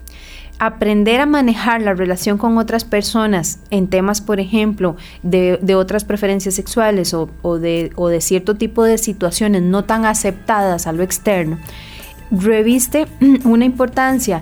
Aprender 0.58 1.20
a 1.20 1.28
manejar 1.28 1.82
la 1.82 1.94
relación 1.94 2.40
con 2.40 2.58
otras 2.58 2.86
personas 2.86 3.60
en 3.70 3.88
temas, 3.88 4.22
por 4.22 4.40
ejemplo, 4.40 4.96
de, 5.22 5.76
otras 5.76 6.06
preferencias 6.06 6.56
sexuales 6.56 7.14
o, 7.14 7.28
de, 7.60 7.92
o 7.96 8.08
de 8.08 8.22
cierto 8.22 8.56
tipo 8.56 8.84
de 8.84 8.98
situaciones 8.98 9.62
no 9.62 9.84
tan 9.84 10.06
aceptadas 10.06 10.88
a 10.88 10.94
lo 10.94 11.04
externo, 11.04 11.60
reviste 12.32 13.06
una 13.44 13.66
importancia, 13.66 14.42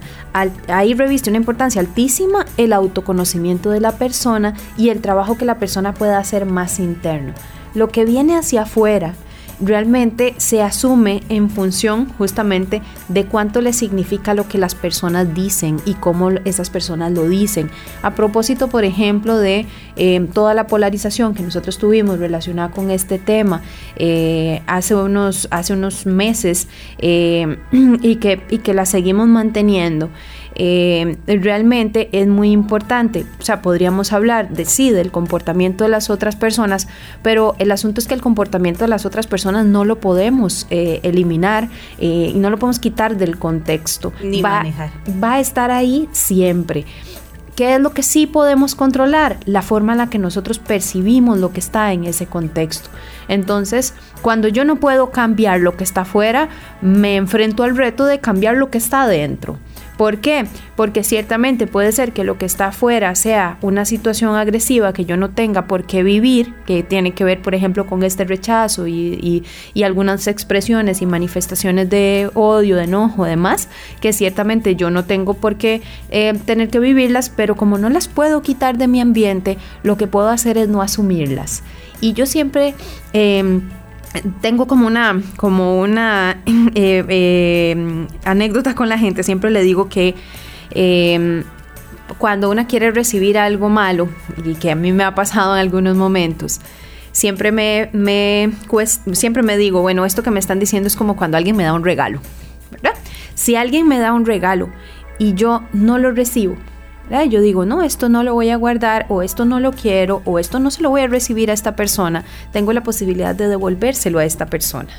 ahí 0.67 0.93
reviste 0.93 1.29
una 1.29 1.39
importancia 1.39 1.81
altísima 1.81 2.45
el 2.55 2.71
autoconocimiento 2.71 3.71
de 3.71 3.81
la 3.81 3.97
persona 3.97 4.53
y 4.77 4.89
el 4.89 5.01
trabajo 5.01 5.35
que 5.35 5.45
la 5.45 5.59
persona 5.59 5.93
pueda 5.93 6.19
hacer 6.19 6.45
más 6.45 6.79
interno 6.79 7.33
lo 7.73 7.89
que 7.89 8.05
viene 8.05 8.35
hacia 8.35 8.63
afuera 8.63 9.15
realmente 9.61 10.33
se 10.37 10.61
asume 10.61 11.21
en 11.29 11.49
función 11.49 12.09
justamente 12.17 12.81
de 13.07 13.25
cuánto 13.25 13.61
le 13.61 13.73
significa 13.73 14.33
lo 14.33 14.47
que 14.47 14.57
las 14.57 14.75
personas 14.75 15.33
dicen 15.33 15.79
y 15.85 15.93
cómo 15.93 16.31
esas 16.45 16.69
personas 16.69 17.11
lo 17.11 17.27
dicen. 17.27 17.69
A 18.01 18.15
propósito, 18.15 18.67
por 18.67 18.83
ejemplo, 18.83 19.37
de 19.37 19.65
eh, 19.95 20.27
toda 20.33 20.53
la 20.53 20.67
polarización 20.67 21.33
que 21.33 21.43
nosotros 21.43 21.77
tuvimos 21.77 22.19
relacionada 22.19 22.71
con 22.71 22.91
este 22.91 23.19
tema 23.19 23.61
eh, 23.95 24.61
hace, 24.67 24.95
unos, 24.95 25.47
hace 25.51 25.73
unos 25.73 26.05
meses 26.05 26.67
eh, 26.99 27.57
y, 28.01 28.17
que, 28.17 28.41
y 28.49 28.59
que 28.59 28.73
la 28.73 28.85
seguimos 28.85 29.27
manteniendo. 29.27 30.09
Eh, 30.55 31.17
realmente 31.27 32.09
es 32.11 32.27
muy 32.27 32.51
importante. 32.51 33.25
O 33.39 33.43
sea, 33.43 33.61
podríamos 33.61 34.13
hablar 34.13 34.49
de 34.49 34.65
sí, 34.65 34.91
del 34.91 35.11
comportamiento 35.11 35.83
de 35.83 35.89
las 35.89 36.09
otras 36.09 36.35
personas, 36.35 36.87
pero 37.21 37.55
el 37.59 37.71
asunto 37.71 37.99
es 37.99 38.07
que 38.07 38.13
el 38.13 38.21
comportamiento 38.21 38.83
de 38.83 38.87
las 38.87 39.05
otras 39.05 39.27
personas 39.27 39.65
no 39.65 39.85
lo 39.85 39.99
podemos 39.99 40.67
eh, 40.69 40.99
eliminar 41.03 41.69
eh, 41.99 42.31
y 42.33 42.37
no 42.39 42.49
lo 42.49 42.57
podemos 42.57 42.79
quitar 42.79 43.17
del 43.17 43.37
contexto. 43.37 44.13
Ni 44.23 44.41
va, 44.41 44.59
manejar. 44.59 44.91
Va 45.23 45.33
a 45.33 45.39
estar 45.39 45.71
ahí 45.71 46.07
siempre. 46.11 46.85
¿Qué 47.55 47.75
es 47.75 47.81
lo 47.81 47.91
que 47.91 48.01
sí 48.01 48.25
podemos 48.25 48.73
controlar? 48.73 49.37
La 49.45 49.61
forma 49.61 49.91
en 49.91 49.99
la 49.99 50.09
que 50.09 50.17
nosotros 50.17 50.57
percibimos 50.57 51.37
lo 51.37 51.53
que 51.53 51.59
está 51.59 51.93
en 51.93 52.03
ese 52.05 52.25
contexto. 52.25 52.89
Entonces, 53.27 53.93
cuando 54.23 54.47
yo 54.47 54.65
no 54.65 54.77
puedo 54.77 55.11
cambiar 55.11 55.59
lo 55.59 55.77
que 55.77 55.83
está 55.83 56.01
afuera, 56.01 56.49
me 56.81 57.15
enfrento 57.15 57.63
al 57.63 57.77
reto 57.77 58.05
de 58.05 58.19
cambiar 58.19 58.57
lo 58.57 58.71
que 58.71 58.79
está 58.79 59.03
adentro. 59.03 59.59
¿Por 59.97 60.17
qué? 60.17 60.45
Porque 60.75 61.03
ciertamente 61.03 61.67
puede 61.67 61.91
ser 61.91 62.13
que 62.13 62.23
lo 62.23 62.37
que 62.37 62.45
está 62.45 62.67
afuera 62.67 63.13
sea 63.13 63.57
una 63.61 63.85
situación 63.85 64.35
agresiva 64.35 64.91
que 64.91 65.05
yo 65.05 65.17
no 65.17 65.29
tenga 65.29 65.67
por 65.67 65.85
qué 65.85 66.01
vivir, 66.01 66.53
que 66.65 66.81
tiene 66.81 67.13
que 67.13 67.23
ver, 67.23 67.41
por 67.41 67.53
ejemplo, 67.53 67.85
con 67.85 68.03
este 68.03 68.25
rechazo 68.25 68.87
y, 68.87 69.43
algunas 69.83 70.27
expresiones 70.27 71.01
y 71.01 71.05
manifestaciones 71.05 71.89
de 71.89 72.29
odio, 72.33 72.77
de 72.77 72.85
enojo, 72.85 73.25
demás, 73.25 73.67
que 73.99 74.13
ciertamente 74.13 74.75
yo 74.75 74.89
no 74.89 75.03
tengo 75.03 75.33
por 75.33 75.57
qué 75.57 75.81
eh, 76.09 76.33
tener 76.45 76.69
que 76.69 76.79
vivirlas, 76.79 77.29
pero 77.29 77.55
como 77.55 77.77
no 77.77 77.89
las 77.89 78.07
puedo 78.07 78.41
quitar 78.41 78.77
de 78.77 78.87
mi 78.87 79.01
ambiente, 79.01 79.57
lo 79.83 79.97
que 79.97 80.07
puedo 80.07 80.29
hacer 80.29 80.57
es 80.57 80.69
no 80.69 80.81
asumirlas. 80.81 81.63
Y 81.99 82.13
yo 82.13 82.25
siempre... 82.25 82.73
Em, 83.11 83.61
tengo 84.41 84.67
como 84.67 84.87
una, 84.87 85.21
como 85.37 85.79
una 85.79 86.41
eh, 86.75 87.03
eh, 87.07 88.07
anécdota 88.25 88.75
con 88.75 88.89
la 88.89 88.97
gente. 88.97 89.23
Siempre 89.23 89.51
le 89.51 89.63
digo 89.63 89.89
que 89.89 90.15
em, 90.71 91.43
cuando 92.17 92.49
una 92.49 92.67
quiere 92.67 92.91
recibir 92.91 93.37
algo 93.37 93.69
malo, 93.69 94.09
y 94.43 94.55
que 94.55 94.71
a 94.71 94.75
mí 94.75 94.91
me 94.91 95.03
ha 95.03 95.15
pasado 95.15 95.55
en 95.55 95.61
algunos 95.61 95.95
momentos, 95.95 96.59
siempre 97.11 97.51
me, 97.51 97.89
siempre 99.13 99.43
me 99.43 99.57
digo, 99.57 99.81
bueno, 99.81 100.05
esto 100.05 100.23
que 100.23 100.31
me 100.31 100.39
están 100.39 100.59
diciendo 100.59 100.87
es 100.87 100.95
como 100.95 101.15
cuando 101.15 101.37
alguien 101.37 101.55
me 101.55 101.63
da 101.63 101.73
un 101.73 101.83
regalo. 101.83 102.19
Si 103.35 103.55
alguien 103.55 103.87
me 103.87 103.99
da 103.99 104.13
un 104.13 104.25
regalo 104.25 104.69
y 105.17 105.33
yo 105.33 105.63
no 105.73 105.97
lo 105.97 106.11
recibo, 106.11 106.55
yo 107.29 107.41
digo, 107.41 107.65
no, 107.65 107.83
esto 107.83 108.09
no 108.09 108.23
lo 108.23 108.33
voy 108.33 108.49
a 108.49 108.55
guardar 108.55 109.05
o 109.09 109.21
esto 109.21 109.45
no 109.45 109.59
lo 109.59 109.71
quiero 109.71 110.21
o 110.25 110.39
esto 110.39 110.59
no 110.59 110.71
se 110.71 110.81
lo 110.81 110.89
voy 110.89 111.01
a 111.01 111.07
recibir 111.07 111.51
a 111.51 111.53
esta 111.53 111.75
persona. 111.75 112.23
Tengo 112.51 112.73
la 112.73 112.83
posibilidad 112.83 113.35
de 113.35 113.47
devolvérselo 113.47 114.19
a 114.19 114.25
esta 114.25 114.47
persona. 114.47 114.89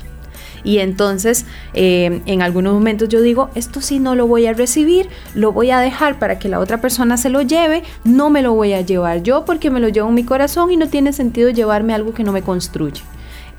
Y 0.63 0.79
entonces 0.79 1.45
eh, 1.73 2.21
en 2.25 2.41
algunos 2.41 2.73
momentos 2.73 3.07
yo 3.09 3.21
digo, 3.21 3.49
esto 3.53 3.81
sí 3.81 3.99
no 3.99 4.15
lo 4.15 4.27
voy 4.27 4.47
a 4.47 4.53
recibir, 4.53 5.09
lo 5.35 5.51
voy 5.51 5.69
a 5.69 5.79
dejar 5.79 6.17
para 6.17 6.39
que 6.39 6.49
la 6.49 6.59
otra 6.59 6.81
persona 6.81 7.17
se 7.17 7.29
lo 7.29 7.41
lleve, 7.43 7.83
no 8.03 8.29
me 8.31 8.41
lo 8.41 8.53
voy 8.53 8.73
a 8.73 8.81
llevar 8.81 9.21
yo 9.21 9.45
porque 9.45 9.69
me 9.69 9.79
lo 9.79 9.89
llevo 9.89 10.09
en 10.09 10.15
mi 10.15 10.23
corazón 10.23 10.71
y 10.71 10.77
no 10.77 10.87
tiene 10.87 11.13
sentido 11.13 11.49
llevarme 11.51 11.93
algo 11.93 12.13
que 12.13 12.23
no 12.23 12.31
me 12.31 12.41
construye. 12.41 13.01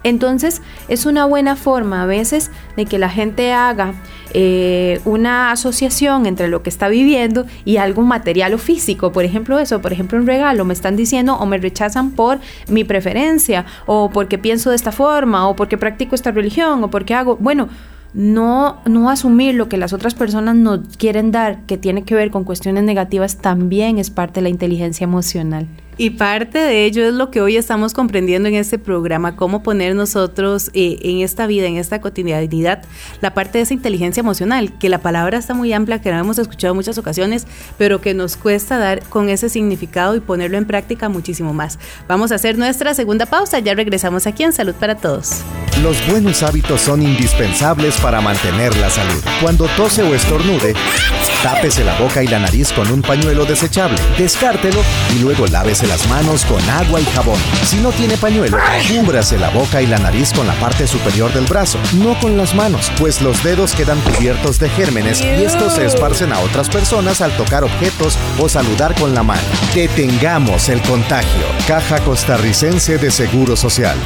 Entonces 0.02 0.62
es 0.88 1.06
una 1.06 1.24
buena 1.24 1.56
forma 1.56 2.02
a 2.02 2.06
veces 2.06 2.50
de 2.76 2.84
que 2.86 2.98
la 2.98 3.08
gente 3.08 3.52
haga 3.52 3.94
eh, 4.32 5.00
una 5.04 5.50
asociación 5.50 6.26
entre 6.26 6.48
lo 6.48 6.62
que 6.62 6.70
está 6.70 6.88
viviendo 6.88 7.46
y 7.64 7.78
algo 7.78 8.02
material 8.02 8.54
o 8.54 8.58
físico. 8.58 9.10
Por 9.10 9.24
ejemplo, 9.24 9.58
eso, 9.58 9.80
por 9.80 9.92
ejemplo, 9.92 10.18
un 10.18 10.26
regalo, 10.26 10.64
me 10.64 10.74
están 10.74 10.94
diciendo 10.94 11.36
o 11.36 11.46
me 11.46 11.58
rechazan 11.58 12.10
por 12.10 12.38
mi 12.68 12.84
preferencia 12.84 13.64
o 13.86 14.10
porque 14.10 14.38
pienso 14.38 14.70
de 14.70 14.76
esta 14.76 14.92
forma 14.92 15.48
o 15.48 15.56
porque 15.56 15.78
practico 15.78 16.14
esta 16.14 16.30
religión 16.30 16.84
o 16.84 16.90
porque 16.90 17.14
hago, 17.14 17.36
bueno, 17.36 17.68
no, 18.14 18.80
no 18.86 19.10
asumir 19.10 19.54
lo 19.54 19.68
que 19.68 19.76
las 19.76 19.92
otras 19.92 20.14
personas 20.14 20.56
nos 20.56 20.80
quieren 20.96 21.32
dar, 21.32 21.60
que 21.66 21.76
tiene 21.76 22.02
que 22.02 22.14
ver 22.14 22.30
con 22.30 22.44
cuestiones 22.44 22.84
negativas, 22.84 23.36
también 23.38 23.98
es 23.98 24.10
parte 24.10 24.40
de 24.40 24.42
la 24.42 24.48
inteligencia 24.48 25.04
emocional. 25.04 25.66
Y 25.98 26.10
parte 26.10 26.58
de 26.58 26.84
ello 26.84 27.06
es 27.06 27.14
lo 27.14 27.30
que 27.30 27.40
hoy 27.40 27.56
estamos 27.56 27.94
comprendiendo 27.94 28.50
en 28.50 28.54
este 28.54 28.78
programa, 28.78 29.34
cómo 29.34 29.62
poner 29.62 29.94
nosotros 29.94 30.70
eh, 30.74 30.98
en 31.00 31.20
esta 31.20 31.46
vida, 31.46 31.66
en 31.68 31.78
esta 31.78 32.02
cotidianidad, 32.02 32.82
la 33.22 33.32
parte 33.32 33.56
de 33.56 33.62
esa 33.62 33.72
inteligencia 33.72 34.20
emocional, 34.20 34.76
que 34.78 34.90
la 34.90 34.98
palabra 34.98 35.38
está 35.38 35.54
muy 35.54 35.72
amplia, 35.72 36.02
que 36.02 36.10
la 36.10 36.18
hemos 36.18 36.38
escuchado 36.38 36.72
en 36.72 36.76
muchas 36.76 36.98
ocasiones, 36.98 37.46
pero 37.78 38.02
que 38.02 38.12
nos 38.12 38.36
cuesta 38.36 38.76
dar 38.76 39.02
con 39.04 39.30
ese 39.30 39.48
significado 39.48 40.14
y 40.16 40.20
ponerlo 40.20 40.58
en 40.58 40.66
práctica 40.66 41.08
muchísimo 41.08 41.54
más. 41.54 41.78
Vamos 42.06 42.30
a 42.30 42.34
hacer 42.34 42.58
nuestra 42.58 42.92
segunda 42.92 43.24
pausa, 43.24 43.58
ya 43.60 43.72
regresamos 43.72 44.26
aquí 44.26 44.42
en 44.42 44.52
Salud 44.52 44.74
para 44.74 44.96
Todos. 44.96 45.44
Los 45.82 46.06
buenos 46.10 46.42
hábitos 46.42 46.82
son 46.82 47.02
indispensables 47.02 47.98
para 48.00 48.20
mantener 48.20 48.76
la 48.76 48.90
salud. 48.90 49.22
Cuando 49.40 49.66
tose 49.76 50.02
o 50.02 50.14
estornude, 50.14 50.74
tápese 51.42 51.84
la 51.84 51.98
boca 51.98 52.22
y 52.22 52.26
la 52.26 52.38
nariz 52.38 52.72
con 52.72 52.90
un 52.90 53.02
pañuelo 53.02 53.44
desechable, 53.44 53.96
descártelo 54.18 54.80
y 55.14 55.20
luego 55.20 55.46
lávese 55.46 55.85
las 55.86 56.08
manos 56.08 56.44
con 56.44 56.62
agua 56.70 57.00
y 57.00 57.04
jabón. 57.06 57.38
Si 57.64 57.78
no 57.78 57.90
tiene 57.90 58.16
pañuelo, 58.16 58.58
cúbrase 58.88 59.38
la 59.38 59.50
boca 59.50 59.82
y 59.82 59.86
la 59.86 59.98
nariz 59.98 60.32
con 60.32 60.46
la 60.46 60.54
parte 60.54 60.86
superior 60.86 61.32
del 61.32 61.46
brazo, 61.46 61.78
no 61.94 62.18
con 62.20 62.36
las 62.36 62.54
manos, 62.54 62.90
pues 62.98 63.22
los 63.22 63.42
dedos 63.42 63.74
quedan 63.74 64.00
cubiertos 64.00 64.58
de 64.58 64.68
gérmenes 64.70 65.20
y 65.20 65.44
estos 65.44 65.74
se 65.74 65.86
esparcen 65.86 66.32
a 66.32 66.40
otras 66.40 66.68
personas 66.68 67.20
al 67.20 67.36
tocar 67.36 67.64
objetos 67.64 68.18
o 68.38 68.48
saludar 68.48 68.94
con 68.94 69.14
la 69.14 69.22
mano. 69.22 69.42
Detengamos 69.74 70.68
el 70.68 70.80
contagio. 70.82 71.46
Caja 71.66 72.00
Costarricense 72.00 72.98
de 72.98 73.10
Seguro 73.10 73.56
Social. 73.56 73.96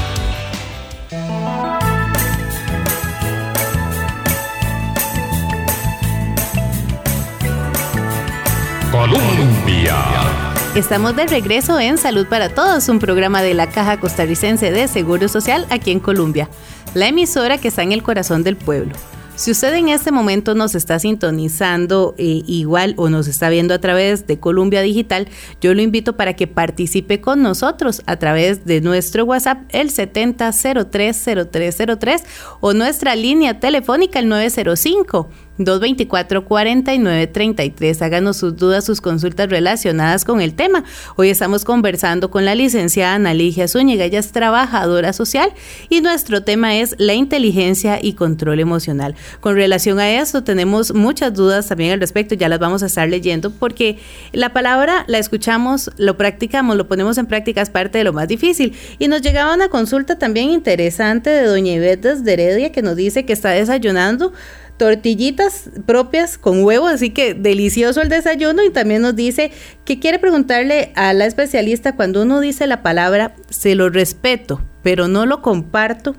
Colombia. 8.90 10.50
Estamos 10.74 11.14
de 11.16 11.26
regreso 11.26 11.80
en 11.80 11.98
Salud 11.98 12.28
para 12.28 12.48
Todos, 12.48 12.88
un 12.88 13.00
programa 13.00 13.42
de 13.42 13.54
la 13.54 13.68
Caja 13.68 13.98
Costarricense 13.98 14.70
de 14.70 14.87
Seguro 14.87 15.26
Social 15.26 15.66
aquí 15.68 15.90
en 15.90 15.98
Colombia, 15.98 16.48
la 16.94 17.09
emisora 17.09 17.59
que 17.59 17.66
está 17.66 17.83
en 17.83 17.90
el 17.90 18.04
corazón 18.04 18.44
del 18.44 18.54
pueblo. 18.54 18.94
Si 19.35 19.50
usted 19.50 19.74
en 19.74 19.88
este 19.88 20.12
momento 20.12 20.54
nos 20.54 20.76
está 20.76 21.00
sintonizando 21.00 22.14
eh, 22.18 22.44
igual 22.46 22.94
o 22.98 23.09
nos 23.09 23.26
está 23.26 23.48
viendo 23.48 23.74
a 23.74 23.80
través 23.80 24.28
de 24.28 24.38
Columbia 24.38 24.80
Digital, 24.83 25.26
yo 25.61 25.74
lo 25.74 25.83
invito 25.83 26.16
para 26.16 26.37
que 26.37 26.46
participe 26.46 27.20
con 27.20 27.42
nosotros 27.42 28.02
a 28.06 28.14
través 28.16 28.64
de 28.64 28.80
nuestro 28.80 29.24
WhatsApp 29.24 29.62
el 29.70 29.90
70030303 29.90 32.22
o 32.61 32.74
nuestra 32.74 33.16
línea 33.16 33.59
telefónica 33.59 34.20
el 34.20 34.28
905 34.28 35.28
224-4933. 35.59 38.03
Háganos 38.03 38.39
sus 38.39 38.57
dudas, 38.57 38.85
sus 38.85 39.01
consultas 39.01 39.49
relacionadas 39.49 40.25
con 40.25 40.41
el 40.41 40.55
tema. 40.55 40.85
Hoy 41.17 41.31
estamos 41.31 41.65
conversando 41.65 42.31
con 42.31 42.45
la 42.45 42.55
licenciada 42.55 43.15
Analigia 43.15 43.67
Zúñiga. 43.69 44.05
Ella 44.05 44.19
es 44.19 44.33
trabajadora 44.33 45.13
social 45.13 45.53
y 45.89 46.01
nuestro 46.01 46.43
tema 46.43 46.77
es 46.77 46.95
la 46.99 47.15
inteligencia 47.15 47.99
y 48.01 48.15
control 48.15 48.61
emocional. 48.61 49.15
Con 49.41 49.55
relación 49.55 49.99
a 49.99 50.11
esto, 50.11 50.45
tenemos 50.45 50.95
muchas 50.95 51.35
dudas 51.35 51.69
también 51.69 51.93
al 51.93 52.01
respecto. 52.01 52.35
Ya 52.35 52.49
las 52.49 52.59
vamos 52.59 52.83
a 52.83 52.87
estar 52.87 53.09
leyendo 53.09 53.51
porque 53.51 53.99
la 54.33 54.53
palabra 54.53 55.05
la 55.07 55.19
escuchamos, 55.19 55.91
lo 55.97 56.17
practicamos, 56.17 56.77
lo 56.77 56.89
ponemos 56.89 57.19
en 57.19 57.27
práctica, 57.27 57.61
es 57.61 57.71
parte 57.71 57.99
de 57.99 58.05
lo 58.05 58.13
más 58.13 58.29
difícil. 58.29 58.75
Y 58.99 59.09
nos 59.09 59.23
llegaba 59.23 59.55
una 59.55 59.69
consulta 59.69 60.19
también 60.19 60.51
interesante 60.51 61.31
de 61.31 61.45
doña 61.45 61.73
Ivette 61.73 62.01
de 62.01 62.33
Heredia 62.33 62.73
que 62.73 62.83
nos 62.83 62.97
dice 62.97 63.25
que 63.25 63.33
está 63.33 63.51
desayunando 63.51 64.33
tortillitas 64.81 65.69
propias 65.85 66.38
con 66.38 66.64
huevo, 66.64 66.87
así 66.87 67.11
que 67.11 67.35
delicioso 67.35 68.01
el 68.01 68.09
desayuno 68.09 68.64
y 68.64 68.71
también 68.71 69.03
nos 69.03 69.14
dice 69.14 69.53
que 69.85 69.99
quiere 69.99 70.19
preguntarle 70.19 70.90
a 70.97 71.12
la 71.12 71.27
especialista 71.27 71.97
cuando 71.97 72.23
uno 72.23 72.40
dice 72.40 72.66
la 72.66 72.83
palabra 72.83 73.37
se 73.51 73.75
lo 73.75 73.90
respeto, 73.90 74.62
pero 74.83 75.07
no 75.07 75.27
lo 75.27 75.43
comparto. 75.43 76.16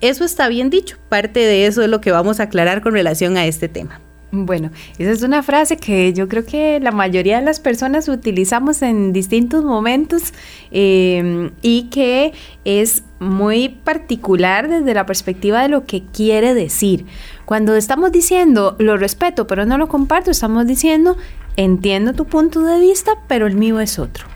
Eso 0.00 0.24
está 0.24 0.46
bien 0.46 0.70
dicho, 0.70 0.96
parte 1.08 1.40
de 1.40 1.66
eso 1.66 1.82
es 1.82 1.88
lo 1.88 2.00
que 2.00 2.12
vamos 2.12 2.38
a 2.38 2.44
aclarar 2.44 2.82
con 2.82 2.92
relación 2.92 3.36
a 3.36 3.46
este 3.46 3.68
tema. 3.68 4.00
Bueno, 4.36 4.70
esa 4.98 5.12
es 5.12 5.22
una 5.22 5.44
frase 5.44 5.76
que 5.76 6.12
yo 6.12 6.26
creo 6.28 6.44
que 6.44 6.80
la 6.80 6.90
mayoría 6.90 7.38
de 7.38 7.44
las 7.44 7.60
personas 7.60 8.08
utilizamos 8.08 8.82
en 8.82 9.12
distintos 9.12 9.62
momentos 9.62 10.32
em, 10.72 11.52
y 11.62 11.84
que 11.84 12.32
es 12.64 13.04
muy 13.20 13.68
particular 13.68 14.68
desde 14.68 14.92
la 14.92 15.06
perspectiva 15.06 15.62
de 15.62 15.68
lo 15.68 15.84
que 15.84 16.02
quiere 16.12 16.52
decir. 16.52 17.06
Cuando 17.44 17.76
estamos 17.76 18.10
diciendo 18.10 18.74
lo 18.80 18.96
respeto 18.96 19.46
pero 19.46 19.66
no 19.66 19.78
lo 19.78 19.86
comparto, 19.86 20.32
estamos 20.32 20.66
diciendo 20.66 21.16
entiendo 21.56 22.12
tu 22.12 22.24
punto 22.24 22.62
de 22.62 22.80
vista 22.80 23.12
pero 23.28 23.46
el 23.46 23.54
mío 23.54 23.78
es 23.78 24.00
otro, 24.00 24.26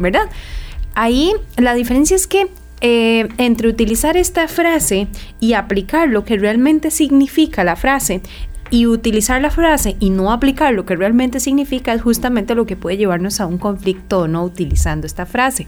¿verdad? 0.00 0.28
Ahí 0.96 1.32
la 1.56 1.74
diferencia 1.74 2.16
es 2.16 2.26
que 2.26 2.48
eh, 2.80 3.28
entre 3.38 3.68
utilizar 3.68 4.16
esta 4.16 4.48
frase 4.48 5.06
y 5.38 5.52
aplicar 5.52 6.08
lo 6.08 6.24
que 6.24 6.36
realmente 6.36 6.90
significa 6.90 7.62
la 7.62 7.76
frase 7.76 8.20
y 8.70 8.86
utilizar 8.86 9.40
la 9.40 9.50
frase 9.50 9.96
y 10.00 10.10
no 10.10 10.32
aplicar 10.32 10.74
lo 10.74 10.84
que 10.84 10.96
realmente 10.96 11.40
significa 11.40 11.92
es 11.92 12.02
justamente 12.02 12.54
lo 12.54 12.66
que 12.66 12.76
puede 12.76 12.96
llevarnos 12.96 13.40
a 13.40 13.46
un 13.46 13.58
conflicto 13.58 14.28
no 14.28 14.44
utilizando 14.44 15.06
esta 15.06 15.26
frase. 15.26 15.66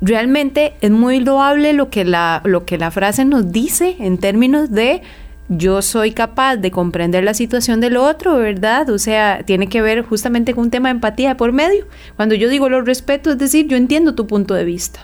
Realmente 0.00 0.74
es 0.80 0.90
muy 0.90 1.20
loable 1.20 1.72
lo 1.72 1.90
que 1.90 2.04
la, 2.04 2.40
lo 2.44 2.64
que 2.64 2.78
la 2.78 2.90
frase 2.90 3.24
nos 3.24 3.52
dice 3.52 3.96
en 3.98 4.18
términos 4.18 4.70
de 4.70 5.02
yo 5.48 5.82
soy 5.82 6.12
capaz 6.12 6.56
de 6.56 6.70
comprender 6.70 7.24
la 7.24 7.34
situación 7.34 7.80
del 7.80 7.96
otro, 7.96 8.36
¿verdad? 8.36 8.88
O 8.88 8.98
sea, 8.98 9.42
tiene 9.44 9.66
que 9.66 9.82
ver 9.82 10.02
justamente 10.02 10.54
con 10.54 10.64
un 10.64 10.70
tema 10.70 10.88
de 10.88 10.94
empatía 10.94 11.36
por 11.36 11.52
medio. 11.52 11.86
Cuando 12.14 12.36
yo 12.36 12.48
digo 12.48 12.68
lo 12.68 12.82
respeto, 12.82 13.32
es 13.32 13.38
decir, 13.38 13.66
yo 13.66 13.76
entiendo 13.76 14.14
tu 14.14 14.28
punto 14.28 14.54
de 14.54 14.64
vista. 14.64 15.00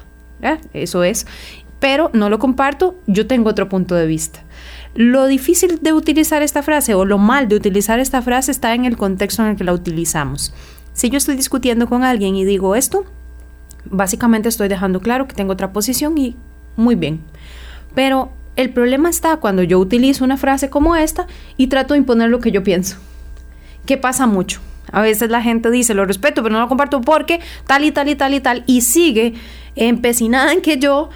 Eso 0.73 1.03
es. 1.03 1.27
Pero 1.81 2.11
no 2.15 2.31
lo 2.31 2.39
comparto, 2.39 2.95
yo 3.07 3.27
tengo 3.27 3.51
otro 3.51 3.69
punto 3.69 3.97
de 3.97 4.07
vista. 4.07 4.46
Lo 4.97 5.27
difícil 5.27 5.79
de 5.83 5.93
utilizar 5.93 6.43
esta 6.43 6.63
frase 6.63 6.95
o 6.95 7.05
lo 7.05 7.19
mal 7.19 7.49
de 7.49 7.57
utilizar 7.57 7.99
esta 7.99 8.23
frase 8.23 8.51
está 8.51 8.73
en 8.73 8.87
el 8.87 8.97
contexto 8.97 9.43
en 9.43 9.51
el 9.51 9.57
que 9.57 9.65
la 9.65 9.75
utilizamos. 9.75 10.55
Si 10.95 11.11
yo 11.11 11.19
estoy 11.19 11.37
discutiendo 11.37 11.87
con 11.87 12.03
alguien 12.03 12.35
y 12.35 12.47
digo 12.47 12.75
esto, 12.75 13.05
básicamente 13.85 14.49
estoy 14.49 14.69
dejando 14.69 15.01
claro 15.01 15.29
que 15.29 15.35
tengo 15.35 15.53
otra 15.53 15.71
posición 15.71 16.17
y 16.17 16.35
muy 16.77 16.95
bien. 16.95 17.21
Pero 17.95 18.31
el 18.57 18.71
problema 18.71 19.11
está 19.11 19.37
cuando 19.37 19.63
yo 19.63 19.79
utilizo 19.79 20.25
una 20.25 20.39
frase 20.39 20.71
como 20.71 20.97
esta 20.97 21.27
y 21.59 21.67
trato 21.67 21.93
de 21.93 21.99
imponer 21.99 22.31
lo 22.31 22.41
que 22.41 22.51
yo 22.51 22.63
pienso. 22.63 22.97
¿Qué 23.85 23.99
pasa 23.99 24.27
mucho? 24.27 24.61
A 24.91 25.03
veces 25.03 25.29
la 25.29 25.43
gente 25.43 25.71
dice, 25.71 25.93
lo 25.93 26.07
respeto, 26.07 26.43
pero 26.43 26.55
no 26.55 26.61
lo 26.61 26.69
comparto 26.69 27.03
porque 27.03 27.41
tal 27.67 27.85
y 27.85 27.93
tal 27.93 28.09
y 28.09 28.15
tal 28.15 28.33
y 28.33 28.41
tal, 28.41 28.65
y 28.67 28.81
sigue 28.81 29.35
empecinada 29.75 30.55
en 30.55 30.63
que 30.63 30.79
yo 30.79 31.11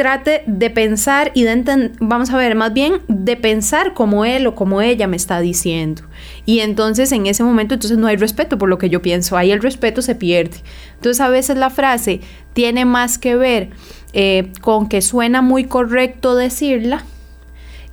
trate 0.00 0.44
de 0.46 0.70
pensar 0.70 1.30
y 1.34 1.42
de 1.44 1.52
entender, 1.52 1.92
vamos 2.00 2.30
a 2.30 2.38
ver, 2.38 2.54
más 2.54 2.72
bien 2.72 3.02
de 3.06 3.36
pensar 3.36 3.92
como 3.92 4.24
él 4.24 4.46
o 4.46 4.54
como 4.54 4.80
ella 4.80 5.06
me 5.06 5.16
está 5.18 5.40
diciendo. 5.40 6.00
Y 6.46 6.60
entonces 6.60 7.12
en 7.12 7.26
ese 7.26 7.44
momento 7.44 7.74
entonces 7.74 7.98
no 7.98 8.06
hay 8.06 8.16
respeto 8.16 8.56
por 8.56 8.70
lo 8.70 8.78
que 8.78 8.88
yo 8.88 9.02
pienso, 9.02 9.36
ahí 9.36 9.50
el 9.52 9.60
respeto 9.60 10.00
se 10.00 10.14
pierde. 10.14 10.56
Entonces 10.94 11.20
a 11.20 11.28
veces 11.28 11.58
la 11.58 11.68
frase 11.68 12.22
tiene 12.54 12.86
más 12.86 13.18
que 13.18 13.36
ver 13.36 13.68
eh, 14.14 14.50
con 14.62 14.88
que 14.88 15.02
suena 15.02 15.42
muy 15.42 15.64
correcto 15.64 16.34
decirla, 16.34 17.04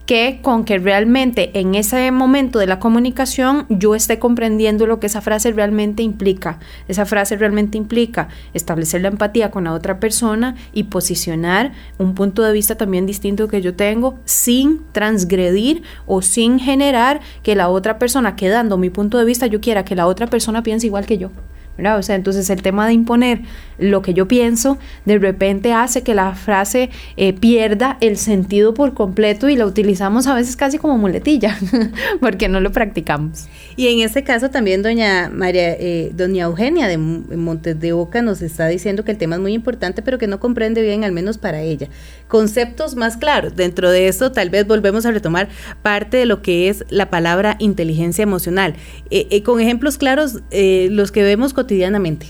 que 0.07 0.39
con 0.41 0.63
que 0.63 0.79
realmente 0.79 1.51
en 1.59 1.75
ese 1.75 2.09
momento 2.11 2.59
de 2.59 2.65
la 2.65 2.79
comunicación 2.79 3.65
yo 3.69 3.93
esté 3.93 4.19
comprendiendo 4.19 4.87
lo 4.87 5.01
que 5.01 5.07
esa 5.07 5.19
frase 5.19 5.51
realmente 5.51 6.01
implica. 6.01 6.59
Esa 6.87 7.05
frase 7.05 7.35
realmente 7.35 7.77
implica 7.77 8.29
establecer 8.53 9.01
la 9.01 9.09
empatía 9.09 9.51
con 9.51 9.65
la 9.65 9.73
otra 9.73 9.99
persona 9.99 10.55
y 10.71 10.83
posicionar 10.83 11.73
un 11.97 12.15
punto 12.15 12.41
de 12.41 12.53
vista 12.53 12.75
también 12.75 13.05
distinto 13.05 13.49
que 13.49 13.61
yo 13.61 13.75
tengo 13.75 14.17
sin 14.23 14.81
transgredir 14.93 15.83
o 16.05 16.21
sin 16.21 16.57
generar 16.57 17.19
que 17.43 17.55
la 17.55 17.67
otra 17.67 17.99
persona, 17.99 18.37
quedando 18.37 18.77
mi 18.77 18.89
punto 18.89 19.17
de 19.17 19.25
vista, 19.25 19.45
yo 19.45 19.59
quiera 19.59 19.83
que 19.83 19.95
la 19.95 20.07
otra 20.07 20.27
persona 20.27 20.63
piense 20.63 20.87
igual 20.87 21.05
que 21.05 21.17
yo. 21.17 21.31
O 21.77 22.03
sea, 22.03 22.15
entonces 22.15 22.49
el 22.49 22.61
tema 22.61 22.87
de 22.87 22.93
imponer 22.93 23.41
lo 23.77 24.01
que 24.01 24.13
yo 24.13 24.27
pienso 24.27 24.77
de 25.05 25.19
repente 25.19 25.73
hace 25.73 26.01
que 26.01 26.15
la 26.15 26.33
frase 26.33 26.89
eh, 27.15 27.33
pierda 27.33 27.97
el 28.01 28.17
sentido 28.17 28.73
por 28.73 28.93
completo 28.93 29.49
y 29.49 29.55
la 29.55 29.65
utilizamos 29.65 30.27
a 30.27 30.33
veces 30.33 30.55
casi 30.55 30.77
como 30.79 30.97
muletilla, 30.97 31.57
porque 32.19 32.49
no 32.49 32.59
lo 32.59 32.71
practicamos. 32.71 33.47
Y 33.75 33.87
en 33.87 33.99
este 33.99 34.23
caso 34.23 34.49
también 34.49 34.81
doña 34.81 35.29
María, 35.29 35.73
eh, 35.73 36.11
doña 36.13 36.45
Eugenia 36.45 36.87
de 36.87 36.97
Montes 36.97 37.79
de 37.79 37.93
Oca 37.93 38.21
nos 38.21 38.41
está 38.41 38.67
diciendo 38.67 39.03
que 39.03 39.11
el 39.11 39.17
tema 39.17 39.35
es 39.35 39.41
muy 39.41 39.53
importante, 39.53 40.01
pero 40.01 40.17
que 40.17 40.27
no 40.27 40.39
comprende 40.39 40.81
bien, 40.81 41.03
al 41.03 41.11
menos 41.11 41.37
para 41.37 41.61
ella. 41.61 41.87
Conceptos 42.27 42.95
más 42.95 43.17
claros. 43.17 43.55
Dentro 43.55 43.89
de 43.89 44.07
esto, 44.07 44.31
tal 44.31 44.49
vez 44.49 44.67
volvemos 44.67 45.05
a 45.05 45.11
retomar 45.11 45.49
parte 45.81 46.17
de 46.17 46.25
lo 46.25 46.41
que 46.41 46.69
es 46.69 46.85
la 46.89 47.09
palabra 47.09 47.55
inteligencia 47.59 48.23
emocional. 48.23 48.75
Eh, 49.09 49.43
con 49.43 49.59
ejemplos 49.59 49.97
claros, 49.97 50.41
los 50.51 51.11
que 51.11 51.23
vemos 51.23 51.53
cotidianamente. 51.53 52.27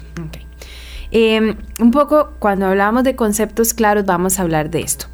Em, 1.12 1.56
un 1.80 1.92
poco 1.92 2.34
cuando 2.40 2.66
hablamos 2.66 3.04
de 3.04 3.16
conceptos 3.16 3.74
claros 3.74 4.06
vamos 4.06 4.40
a 4.40 4.42
hablar 4.42 4.70
de 4.70 4.82
esto. 4.82 5.08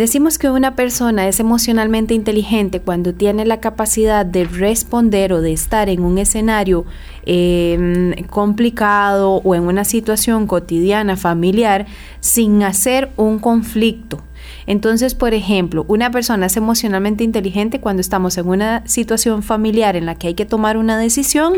Decimos 0.00 0.38
que 0.38 0.48
una 0.48 0.76
persona 0.76 1.28
es 1.28 1.40
emocionalmente 1.40 2.14
inteligente 2.14 2.80
cuando 2.80 3.12
tiene 3.12 3.44
la 3.44 3.60
capacidad 3.60 4.24
de 4.24 4.44
responder 4.44 5.30
o 5.34 5.42
de 5.42 5.52
estar 5.52 5.90
en 5.90 6.00
un 6.04 6.16
escenario 6.16 6.86
em, 7.26 8.14
complicado 8.28 9.42
o 9.44 9.54
en 9.54 9.64
una 9.64 9.84
situación 9.84 10.46
cotidiana, 10.46 11.18
familiar, 11.18 11.84
sin 12.20 12.62
hacer 12.62 13.10
un 13.18 13.40
conflicto 13.40 14.22
entonces, 14.66 15.14
por 15.14 15.34
ejemplo, 15.34 15.84
una 15.88 16.10
persona 16.10 16.46
es 16.46 16.56
emocionalmente 16.56 17.24
inteligente 17.24 17.80
cuando 17.80 18.00
estamos 18.00 18.36
en 18.38 18.48
una 18.48 18.82
situación 18.86 19.42
familiar 19.42 19.96
en 19.96 20.06
la 20.06 20.14
que 20.14 20.28
hay 20.28 20.34
que 20.34 20.46
tomar 20.46 20.76
una 20.76 20.98
decisión, 20.98 21.54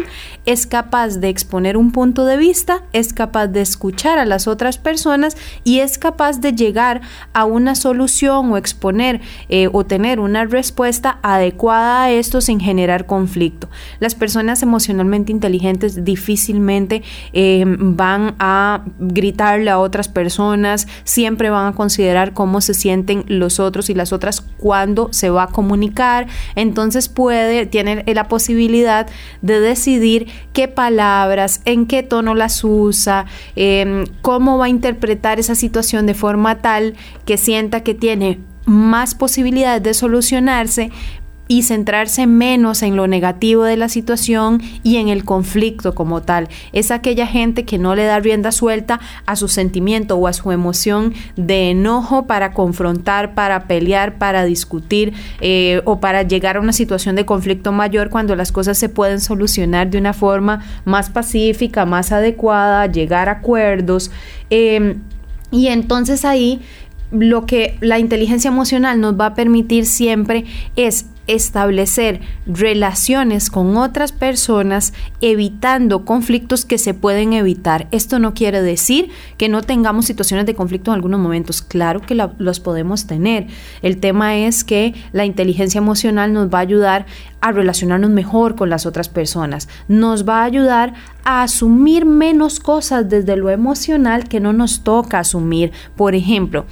es 0.46 0.66
capaz 0.66 1.16
de 1.18 1.28
exponer 1.28 1.76
un 1.76 1.92
punto 1.92 2.24
de 2.24 2.36
vista, 2.36 2.84
es 2.92 3.12
capaz 3.12 3.48
de 3.48 3.60
escuchar 3.60 4.18
a 4.18 4.24
las 4.24 4.46
otras 4.46 4.78
personas 4.78 5.36
y 5.64 5.80
es 5.80 5.98
capaz 5.98 6.40
de 6.40 6.52
llegar 6.52 7.00
a 7.32 7.44
una 7.44 7.74
solución 7.74 8.52
o 8.52 8.56
exponer 8.56 9.20
eh, 9.48 9.68
o 9.72 9.84
tener 9.84 10.20
una 10.20 10.44
respuesta 10.44 11.18
adecuada 11.22 12.04
a 12.04 12.10
esto 12.10 12.40
sin 12.40 12.60
generar 12.60 13.06
conflicto. 13.06 13.68
Las 14.00 14.14
personas 14.14 14.62
emocionalmente 14.62 15.32
inteligentes 15.32 16.04
difícilmente 16.04 17.02
eh, 17.32 17.64
van 17.66 18.34
a 18.38 18.84
gritarle 18.98 19.70
a 19.70 19.78
otras 19.78 20.08
personas, 20.08 20.86
siempre 21.04 21.50
van 21.50 21.72
a 21.72 21.76
considerar 21.76 22.32
cómo 22.32 22.60
se 22.60 22.74
sienten 22.74 22.91
los 23.26 23.60
otros 23.60 23.90
y 23.90 23.94
las 23.94 24.12
otras 24.12 24.40
cuando 24.40 25.08
se 25.12 25.30
va 25.30 25.44
a 25.44 25.46
comunicar. 25.48 26.26
Entonces 26.54 27.08
puede, 27.08 27.66
tiene 27.66 28.04
la 28.14 28.28
posibilidad 28.28 29.06
de 29.40 29.60
decidir 29.60 30.28
qué 30.52 30.68
palabras, 30.68 31.60
en 31.64 31.86
qué 31.86 32.02
tono 32.02 32.34
las 32.34 32.62
usa, 32.64 33.26
em, 33.56 34.04
cómo 34.22 34.58
va 34.58 34.66
a 34.66 34.68
interpretar 34.68 35.38
esa 35.38 35.54
situación 35.54 36.06
de 36.06 36.14
forma 36.14 36.58
tal 36.58 36.94
que 37.24 37.36
sienta 37.36 37.82
que 37.82 37.94
tiene 37.94 38.38
más 38.64 39.14
posibilidades 39.14 39.82
de 39.82 39.94
solucionarse, 39.94 40.90
y 41.52 41.60
centrarse 41.60 42.26
menos 42.26 42.82
en 42.82 42.96
lo 42.96 43.06
negativo 43.06 43.64
de 43.64 43.76
la 43.76 43.90
situación 43.90 44.62
y 44.82 44.96
en 44.96 45.08
el 45.08 45.22
conflicto 45.22 45.94
como 45.94 46.22
tal. 46.22 46.48
Es 46.72 46.90
aquella 46.90 47.26
gente 47.26 47.66
que 47.66 47.76
no 47.76 47.94
le 47.94 48.04
da 48.04 48.20
rienda 48.20 48.52
suelta 48.52 49.00
a 49.26 49.36
su 49.36 49.48
sentimiento 49.48 50.16
o 50.16 50.28
a 50.28 50.32
su 50.32 50.50
emoción 50.50 51.12
de 51.36 51.68
enojo 51.68 52.26
para 52.26 52.54
confrontar, 52.54 53.34
para 53.34 53.66
pelear, 53.66 54.16
para 54.16 54.46
discutir 54.46 55.12
eh, 55.42 55.82
o 55.84 56.00
para 56.00 56.22
llegar 56.22 56.56
a 56.56 56.60
una 56.60 56.72
situación 56.72 57.16
de 57.16 57.26
conflicto 57.26 57.70
mayor 57.70 58.08
cuando 58.08 58.34
las 58.34 58.50
cosas 58.50 58.78
se 58.78 58.88
pueden 58.88 59.20
solucionar 59.20 59.90
de 59.90 59.98
una 59.98 60.14
forma 60.14 60.64
más 60.86 61.10
pacífica, 61.10 61.84
más 61.84 62.12
adecuada, 62.12 62.86
llegar 62.86 63.28
a 63.28 63.32
acuerdos. 63.32 64.10
Em, 64.48 65.02
y 65.50 65.66
entonces 65.66 66.24
ahí 66.24 66.62
lo 67.10 67.44
que 67.44 67.76
la 67.82 67.98
inteligencia 67.98 68.48
emocional 68.48 68.98
nos 68.98 69.20
va 69.20 69.26
a 69.26 69.34
permitir 69.34 69.84
siempre 69.84 70.46
es 70.76 71.04
establecer 71.26 72.20
relaciones 72.46 73.50
con 73.50 73.76
otras 73.76 74.12
personas 74.12 74.92
evitando 75.20 76.04
conflictos 76.04 76.64
que 76.64 76.78
se 76.78 76.94
pueden 76.94 77.32
evitar. 77.32 77.88
Esto 77.90 78.18
no 78.18 78.34
quiere 78.34 78.62
decir 78.62 79.10
que 79.36 79.48
no 79.48 79.62
tengamos 79.62 80.06
situaciones 80.06 80.46
de 80.46 80.54
conflicto 80.54 80.90
en 80.90 80.96
algunos 80.96 81.20
momentos. 81.20 81.62
Claro 81.62 82.00
que 82.00 82.14
los 82.14 82.60
podemos 82.60 83.06
tener. 83.06 83.46
El 83.82 83.98
tema 83.98 84.36
es 84.36 84.64
que 84.64 84.94
la 85.12 85.24
inteligencia 85.24 85.78
emocional 85.78 86.32
nos 86.32 86.48
va 86.48 86.58
a 86.58 86.62
ayudar 86.62 87.06
a 87.40 87.52
relacionarnos 87.52 88.10
mejor 88.10 88.54
con 88.54 88.70
las 88.70 88.86
otras 88.86 89.08
personas. 89.08 89.68
Nos 89.88 90.28
va 90.28 90.42
a 90.42 90.44
ayudar 90.44 90.94
a 91.24 91.42
asumir 91.42 92.04
menos 92.06 92.60
cosas 92.60 93.08
desde 93.08 93.36
lo 93.36 93.50
emocional 93.50 94.28
que 94.28 94.40
no 94.40 94.52
nos 94.52 94.84
toca 94.84 95.18
asumir. 95.18 95.72
Por 95.96 96.14
ejemplo, 96.14 96.66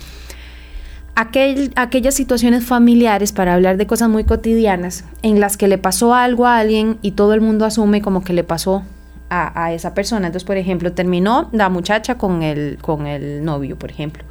aquellas 1.15 2.15
situaciones 2.15 2.65
familiares, 2.65 3.33
para 3.33 3.55
hablar 3.55 3.77
de 3.77 3.87
cosas 3.87 4.09
muy 4.09 4.25
cotidianas, 4.25 5.05
en 5.23 5.41
las 5.41 5.57
que 5.57 5.69
le 5.69 5.79
pasó 5.79 6.15
algo 6.15 6.47
a 6.47 6.59
alguien 6.59 6.99
y 7.03 7.13
todo 7.13 7.35
el 7.35 7.41
mundo 7.41 7.65
asume 7.65 8.01
como 8.01 8.23
que 8.23 8.33
le 8.33 8.45
pasó 8.45 8.83
a, 9.31 9.73
esa 9.73 9.95
persona. 9.95 10.27
Entonces, 10.27 10.47
por 10.47 10.57
ejemplo, 10.57 10.93
terminó 10.93 11.49
la 11.53 11.69
muchacha 11.69 12.17
con 12.19 12.43
el, 12.43 12.79
con 12.81 13.07
el 13.07 13.45
novio, 13.45 13.79
por 13.79 13.91
ejemplo. 13.91 14.25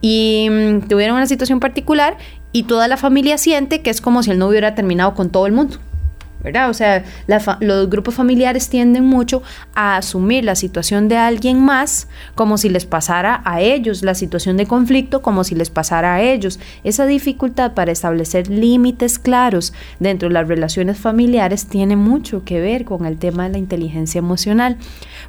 Y 0.00 0.48
mm, 0.50 0.88
tuvieron 0.88 1.16
una 1.16 1.26
situación 1.26 1.58
particular 1.58 2.16
y 2.52 2.62
toda 2.64 2.86
la 2.86 2.96
familia 2.96 3.36
siente 3.36 3.82
que 3.82 3.90
es 3.90 4.00
como 4.00 4.22
si 4.22 4.30
el 4.30 4.38
novio 4.38 4.50
hubiera 4.50 4.74
terminado 4.74 5.14
con 5.14 5.30
todo 5.30 5.46
el 5.46 5.52
mundo. 5.52 5.78
¿Verdad? 6.42 6.70
O 6.70 6.74
sea, 6.74 7.04
los 7.60 7.90
grupos 7.90 8.14
familiares 8.14 8.68
tienden 8.68 9.04
mucho 9.04 9.42
a 9.74 9.96
asumir 9.96 10.44
la 10.44 10.54
situación 10.54 11.08
de 11.08 11.16
alguien 11.16 11.60
más 11.64 12.08
como 12.34 12.58
si 12.58 12.68
les 12.68 12.86
pasara 12.86 13.42
a 13.44 13.60
ellos, 13.60 14.02
la 14.02 14.14
situación 14.14 14.56
de 14.56 14.66
conflicto 14.66 15.20
como 15.20 15.44
si 15.44 15.54
les 15.54 15.70
pasara 15.70 16.14
a 16.14 16.22
ellos. 16.22 16.60
Esa 16.84 17.06
dificultad 17.06 17.74
para 17.74 17.92
establecer 17.92 18.48
límites 18.48 19.18
claros 19.18 19.72
dentro 19.98 20.28
de 20.28 20.34
las 20.34 20.48
relaciones 20.48 20.98
familiares 20.98 21.66
tiene 21.66 21.96
mucho 21.96 22.44
que 22.44 22.60
ver 22.60 22.84
con 22.84 23.04
el 23.04 23.18
tema 23.18 23.44
de 23.44 23.50
la 23.50 23.58
inteligencia 23.58 24.18
emocional. 24.20 24.76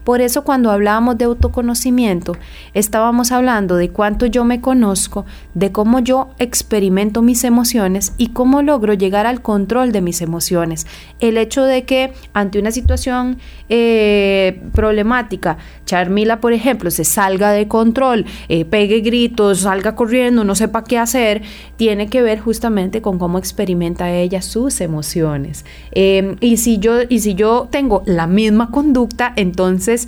Por 0.03 0.21
eso 0.21 0.43
cuando 0.43 0.71
hablábamos 0.71 1.17
de 1.17 1.25
autoconocimiento, 1.25 2.37
estábamos 2.73 3.31
hablando 3.31 3.75
de 3.75 3.89
cuánto 3.89 4.25
yo 4.27 4.45
me 4.45 4.61
conozco, 4.61 5.25
de 5.53 5.71
cómo 5.71 5.99
yo 5.99 6.29
experimento 6.37 7.21
mis 7.21 7.43
emociones 7.43 8.13
y 8.17 8.27
cómo 8.27 8.61
logro 8.61 8.93
llegar 8.93 9.25
al 9.25 9.41
control 9.41 9.91
de 9.91 10.01
mis 10.01 10.21
emociones 10.21 10.87
el 11.19 11.37
hecho 11.37 11.63
de 11.63 11.83
que 11.83 12.13
ante 12.33 12.59
una 12.59 12.71
situación 12.71 13.37
eh, 13.67 14.61
problemática, 14.73 15.57
Charmila, 15.85 16.39
por 16.39 16.53
ejemplo, 16.53 16.91
se 16.91 17.03
salga 17.03 17.51
de 17.51 17.67
control, 17.67 18.25
eh, 18.47 18.65
pegue 18.65 19.01
gritos, 19.01 19.61
salga 19.61 19.95
corriendo, 19.95 20.43
no 20.43 20.55
sepa 20.55 20.83
qué 20.83 20.97
hacer, 20.97 21.41
tiene 21.77 22.07
que 22.07 22.21
ver 22.21 22.39
justamente 22.39 23.01
con 23.01 23.19
cómo 23.19 23.37
experimenta 23.37 24.11
ella 24.11 24.41
sus 24.41 24.81
emociones. 24.81 25.65
Em, 25.91 26.37
y, 26.39 26.57
si 26.57 26.79
yo, 26.79 27.01
y 27.07 27.19
si 27.19 27.35
yo 27.35 27.67
tengo 27.69 28.03
la 28.05 28.27
misma 28.27 28.71
conducta, 28.71 29.33
entonces 29.35 30.07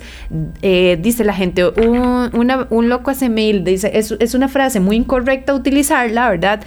eh, 0.62 0.98
dice 1.00 1.24
la 1.24 1.34
gente, 1.34 1.66
un, 1.66 2.88
loco 2.88 3.10
hace 3.10 3.28
mil, 3.28 3.64
dice, 3.64 3.90
es, 3.94 4.14
es 4.18 4.34
una 4.34 4.48
frase 4.48 4.80
muy 4.80 4.96
incorrecta 4.96 5.54
utilizarla, 5.54 6.30
¿verdad? 6.30 6.62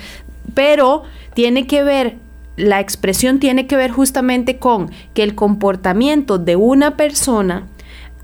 Pero 0.54 1.04
tiene 1.34 1.68
que 1.68 1.84
ver 1.84 2.25
la 2.56 2.80
expresión 2.80 3.40
tiene 3.40 3.68
que 3.68 3.76
ver 3.76 3.92
justamente 3.92 4.58
con 4.58 4.92
que 5.14 5.24
el 5.24 5.36
comportamiento 5.36 6.38
de 6.38 6.56
una 6.56 6.98
persona 6.98 7.68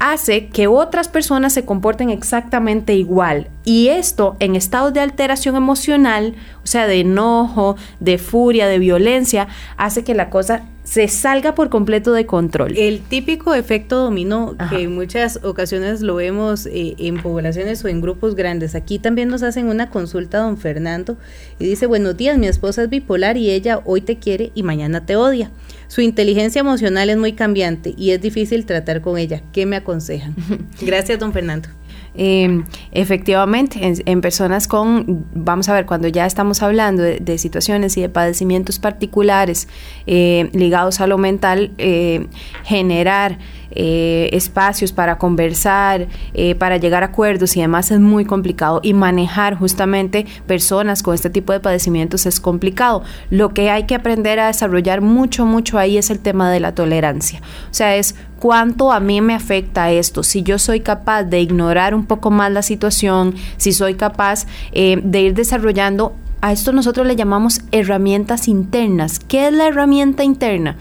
hace 0.01 0.47
que 0.47 0.65
otras 0.65 1.07
personas 1.07 1.53
se 1.53 1.63
comporten 1.63 2.09
exactamente 2.09 2.95
igual. 2.95 3.49
Y 3.63 3.89
esto 3.89 4.35
en 4.39 4.55
estados 4.55 4.93
de 4.93 4.99
alteración 4.99 5.55
emocional, 5.55 6.33
o 6.63 6.67
sea, 6.67 6.87
de 6.87 7.01
enojo, 7.01 7.75
de 7.99 8.17
furia, 8.17 8.67
de 8.67 8.79
violencia, 8.79 9.47
hace 9.77 10.03
que 10.03 10.15
la 10.15 10.31
cosa 10.31 10.63
se 10.83 11.07
salga 11.07 11.53
por 11.53 11.69
completo 11.69 12.13
de 12.13 12.25
control. 12.25 12.75
El 12.75 13.01
típico 13.01 13.53
efecto 13.53 13.97
dominó, 13.97 14.55
que 14.71 14.81
en 14.81 14.95
muchas 14.95 15.39
ocasiones 15.43 16.01
lo 16.01 16.15
vemos 16.15 16.65
eh, 16.65 16.95
en 16.97 17.21
poblaciones 17.21 17.85
o 17.85 17.87
en 17.87 18.01
grupos 18.01 18.33
grandes. 18.33 18.73
Aquí 18.73 18.97
también 18.97 19.29
nos 19.29 19.43
hacen 19.43 19.67
una 19.67 19.91
consulta 19.91 20.39
don 20.39 20.57
Fernando 20.57 21.15
y 21.59 21.65
dice, 21.65 21.85
buenos 21.85 22.17
días, 22.17 22.39
mi 22.39 22.47
esposa 22.47 22.81
es 22.81 22.89
bipolar 22.89 23.37
y 23.37 23.51
ella 23.51 23.81
hoy 23.85 24.01
te 24.01 24.17
quiere 24.17 24.51
y 24.55 24.63
mañana 24.63 25.05
te 25.05 25.15
odia. 25.15 25.51
Su 25.91 25.99
inteligencia 25.99 26.61
emocional 26.61 27.09
es 27.09 27.17
muy 27.17 27.33
cambiante 27.33 27.93
y 27.97 28.11
es 28.11 28.21
difícil 28.21 28.65
tratar 28.65 29.01
con 29.01 29.17
ella. 29.17 29.41
¿Qué 29.51 29.65
me 29.65 29.75
aconsejan? 29.75 30.33
Gracias, 30.81 31.19
don 31.19 31.33
Fernando. 31.33 31.67
Eh, 32.15 32.63
efectivamente, 32.93 33.93
en, 34.05 34.21
personas 34.21 34.69
con, 34.69 35.25
vamos 35.35 35.67
a 35.67 35.73
ver, 35.73 35.85
cuando 35.85 36.07
ya 36.07 36.25
estamos 36.25 36.63
hablando 36.63 37.03
de, 37.03 37.37
situaciones 37.37 37.97
y 37.97 38.01
de 38.01 38.07
padecimientos 38.07 38.79
particulares 38.79 39.67
eh, 40.07 40.49
ligados 40.53 41.01
a 41.01 41.07
lo 41.07 41.17
mental, 41.17 41.73
eh, 41.77 42.25
generar 42.63 43.37
eh, 43.71 44.29
espacios 44.33 44.91
para 44.91 45.17
conversar, 45.17 46.07
eh, 46.33 46.55
para 46.55 46.77
llegar 46.77 47.03
a 47.03 47.07
acuerdos 47.07 47.55
y 47.55 47.61
demás 47.61 47.91
es 47.91 47.99
muy 47.99 48.25
complicado 48.25 48.79
y 48.83 48.93
manejar 48.93 49.55
justamente 49.55 50.25
personas 50.47 51.03
con 51.03 51.15
este 51.15 51.29
tipo 51.29 51.53
de 51.53 51.59
padecimientos 51.59 52.25
es 52.25 52.39
complicado. 52.39 53.03
Lo 53.29 53.53
que 53.53 53.69
hay 53.69 53.85
que 53.85 53.95
aprender 53.95 54.39
a 54.39 54.47
desarrollar 54.47 55.01
mucho, 55.01 55.45
mucho 55.45 55.77
ahí 55.77 55.97
es 55.97 56.09
el 56.09 56.19
tema 56.19 56.51
de 56.51 56.59
la 56.59 56.73
tolerancia. 56.73 57.41
O 57.69 57.73
sea, 57.73 57.95
es 57.95 58.15
cuánto 58.39 58.91
a 58.91 58.99
mí 58.99 59.21
me 59.21 59.35
afecta 59.35 59.91
esto, 59.91 60.23
si 60.23 60.43
yo 60.43 60.57
soy 60.57 60.79
capaz 60.79 61.23
de 61.23 61.41
ignorar 61.41 61.93
un 61.93 62.05
poco 62.05 62.31
más 62.31 62.51
la 62.51 62.63
situación, 62.63 63.35
si 63.57 63.71
soy 63.71 63.93
capaz 63.93 64.47
eh, 64.71 64.99
de 65.03 65.21
ir 65.21 65.33
desarrollando 65.33 66.15
a 66.41 66.51
esto 66.51 66.73
nosotros 66.73 67.05
le 67.05 67.15
llamamos 67.15 67.61
herramientas 67.71 68.47
internas. 68.47 69.19
¿Qué 69.19 69.47
es 69.47 69.53
la 69.53 69.67
herramienta 69.67 70.23
interna? 70.23 70.75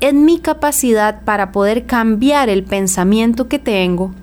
Es 0.00 0.14
mi 0.14 0.38
capacidad 0.38 1.22
para 1.22 1.50
poder 1.50 1.84
cambiar 1.86 2.48
el 2.48 2.62
pensamiento 2.62 3.48
que 3.48 3.58
tengo, 3.58 4.14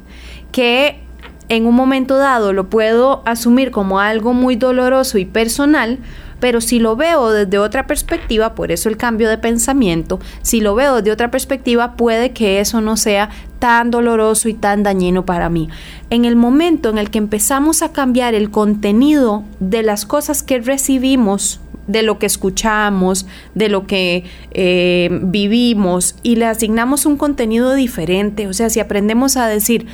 que 0.52 1.02
en 1.50 1.66
un 1.66 1.76
momento 1.76 2.18
dado 2.18 2.54
lo 2.54 2.70
puedo 2.70 3.22
asumir 3.26 3.72
como 3.72 4.00
algo 4.00 4.34
muy 4.34 4.56
doloroso 4.56 5.18
y 5.18 5.26
personal, 5.26 6.00
pero 6.40 6.62
si 6.62 6.80
lo 6.80 6.96
veo 6.96 7.30
desde 7.32 7.58
otra 7.58 7.88
perspectiva, 7.88 8.56
por 8.56 8.72
eso 8.72 8.88
el 8.88 8.98
cambio 8.98 9.30
de 9.30 9.38
pensamiento, 9.38 10.20
si 10.42 10.62
lo 10.62 10.76
veo 10.76 10.96
desde 10.96 11.12
otra 11.12 11.30
perspectiva, 11.30 11.96
puede 11.96 12.32
que 12.32 12.60
eso 12.62 12.82
no 12.82 12.96
sea 12.98 13.30
tan 13.66 13.90
doloroso 13.90 14.48
y 14.48 14.54
tan 14.54 14.84
dañino 14.84 15.26
para 15.26 15.50
mí. 15.50 15.70
En 16.12 16.24
el 16.24 16.36
momento 16.36 16.92
en 16.92 17.00
el 17.00 17.10
que 17.10 17.18
empezamos 17.18 17.82
a 17.82 17.92
cambiar 17.92 18.36
el 18.36 18.52
contenido 18.52 19.44
de 19.60 19.82
las 19.82 20.06
cosas 20.06 20.44
que 20.44 20.60
recibimos, 20.60 21.62
de 21.88 22.04
lo 22.04 22.20
que 22.20 22.28
escuchamos, 22.28 23.26
de 23.56 23.70
lo 23.70 23.88
que 23.88 24.24
eh, 24.52 25.10
vivimos 25.24 26.16
y 26.22 26.36
le 26.36 26.46
asignamos 26.46 27.08
un 27.08 27.18
contenido 27.18 27.74
diferente, 27.74 28.46
o 28.46 28.54
sea, 28.54 28.70
si 28.70 28.80
aprendemos 28.80 29.36
a 29.36 29.48
decir, 29.48 29.88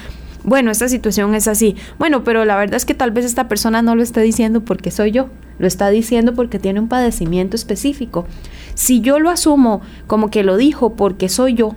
bueno, 0.43 0.69
esta 0.69 0.89
situación 0.89 1.33
es 1.33 1.47
así. 1.47 1.77
Bueno, 1.97 2.25
pero 2.25 2.43
la 2.43 2.57
verdad 2.57 2.75
es 2.75 2.83
que 2.83 2.93
tal 2.93 3.11
vez 3.11 3.23
esta 3.23 3.47
persona 3.47 3.81
no 3.81 3.95
lo 3.95 4.03
está 4.03 4.19
diciendo 4.19 4.65
porque 4.65 4.91
soy 4.91 5.11
yo, 5.11 5.29
lo 5.59 5.67
está 5.67 5.89
diciendo 5.91 6.33
porque 6.33 6.59
tiene 6.59 6.81
un 6.81 6.89
padecimiento 6.89 7.55
específico. 7.55 8.27
Si 8.73 8.99
yo 8.99 9.17
lo 9.17 9.29
asumo 9.29 9.79
como 10.07 10.29
que 10.29 10.43
lo 10.43 10.57
dijo 10.57 10.97
porque 10.97 11.29
soy 11.29 11.53
yo, 11.53 11.73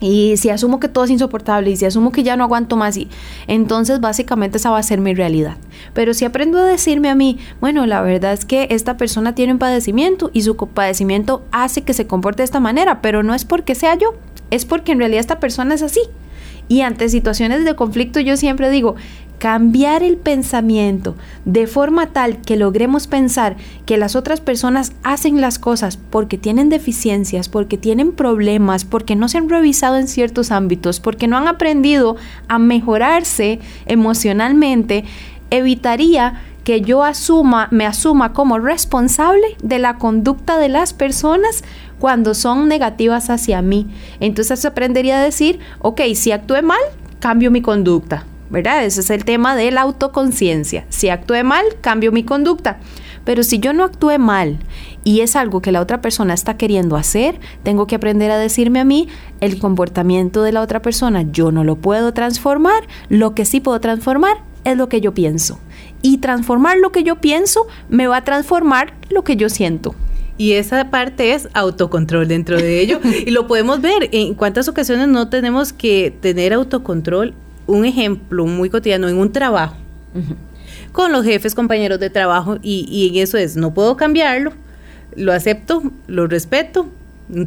y 0.00 0.36
si 0.36 0.50
asumo 0.50 0.78
que 0.78 0.88
todo 0.88 1.04
es 1.04 1.10
insoportable 1.10 1.70
y 1.70 1.76
si 1.76 1.86
asumo 1.86 2.12
que 2.12 2.22
ya 2.22 2.36
no 2.36 2.44
aguanto 2.44 2.76
más, 2.76 2.96
y, 2.96 3.08
entonces 3.46 4.00
básicamente 4.00 4.58
esa 4.58 4.70
va 4.70 4.78
a 4.78 4.82
ser 4.82 5.00
mi 5.00 5.14
realidad. 5.14 5.56
Pero 5.94 6.14
si 6.14 6.24
aprendo 6.24 6.58
a 6.58 6.64
decirme 6.64 7.08
a 7.08 7.14
mí, 7.14 7.38
bueno, 7.60 7.86
la 7.86 8.02
verdad 8.02 8.32
es 8.32 8.44
que 8.44 8.68
esta 8.70 8.96
persona 8.96 9.34
tiene 9.34 9.54
un 9.54 9.58
padecimiento 9.58 10.30
y 10.32 10.42
su 10.42 10.56
padecimiento 10.56 11.44
hace 11.50 11.82
que 11.82 11.94
se 11.94 12.06
comporte 12.06 12.42
de 12.42 12.44
esta 12.44 12.60
manera, 12.60 13.00
pero 13.00 13.22
no 13.22 13.34
es 13.34 13.44
porque 13.44 13.74
sea 13.74 13.94
yo, 13.94 14.14
es 14.50 14.64
porque 14.64 14.92
en 14.92 14.98
realidad 14.98 15.20
esta 15.20 15.40
persona 15.40 15.74
es 15.74 15.82
así. 15.82 16.00
Y 16.68 16.80
ante 16.80 17.08
situaciones 17.08 17.64
de 17.64 17.76
conflicto 17.76 18.18
yo 18.18 18.36
siempre 18.36 18.70
digo, 18.70 18.96
cambiar 19.38 20.02
el 20.02 20.16
pensamiento 20.16 21.14
de 21.44 21.66
forma 21.66 22.08
tal 22.08 22.40
que 22.40 22.56
logremos 22.56 23.06
pensar 23.06 23.56
que 23.84 23.98
las 23.98 24.16
otras 24.16 24.40
personas 24.40 24.92
hacen 25.02 25.40
las 25.40 25.58
cosas 25.58 25.96
porque 25.96 26.38
tienen 26.38 26.68
deficiencias, 26.68 27.48
porque 27.48 27.76
tienen 27.76 28.12
problemas, 28.12 28.84
porque 28.84 29.16
no 29.16 29.28
se 29.28 29.38
han 29.38 29.48
revisado 29.48 29.96
en 29.96 30.08
ciertos 30.08 30.50
ámbitos, 30.50 31.00
porque 31.00 31.28
no 31.28 31.36
han 31.36 31.48
aprendido 31.48 32.16
a 32.48 32.58
mejorarse 32.58 33.60
emocionalmente, 33.86 35.04
evitaría 35.50 36.42
que 36.64 36.80
yo 36.80 37.04
asuma, 37.04 37.68
me 37.70 37.86
asuma 37.86 38.32
como 38.32 38.58
responsable 38.58 39.56
de 39.62 39.78
la 39.78 39.98
conducta 39.98 40.58
de 40.58 40.68
las 40.68 40.92
personas 40.92 41.62
cuando 42.00 42.34
son 42.34 42.66
negativas 42.66 43.30
hacia 43.30 43.62
mí. 43.62 43.86
Entonces 44.18 44.64
aprendería 44.64 45.20
a 45.20 45.22
decir, 45.22 45.60
ok, 45.78 46.00
si 46.14 46.32
actué 46.32 46.62
mal, 46.62 46.80
cambio 47.20 47.52
mi 47.52 47.62
conducta, 47.62 48.24
¿verdad? 48.50 48.84
Ese 48.84 49.00
es 49.00 49.10
el 49.10 49.24
tema 49.24 49.56
de 49.56 49.70
la 49.70 49.82
autoconciencia. 49.82 50.86
Si 50.88 51.08
actué 51.08 51.42
mal, 51.42 51.64
cambio 51.80 52.12
mi 52.12 52.24
conducta. 52.24 52.78
Pero 53.24 53.42
si 53.42 53.58
yo 53.58 53.72
no 53.72 53.84
actué 53.84 54.18
mal 54.18 54.58
y 55.02 55.20
es 55.20 55.34
algo 55.34 55.60
que 55.60 55.72
la 55.72 55.80
otra 55.80 56.00
persona 56.00 56.32
está 56.32 56.56
queriendo 56.56 56.96
hacer, 56.96 57.40
tengo 57.64 57.86
que 57.86 57.96
aprender 57.96 58.30
a 58.30 58.38
decirme 58.38 58.78
a 58.78 58.84
mí, 58.84 59.08
el 59.40 59.58
comportamiento 59.58 60.42
de 60.42 60.52
la 60.52 60.62
otra 60.62 60.80
persona 60.80 61.22
yo 61.22 61.50
no 61.50 61.64
lo 61.64 61.76
puedo 61.76 62.12
transformar, 62.12 62.86
lo 63.08 63.34
que 63.34 63.44
sí 63.44 63.60
puedo 63.60 63.80
transformar 63.80 64.36
es 64.64 64.76
lo 64.76 64.88
que 64.88 65.00
yo 65.00 65.12
pienso 65.12 65.58
y 66.02 66.18
transformar 66.18 66.78
lo 66.78 66.92
que 66.92 67.02
yo 67.02 67.16
pienso 67.16 67.66
me 67.88 68.06
va 68.06 68.18
a 68.18 68.24
transformar 68.24 68.94
lo 69.10 69.24
que 69.24 69.36
yo 69.36 69.48
siento. 69.48 69.94
Y 70.38 70.52
esa 70.52 70.90
parte 70.90 71.32
es 71.32 71.48
autocontrol 71.54 72.28
dentro 72.28 72.58
de 72.58 72.80
ello. 72.80 73.00
y 73.26 73.30
lo 73.30 73.46
podemos 73.46 73.80
ver. 73.80 74.08
En 74.12 74.34
cuántas 74.34 74.68
ocasiones 74.68 75.08
no 75.08 75.28
tenemos 75.28 75.72
que 75.72 76.14
tener 76.20 76.52
autocontrol. 76.52 77.34
Un 77.66 77.84
ejemplo 77.84 78.46
muy 78.46 78.70
cotidiano 78.70 79.08
en 79.08 79.16
un 79.16 79.32
trabajo. 79.32 79.76
Con 80.92 81.12
los 81.12 81.24
jefes, 81.24 81.54
compañeros 81.54 82.00
de 82.00 82.10
trabajo. 82.10 82.58
Y, 82.62 82.86
y 82.90 83.08
en 83.08 83.22
eso 83.22 83.38
es, 83.38 83.56
no 83.56 83.74
puedo 83.74 83.96
cambiarlo. 83.96 84.52
Lo 85.14 85.32
acepto, 85.32 85.82
lo 86.06 86.26
respeto, 86.26 86.88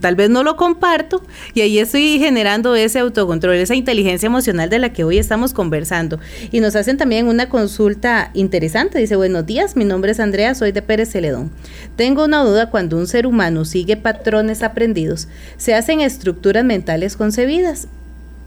tal 0.01 0.15
vez 0.15 0.29
no 0.29 0.43
lo 0.43 0.55
comparto 0.55 1.23
y 1.53 1.61
ahí 1.61 1.79
estoy 1.79 2.19
generando 2.19 2.75
ese 2.75 2.99
autocontrol, 2.99 3.55
esa 3.55 3.75
inteligencia 3.75 4.27
emocional 4.27 4.69
de 4.69 4.79
la 4.79 4.91
que 4.93 5.03
hoy 5.03 5.17
estamos 5.17 5.53
conversando. 5.53 6.19
Y 6.51 6.59
nos 6.59 6.75
hacen 6.75 6.97
también 6.97 7.27
una 7.27 7.49
consulta 7.49 8.31
interesante, 8.33 8.99
dice, 8.99 9.15
buenos 9.15 9.45
días, 9.45 9.75
mi 9.75 9.85
nombre 9.85 10.11
es 10.11 10.19
Andrea, 10.19 10.55
soy 10.55 10.71
de 10.71 10.81
Pérez 10.81 11.11
Celedón. 11.11 11.51
Tengo 11.95 12.25
una 12.25 12.43
duda 12.43 12.69
cuando 12.69 12.97
un 12.97 13.07
ser 13.07 13.25
humano 13.25 13.65
sigue 13.65 13.97
patrones 13.97 14.63
aprendidos, 14.63 15.27
se 15.57 15.73
hacen 15.73 16.01
estructuras 16.01 16.65
mentales 16.65 17.15
concebidas 17.15 17.87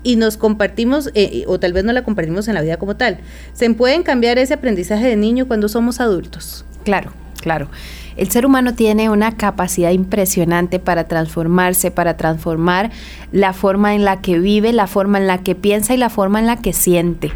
y 0.02 0.16
nos 0.16 0.36
compartimos, 0.36 1.10
eh, 1.14 1.44
o 1.46 1.58
tal 1.58 1.72
vez 1.72 1.84
no 1.84 1.92
la 1.92 2.04
compartimos 2.04 2.48
en 2.48 2.54
la 2.54 2.62
vida 2.62 2.76
como 2.76 2.96
tal. 2.96 3.18
¿Se 3.52 3.68
pueden 3.70 4.02
cambiar 4.02 4.38
ese 4.38 4.54
aprendizaje 4.54 5.06
de 5.06 5.16
niño 5.16 5.46
cuando 5.46 5.68
somos 5.68 6.00
adultos? 6.00 6.64
Claro, 6.84 7.12
claro. 7.40 7.68
El 8.16 8.30
ser 8.30 8.44
humano 8.44 8.74
tiene 8.74 9.08
una 9.08 9.36
capacidad 9.36 9.90
impresionante 9.90 10.78
para 10.78 11.04
transformarse, 11.04 11.90
para 11.90 12.16
transformar 12.16 12.90
la 13.32 13.52
forma 13.52 13.94
en 13.94 14.04
la 14.04 14.20
que 14.20 14.38
vive, 14.38 14.72
la 14.72 14.86
forma 14.86 15.18
en 15.18 15.26
la 15.26 15.38
que 15.38 15.54
piensa 15.54 15.94
y 15.94 15.96
la 15.96 16.10
forma 16.10 16.38
en 16.38 16.46
la 16.46 16.56
que 16.56 16.72
siente. 16.72 17.32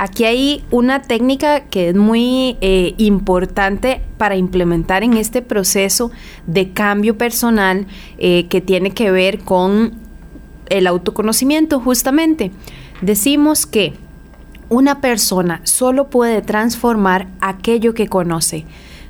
Aquí 0.00 0.24
hay 0.24 0.64
una 0.70 1.02
técnica 1.02 1.64
que 1.64 1.88
es 1.88 1.96
muy 1.96 2.56
eh, 2.60 2.94
importante 2.98 4.00
para 4.16 4.36
implementar 4.36 5.02
en 5.02 5.14
este 5.14 5.42
proceso 5.42 6.12
de 6.46 6.70
cambio 6.70 7.18
personal 7.18 7.88
eh, 8.18 8.46
que 8.48 8.60
tiene 8.60 8.92
que 8.92 9.10
ver 9.10 9.40
con 9.40 10.07
el 10.70 10.86
autoconocimiento 10.86 11.80
justamente. 11.80 12.50
Decimos 13.00 13.66
que 13.66 13.94
una 14.68 15.00
persona 15.00 15.60
solo 15.64 16.08
puede 16.10 16.42
transformar 16.42 17.28
aquello 17.40 17.94
que 17.94 18.08
conoce 18.08 18.66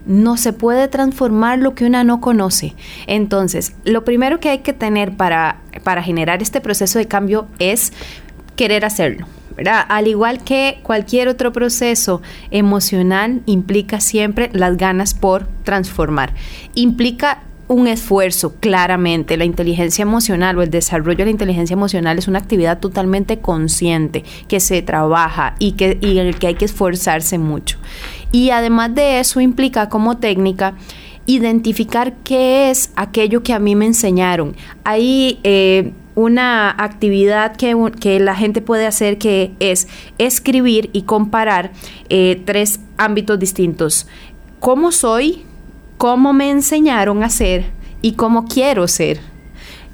no 0.09 0.39
se 0.39 0.55
puede 0.55 0.89
transformar 0.89 1.59
lo 1.59 1.75
que 1.75 1.85
una 1.85 2.03
no 2.03 2.21
conoce. 2.21 2.75
Entonces, 3.07 3.75
lo 3.85 4.05
primero 4.05 4.41
que 4.41 4.49
hay 4.49 4.59
que 4.61 4.73
tener 4.73 5.17
para, 5.17 5.61
para 5.85 6.03
generar 6.03 6.41
este 6.43 6.63
proceso 6.63 6.99
de 6.99 7.07
cambio 7.07 7.47
es 7.59 7.93
querer 8.57 8.87
hacerlo. 8.87 9.27
¿verdad? 9.55 9.85
Al 9.89 10.07
igual 10.07 10.45
que 10.45 10.79
cualquier 10.85 11.29
otro 11.29 11.53
proceso 11.53 12.23
emocional, 12.51 13.43
implica 13.45 14.01
siempre 14.01 14.51
las 14.53 14.77
ganas 14.77 15.15
por 15.15 15.49
transformar. 15.65 16.33
Implica 16.75 17.43
un 17.69 17.87
esfuerzo, 17.87 18.55
claramente. 18.59 19.37
La 19.37 19.45
inteligencia 19.45 20.03
emocional 20.03 20.59
o 20.59 20.63
el 20.63 20.71
desarrollo 20.71 21.19
de 21.19 21.27
la 21.27 21.31
inteligencia 21.31 21.75
emocional 21.75 22.19
es 22.19 22.27
una 22.27 22.39
actividad 22.39 22.81
totalmente 22.81 23.39
consciente, 23.39 24.25
que 24.49 24.59
se 24.59 24.83
trabaja 24.83 25.55
y, 25.59 25.73
que, 25.73 25.99
y 26.01 26.19
en 26.19 26.27
el 26.27 26.39
que 26.39 26.49
hay 26.49 26.55
que 26.55 26.65
esforzarse 26.65 27.39
mucho. 27.39 27.79
Y 28.33 28.51
además 28.51 28.95
de 28.95 29.21
eso 29.21 29.41
implica 29.41 29.89
como 29.89 30.17
técnica 30.17 30.75
identificar 31.27 32.15
qué 32.25 32.71
es 32.71 32.91
aquello 32.97 33.43
que 33.43 33.53
a 33.53 33.59
mí 33.59 33.77
me 33.77 33.85
enseñaron. 33.85 34.57
Hay 34.85 35.39
eh, 35.45 35.93
una 36.15 36.71
actividad 36.71 37.55
que, 37.55 37.77
que, 38.01 38.19
la 38.19 38.35
gente 38.35 38.63
puede 38.63 38.87
hacer 38.87 39.19
que 39.19 39.53
es 39.61 39.89
escribir 40.17 40.89
y 40.95 41.03
comparar 41.03 41.73
eh, 42.09 42.43
tres 42.47 42.81
ámbitos 42.97 43.39
distintos. 43.39 44.09
¿Cómo 44.59 44.91
soy? 44.91 45.45
¿Cómo 45.99 46.33
me 46.33 46.51
enseñaron 46.51 47.25
a 47.25 47.29
ser? 47.29 47.73
Y 48.03 48.13
cómo 48.13 48.47
quiero 48.47 48.87
ser. 48.87 49.21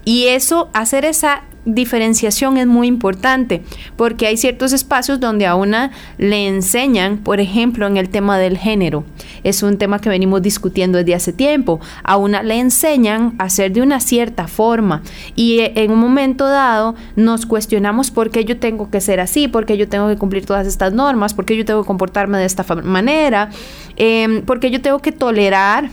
Y 0.05 0.27
eso, 0.27 0.69
hacer 0.75 1.07
esa 1.07 1.45
diferenciación 1.65 2.57
es 2.57 2.67
muy 2.67 2.87
importante 2.87 3.63
porque 3.97 4.27
hay 4.27 4.37
ciertos 4.37 4.73
espacios 4.73 5.21
donde 5.21 5.47
a 5.47 5.55
una 5.55 5.91
le 6.19 6.47
enseñan, 6.47 7.19
por 7.19 7.41
ejemplo, 7.41 7.87
en 7.87 7.97
el 7.97 8.09
tema 8.09 8.39
del 8.39 8.59
género. 8.59 9.05
Es 9.43 9.63
un 9.63 9.79
tema 9.79 10.01
que 10.01 10.09
venimos 10.09 10.43
discutiendo 10.43 10.99
desde 10.99 11.15
hace 11.15 11.33
tiempo. 11.33 11.81
A 12.03 12.17
una 12.17 12.43
le 12.43 12.59
enseñan 12.59 13.35
a 13.39 13.49
ser 13.49 13.73
de 13.73 13.83
una 13.83 14.01
cierta 14.01 14.49
forma 14.49 15.03
y 15.35 15.61
eh, 15.61 15.73
en 15.77 15.91
un 15.91 15.99
momento 15.99 16.47
dado 16.47 16.95
nos 17.17 17.47
cuestionamos 17.47 18.11
por 18.11 18.31
qué 18.31 18.45
yo 18.45 18.59
tengo 18.59 18.91
que 18.91 19.01
ser 19.01 19.21
así, 19.21 19.49
por 19.49 19.67
qué 19.67 19.77
yo 19.77 19.89
tengo 19.89 20.09
que 20.09 20.17
cumplir 20.17 20.47
todas 20.47 20.67
estas 20.67 20.93
normas, 20.93 21.35
por 21.35 21.45
qué 21.45 21.57
yo 21.57 21.65
tengo 21.65 21.83
que 21.83 21.87
comportarme 21.87 22.39
de 22.39 22.45
esta 22.45 22.65
manera, 22.75 23.51
eh, 23.97 24.43
por 24.47 24.61
qué 24.61 24.71
yo 24.71 24.81
tengo 24.81 24.99
que 24.99 25.13
tolerar 25.13 25.91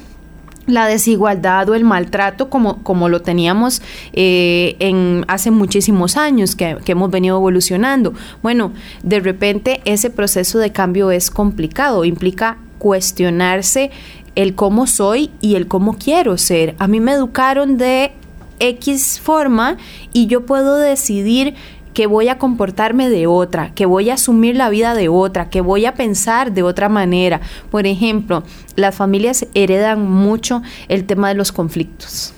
la 0.68 0.88
desigualdad 0.88 1.68
o 1.70 1.76
el 1.76 1.84
maltrato 1.84 2.50
como, 2.50 2.84
como 2.84 3.10
lo 3.10 3.22
teníamos 3.22 3.82
eh, 4.14 4.76
en 4.80 5.26
hace 5.28 5.52
muchísimos 5.52 6.18
años 6.18 6.56
que, 6.56 6.78
que, 6.86 6.92
hemos 6.92 7.10
venido 7.10 7.38
evolucionando. 7.38 8.14
Bueno, 8.44 8.72
de 9.04 9.20
repente 9.20 9.82
ese 9.86 10.10
proceso 10.10 10.60
de 10.60 10.72
cambio 10.72 11.12
es 11.12 11.32
complicado, 11.32 12.06
implica 12.06 12.58
cuestionarse 12.78 13.92
el 14.36 14.56
cómo 14.56 14.88
soy 14.88 15.32
y 15.42 15.56
el 15.56 15.68
cómo 15.68 15.98
quiero 15.98 16.38
ser. 16.38 16.76
A 16.80 16.88
mí 16.88 17.00
me 17.00 17.14
educaron 17.14 17.78
de 17.78 18.12
X 18.60 19.20
forma 19.20 19.78
y 20.14 20.28
yo 20.28 20.46
puedo 20.46 20.78
decidir 20.78 21.56
que 21.94 22.08
voy 22.08 22.30
a 22.30 22.38
comportarme 22.38 23.10
de 23.10 23.28
otra, 23.28 23.74
que 23.74 23.86
voy 23.86 24.10
a 24.10 24.16
asumir 24.16 24.56
la 24.56 24.70
vida 24.70 24.94
de 24.94 25.10
otra, 25.10 25.50
que 25.50 25.62
voy 25.62 25.86
a 25.86 25.94
pensar 25.94 26.54
de 26.54 26.64
otra 26.64 26.90
manera. 26.90 27.42
Por 27.70 27.86
ejemplo, 27.86 28.44
las 28.76 28.96
familias 28.96 29.46
heredan 29.54 30.10
mucho 30.10 30.62
el 30.88 31.06
tema 31.06 31.30
de 31.30 31.36
los 31.36 31.52
conflictos. 31.52 32.34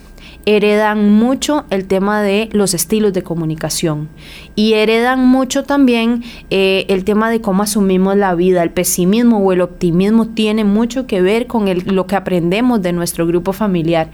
heredan 0.45 1.10
mucho 1.14 1.64
el 1.70 1.86
tema 1.86 2.22
de 2.22 2.49
los 2.51 2.74
estilos 2.74 3.14
de 3.14 3.24
comunicación 3.24 4.10
y 4.56 4.74
heredan 4.74 5.26
mucho 5.26 5.64
también 5.64 6.22
eh, 6.49 6.86
el 6.89 7.06
tema 7.06 7.30
de 7.30 7.39
cómo 7.39 7.64
asumimos 7.64 8.18
la 8.18 8.36
vida. 8.36 8.62
El 8.62 8.72
pesimismo 8.72 9.38
o 9.38 9.54
el 9.54 9.62
optimismo 9.62 10.28
tiene 10.28 10.66
mucho 10.66 11.08
que 11.08 11.22
ver 11.22 11.47
con 11.47 11.66
lo 11.95 12.08
que 12.08 12.18
aprendemos 12.18 12.82
de 12.82 12.91
nuestro 12.91 13.26
grupo 13.26 13.54
familiar. 13.54 14.10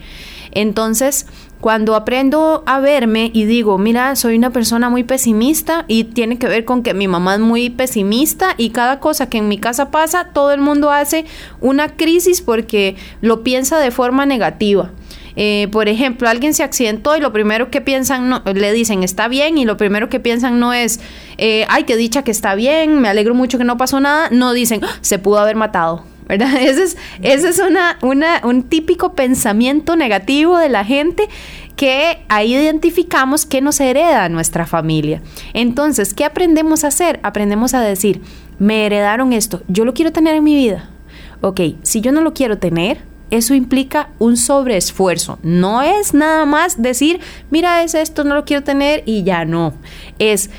Entonces, 0.52 1.26
cuando 1.62 1.96
aprendo 1.96 2.64
a 2.66 2.80
verme 2.80 3.32
y 3.34 3.46
digo, 3.46 3.78
mira, 3.78 4.16
soy 4.16 4.38
una 4.38 4.52
persona 4.52 4.90
muy 4.90 5.04
pesimista 5.04 5.84
y 5.88 6.06
tiene 6.06 6.38
que 6.38 6.48
ver 6.48 6.64
con 6.64 6.84
que 6.84 6.94
mi 6.94 7.08
mamá 7.08 7.36
es 7.36 7.42
muy 7.42 7.70
pesimista 7.70 8.54
y 8.58 8.70
cada 8.70 9.00
cosa 9.00 9.30
que 9.30 9.40
en 9.40 9.50
mi 9.50 9.58
casa 9.58 9.92
pasa, 9.92 10.30
todo 10.34 10.54
el 10.54 10.62
mundo 10.62 10.90
hace 10.90 11.26
una 11.60 11.90
crisis 11.90 12.42
porque 12.42 12.96
lo 13.22 13.44
piensa 13.44 13.78
de 13.80 13.92
forma 13.92 14.26
negativa. 14.26 14.92
Eh, 15.36 15.68
por 15.72 15.88
ejemplo, 15.90 16.28
alguien 16.28 16.54
se 16.54 16.64
accidentó 16.64 17.16
y 17.16 17.20
lo 17.20 17.32
primero 17.32 17.70
que 17.70 17.82
piensan, 17.82 18.30
no, 18.30 18.42
le 18.46 18.74
dicen 18.74 19.04
está 19.04 19.28
bien 19.28 19.58
y 19.58 19.66
lo 19.66 19.78
primero 19.78 20.10
que 20.10 20.20
piensan 20.20 20.60
no 20.60 20.74
es, 20.74 21.00
eh, 21.38 21.66
ay, 21.70 21.84
qué 21.84 21.96
dicha 21.98 22.24
que 22.24 22.32
está 22.32 22.56
bien, 22.56 23.00
me 23.00 23.10
alegro 23.10 23.36
mucho 23.36 23.58
que 23.58 23.64
no 23.64 23.78
pasó 23.78 24.00
nada, 24.00 24.30
no 24.32 24.54
dicen, 24.54 24.84
ah, 24.84 24.98
se 25.02 25.20
pudo 25.20 25.40
haber 25.40 25.56
matado 25.56 26.04
¿verdad? 26.30 26.56
Ese 26.62 26.84
es, 26.84 26.96
es 27.22 27.60
una, 27.60 27.98
una, 28.02 28.40
un 28.46 28.64
típico 28.64 29.14
pensamiento 29.14 29.98
negativo 29.98 30.58
de 30.58 30.70
la 30.70 30.86
gente 30.86 31.28
que 31.76 32.24
ahí 32.30 32.56
identificamos 32.56 33.46
que 33.46 33.62
nos 33.62 33.80
hereda 33.80 34.30
nuestra 34.30 34.66
familia. 34.66 35.22
Entonces, 35.54 36.14
¿qué 36.14 36.24
aprendemos 36.24 36.84
a 36.84 36.88
hacer? 36.88 37.20
Aprendemos 37.24 37.74
a 37.74 37.82
decir, 37.82 38.22
me 38.60 38.86
heredaron 38.86 39.34
esto, 39.34 39.62
yo 39.68 39.86
lo 39.86 39.94
quiero 39.94 40.12
tener 40.12 40.36
en 40.36 40.44
mi 40.44 40.56
vida. 40.56 40.90
Ok, 41.42 41.62
si 41.84 42.02
yo 42.02 42.12
no 42.12 42.22
lo 42.22 42.34
quiero 42.34 42.58
tener, 42.58 43.02
eso 43.32 43.54
implica 43.54 44.10
un 44.20 44.36
sobreesfuerzo. 44.36 45.40
No 45.42 45.82
es 45.82 46.14
nada 46.14 46.46
más 46.46 46.82
decir, 46.82 47.22
mira, 47.50 47.84
es 47.84 47.94
esto, 47.94 48.24
no 48.24 48.36
lo 48.36 48.44
quiero 48.44 48.64
tener 48.64 49.04
y 49.06 49.24
ya 49.24 49.46
no. 49.46 49.74
Es 50.20 50.50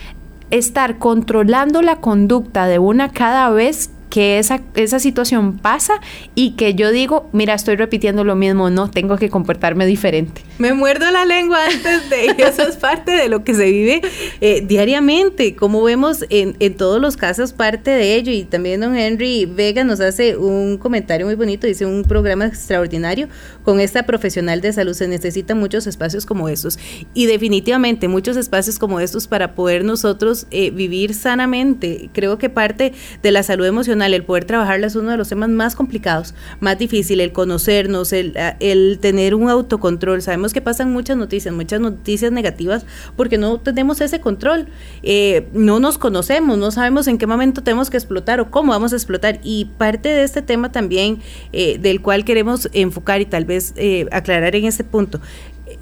estar 0.50 0.98
controlando 0.98 1.82
la 1.82 1.96
conducta 1.96 2.66
de 2.66 2.78
una 2.78 3.10
cada 3.10 3.50
vez 3.50 3.90
que 4.10 4.38
esa, 4.38 4.60
esa 4.74 4.98
situación 4.98 5.56
pasa 5.56 5.94
y 6.34 6.50
que 6.56 6.74
yo 6.74 6.90
digo, 6.90 7.30
mira, 7.32 7.54
estoy 7.54 7.76
repitiendo 7.76 8.24
lo 8.24 8.34
mismo, 8.34 8.68
no, 8.68 8.90
tengo 8.90 9.16
que 9.16 9.30
comportarme 9.30 9.86
diferente. 9.86 10.42
Me 10.58 10.74
muerdo 10.74 11.10
la 11.10 11.24
lengua 11.24 11.58
antes 11.72 12.10
de 12.10 12.26
eso 12.38 12.62
es 12.62 12.76
parte 12.76 13.12
de 13.12 13.28
lo 13.28 13.44
que 13.44 13.54
se 13.54 13.70
vive 13.70 14.02
eh, 14.40 14.62
diariamente, 14.66 15.54
como 15.54 15.82
vemos 15.82 16.24
en, 16.28 16.56
en, 16.58 16.74
todos 16.74 17.00
los 17.00 17.16
casos 17.16 17.52
parte 17.52 17.90
de 17.90 18.16
ello 18.16 18.32
y 18.32 18.44
también 18.44 18.80
don 18.80 18.96
Henry 18.96 19.46
Vega 19.46 19.84
nos 19.84 20.00
hace 20.00 20.36
un 20.36 20.76
comentario 20.76 21.26
muy 21.26 21.36
bonito, 21.36 21.66
dice 21.66 21.86
un 21.86 22.04
programa 22.04 22.46
extraordinario 22.46 23.28
con 23.64 23.80
esta 23.80 24.04
profesional 24.04 24.60
de 24.60 24.72
salud 24.72 24.94
se 24.94 25.06
necesitan 25.06 25.58
muchos 25.58 25.86
espacios 25.86 26.26
como 26.26 26.48
estos 26.48 26.78
y 27.14 27.26
definitivamente 27.26 28.08
muchos 28.08 28.36
espacios 28.36 28.78
como 28.78 28.98
estos 28.98 29.28
para 29.28 29.54
poder 29.54 29.84
nosotros 29.84 30.46
eh, 30.50 30.70
vivir 30.70 31.14
sanamente. 31.14 32.10
Creo 32.12 32.38
que 32.38 32.48
parte 32.48 32.92
de 33.22 33.30
la 33.30 33.42
salud 33.42 33.66
emocional 33.66 33.99
el 34.06 34.24
poder 34.24 34.44
trabajarla 34.44 34.86
es 34.86 34.96
uno 34.96 35.10
de 35.10 35.16
los 35.16 35.28
temas 35.28 35.48
más 35.48 35.76
complicados, 35.76 36.34
más 36.60 36.78
difícil, 36.78 37.20
el 37.20 37.32
conocernos, 37.32 38.12
el, 38.12 38.98
tener 39.00 39.34
un 39.34 39.48
autocontrol. 39.48 40.22
Sabemos 40.22 40.52
que 40.52 40.60
pasan 40.60 40.92
muchas 40.92 41.16
noticias, 41.16 41.54
muchas 41.54 41.80
noticias 41.80 42.32
negativas, 42.32 42.86
porque 43.16 43.38
no 43.38 43.58
tenemos 43.60 44.00
ese 44.00 44.20
control. 44.20 44.66
Eh, 45.02 45.48
no 45.52 45.80
nos 45.80 45.98
conocemos, 45.98 46.58
no 46.58 46.70
sabemos 46.70 47.06
en 47.06 47.18
qué 47.18 47.26
momento 47.26 47.62
tenemos 47.62 47.90
que 47.90 47.96
explotar 47.96 48.40
o 48.40 48.50
cómo 48.50 48.72
vamos 48.72 48.92
a 48.92 48.96
explotar. 48.96 49.40
Y 49.42 49.66
parte 49.78 50.08
de 50.08 50.22
este 50.22 50.42
tema 50.42 50.72
también 50.72 51.20
eh, 51.52 51.78
del 51.78 52.00
cual 52.00 52.24
queremos 52.24 52.68
enfocar 52.72 53.20
y 53.20 53.26
tal 53.26 53.44
vez 53.44 53.72
eh, 53.76 54.06
aclarar 54.12 54.56
en 54.56 54.64
ese 54.64 54.84
punto. 54.84 55.20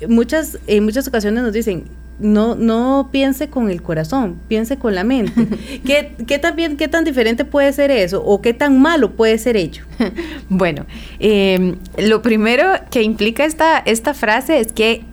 Muchas, 0.08 0.58
en 0.66 0.84
muchas 0.84 1.08
ocasiones 1.08 1.42
nos 1.42 1.52
dicen, 1.52 1.84
no, 2.18 2.54
no 2.54 3.08
piense 3.12 3.48
con 3.48 3.70
el 3.70 3.82
corazón, 3.82 4.40
piense 4.48 4.76
con 4.78 4.94
la 4.94 5.04
mente. 5.04 5.46
¿Qué, 5.84 6.14
qué, 6.26 6.38
tan 6.38 6.56
¿Qué 6.76 6.88
tan 6.88 7.04
diferente 7.04 7.44
puede 7.44 7.72
ser 7.72 7.90
eso? 7.90 8.22
¿O 8.24 8.42
qué 8.42 8.54
tan 8.54 8.80
malo 8.80 9.12
puede 9.12 9.38
ser 9.38 9.56
ello? 9.56 9.84
bueno, 10.48 10.86
em, 11.18 11.76
lo 11.96 12.22
primero 12.22 12.64
que 12.90 13.02
implica 13.02 13.44
esta, 13.44 13.78
esta 13.78 14.14
frase 14.14 14.60
es 14.60 14.72
que 14.72 15.04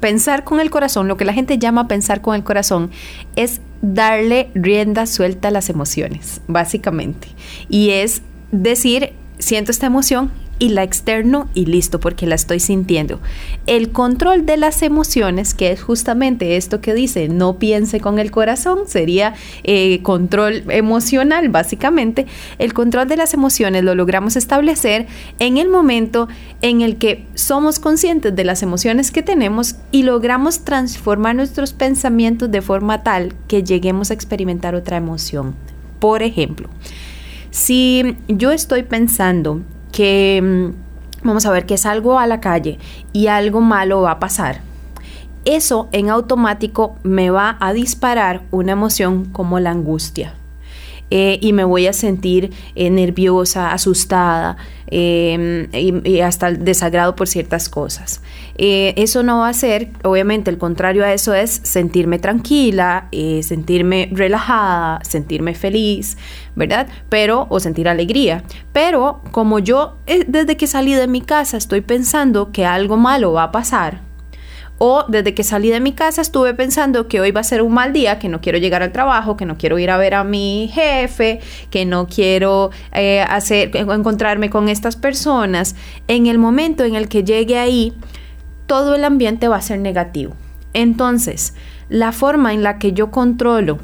pensar 0.00 0.44
con 0.44 0.60
el 0.60 0.70
corazón, 0.70 1.06
lo 1.08 1.16
que 1.16 1.24
la 1.24 1.32
gente 1.32 1.58
llama 1.58 1.86
pensar 1.86 2.20
con 2.20 2.34
el 2.34 2.42
corazón, 2.42 2.90
es 3.36 3.60
darle 3.82 4.48
rienda 4.54 5.06
suelta 5.06 5.48
a 5.48 5.50
las 5.50 5.68
emociones, 5.68 6.40
básicamente. 6.48 7.28
Y 7.68 7.90
es 7.90 8.22
decir, 8.50 9.12
siento 9.38 9.70
esta 9.70 9.86
emoción, 9.86 10.32
y 10.58 10.70
la 10.70 10.82
externo 10.82 11.48
y 11.54 11.66
listo 11.66 12.00
porque 12.00 12.26
la 12.26 12.34
estoy 12.34 12.60
sintiendo. 12.60 13.20
El 13.66 13.90
control 13.90 14.46
de 14.46 14.56
las 14.56 14.82
emociones, 14.82 15.54
que 15.54 15.72
es 15.72 15.82
justamente 15.82 16.56
esto 16.56 16.80
que 16.80 16.94
dice, 16.94 17.28
no 17.28 17.58
piense 17.58 18.00
con 18.00 18.18
el 18.18 18.30
corazón, 18.30 18.80
sería 18.86 19.34
eh, 19.62 20.00
control 20.02 20.64
emocional 20.68 21.48
básicamente. 21.48 22.26
El 22.58 22.72
control 22.72 23.08
de 23.08 23.16
las 23.16 23.34
emociones 23.34 23.84
lo 23.84 23.94
logramos 23.94 24.36
establecer 24.36 25.06
en 25.38 25.56
el 25.56 25.68
momento 25.68 26.28
en 26.62 26.80
el 26.80 26.96
que 26.96 27.26
somos 27.34 27.78
conscientes 27.78 28.34
de 28.34 28.44
las 28.44 28.62
emociones 28.62 29.10
que 29.10 29.22
tenemos 29.22 29.76
y 29.90 30.02
logramos 30.02 30.60
transformar 30.60 31.34
nuestros 31.36 31.72
pensamientos 31.72 32.50
de 32.50 32.62
forma 32.62 33.02
tal 33.02 33.34
que 33.48 33.62
lleguemos 33.62 34.10
a 34.10 34.14
experimentar 34.14 34.74
otra 34.74 34.96
emoción. 34.96 35.54
Por 35.98 36.22
ejemplo, 36.22 36.68
si 37.50 38.16
yo 38.28 38.50
estoy 38.50 38.82
pensando 38.82 39.60
que 39.94 40.40
mm, 40.42 41.26
vamos 41.26 41.46
a 41.46 41.50
ver 41.50 41.66
que 41.66 41.78
salgo 41.78 42.18
a 42.18 42.26
la 42.26 42.40
calle 42.40 42.78
y 43.12 43.28
algo 43.28 43.60
malo 43.60 44.02
va 44.02 44.12
a 44.12 44.18
pasar. 44.18 44.60
Eso 45.44 45.88
en 45.92 46.10
automático 46.10 46.96
me 47.02 47.30
va 47.30 47.56
a 47.60 47.72
disparar 47.72 48.42
una 48.50 48.72
emoción 48.72 49.26
como 49.26 49.60
la 49.60 49.70
angustia. 49.70 50.34
Eh, 51.10 51.38
y 51.40 51.52
me 51.52 51.64
voy 51.64 51.86
a 51.86 51.92
sentir 51.92 52.52
eh, 52.74 52.90
nerviosa, 52.90 53.72
asustada 53.72 54.56
em, 54.88 55.68
y, 55.72 56.20
hasta 56.20 56.48
el 56.48 56.64
desagrado 56.64 57.16
por 57.16 57.28
ciertas 57.28 57.68
cosas. 57.68 58.20
Eh, 58.56 58.94
eso 58.96 59.22
no 59.22 59.40
va 59.40 59.48
a 59.48 59.52
ser, 59.52 59.90
obviamente, 60.04 60.50
el 60.50 60.58
contrario 60.58 61.04
a 61.04 61.12
eso 61.12 61.34
es 61.34 61.60
sentirme 61.64 62.18
tranquila, 62.18 63.08
sentirme 63.42 64.08
relajada, 64.12 65.00
sentirme 65.02 65.54
feliz, 65.54 66.16
¿verdad? 66.54 66.86
Pero, 67.08 67.46
o 67.50 67.60
sentir 67.60 67.88
alegría. 67.88 68.44
Pero 68.72 69.20
como 69.32 69.58
yo 69.58 69.96
desde 70.28 70.56
que 70.56 70.66
salí 70.66 70.94
de 70.94 71.08
mi 71.08 71.20
casa 71.20 71.56
estoy 71.56 71.80
pensando 71.80 72.52
que 72.52 72.64
algo 72.64 72.96
malo 72.96 73.32
va 73.32 73.44
a 73.44 73.52
pasar, 73.52 74.13
o 74.78 75.04
desde 75.08 75.34
que 75.34 75.44
salí 75.44 75.70
de 75.70 75.80
mi 75.80 75.92
casa 75.92 76.20
estuve 76.20 76.54
pensando 76.54 77.06
que 77.06 77.20
hoy 77.20 77.30
va 77.30 77.40
a 77.40 77.44
ser 77.44 77.62
un 77.62 77.72
mal 77.72 77.92
día, 77.92 78.18
que 78.18 78.28
no 78.28 78.40
quiero 78.40 78.58
llegar 78.58 78.82
al 78.82 78.92
trabajo, 78.92 79.36
que 79.36 79.46
no 79.46 79.56
quiero 79.56 79.78
ir 79.78 79.90
a 79.90 79.96
ver 79.96 80.14
a 80.14 80.24
mi 80.24 80.70
jefe, 80.72 81.40
que 81.70 81.84
no 81.84 82.06
quiero 82.06 82.70
eh, 82.92 83.20
hacer, 83.20 83.70
encontrarme 83.76 84.50
con 84.50 84.68
estas 84.68 84.96
personas. 84.96 85.76
En 86.08 86.26
el 86.26 86.38
momento 86.38 86.84
en 86.84 86.96
el 86.96 87.08
que 87.08 87.22
llegue 87.24 87.58
ahí, 87.58 87.92
todo 88.66 88.94
el 88.94 89.04
ambiente 89.04 89.48
va 89.48 89.56
a 89.56 89.62
ser 89.62 89.78
negativo. 89.78 90.34
Entonces, 90.72 91.54
la 91.88 92.12
forma 92.12 92.52
en 92.52 92.62
la 92.62 92.78
que 92.78 92.92
yo 92.92 93.10
controlo 93.10 93.78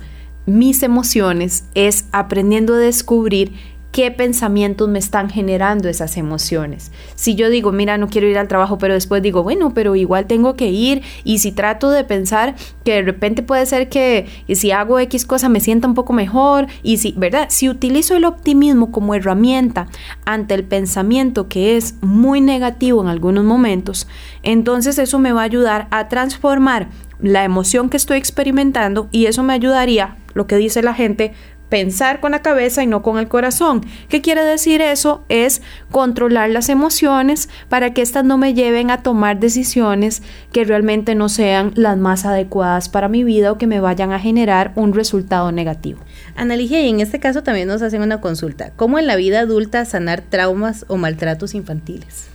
mis 0.46 0.82
emociones 0.82 1.64
es 1.74 2.06
aprendiendo 2.12 2.74
a 2.74 2.78
descubrir 2.78 3.52
qué 3.92 4.10
pensamientos 4.10 4.88
me 4.88 4.98
están 4.98 5.30
generando 5.30 5.88
esas 5.88 6.16
emociones. 6.16 6.92
Si 7.16 7.34
yo 7.34 7.50
digo, 7.50 7.72
mira, 7.72 7.98
no 7.98 8.08
quiero 8.08 8.28
ir 8.28 8.38
al 8.38 8.48
trabajo, 8.48 8.78
pero 8.78 8.94
después 8.94 9.22
digo, 9.22 9.42
bueno, 9.42 9.74
pero 9.74 9.96
igual 9.96 10.26
tengo 10.26 10.54
que 10.54 10.68
ir, 10.68 11.02
y 11.24 11.38
si 11.38 11.52
trato 11.52 11.90
de 11.90 12.04
pensar 12.04 12.54
que 12.84 12.94
de 12.94 13.02
repente 13.02 13.42
puede 13.42 13.66
ser 13.66 13.88
que 13.88 14.26
si 14.54 14.70
hago 14.70 14.98
X 15.00 15.26
cosa 15.26 15.48
me 15.48 15.60
sienta 15.60 15.88
un 15.88 15.94
poco 15.94 16.12
mejor, 16.12 16.68
y 16.82 16.98
si, 16.98 17.14
¿verdad? 17.16 17.46
Si 17.50 17.68
utilizo 17.68 18.16
el 18.16 18.24
optimismo 18.24 18.92
como 18.92 19.14
herramienta 19.14 19.88
ante 20.24 20.54
el 20.54 20.64
pensamiento 20.64 21.48
que 21.48 21.76
es 21.76 21.94
muy 22.00 22.40
negativo 22.40 23.02
en 23.02 23.08
algunos 23.08 23.44
momentos, 23.44 24.06
entonces 24.42 24.98
eso 24.98 25.18
me 25.18 25.32
va 25.32 25.42
a 25.42 25.44
ayudar 25.44 25.88
a 25.90 26.08
transformar 26.08 26.88
la 27.20 27.44
emoción 27.44 27.90
que 27.90 27.96
estoy 27.96 28.18
experimentando 28.18 29.08
y 29.10 29.26
eso 29.26 29.42
me 29.42 29.52
ayudaría, 29.52 30.16
lo 30.32 30.46
que 30.46 30.56
dice 30.56 30.82
la 30.82 30.94
gente, 30.94 31.32
pensar 31.70 32.20
con 32.20 32.32
la 32.32 32.42
cabeza 32.42 32.82
y 32.82 32.86
no 32.86 33.02
con 33.02 33.18
el 33.18 33.28
corazón. 33.28 33.86
¿Qué 34.10 34.20
quiere 34.20 34.44
decir 34.44 34.82
eso? 34.82 35.24
Es 35.30 35.62
controlar 35.90 36.50
las 36.50 36.68
emociones 36.68 37.48
para 37.70 37.94
que 37.94 38.02
éstas 38.02 38.24
no 38.24 38.36
me 38.36 38.52
lleven 38.52 38.90
a 38.90 39.02
tomar 39.02 39.40
decisiones 39.40 40.22
que 40.52 40.64
realmente 40.64 41.14
no 41.14 41.30
sean 41.30 41.72
las 41.76 41.96
más 41.96 42.26
adecuadas 42.26 42.88
para 42.88 43.08
mi 43.08 43.24
vida 43.24 43.52
o 43.52 43.58
que 43.58 43.66
me 43.66 43.80
vayan 43.80 44.12
a 44.12 44.20
generar 44.20 44.72
un 44.74 44.92
resultado 44.92 45.52
negativo. 45.52 46.00
Analigia, 46.36 46.82
y 46.82 46.88
en 46.88 47.00
este 47.00 47.20
caso 47.20 47.42
también 47.42 47.68
nos 47.68 47.82
hacen 47.82 48.02
una 48.02 48.20
consulta. 48.20 48.72
¿Cómo 48.76 48.98
en 48.98 49.06
la 49.06 49.16
vida 49.16 49.40
adulta 49.40 49.84
sanar 49.84 50.22
traumas 50.22 50.84
o 50.88 50.96
maltratos 50.96 51.54
infantiles? 51.54 52.29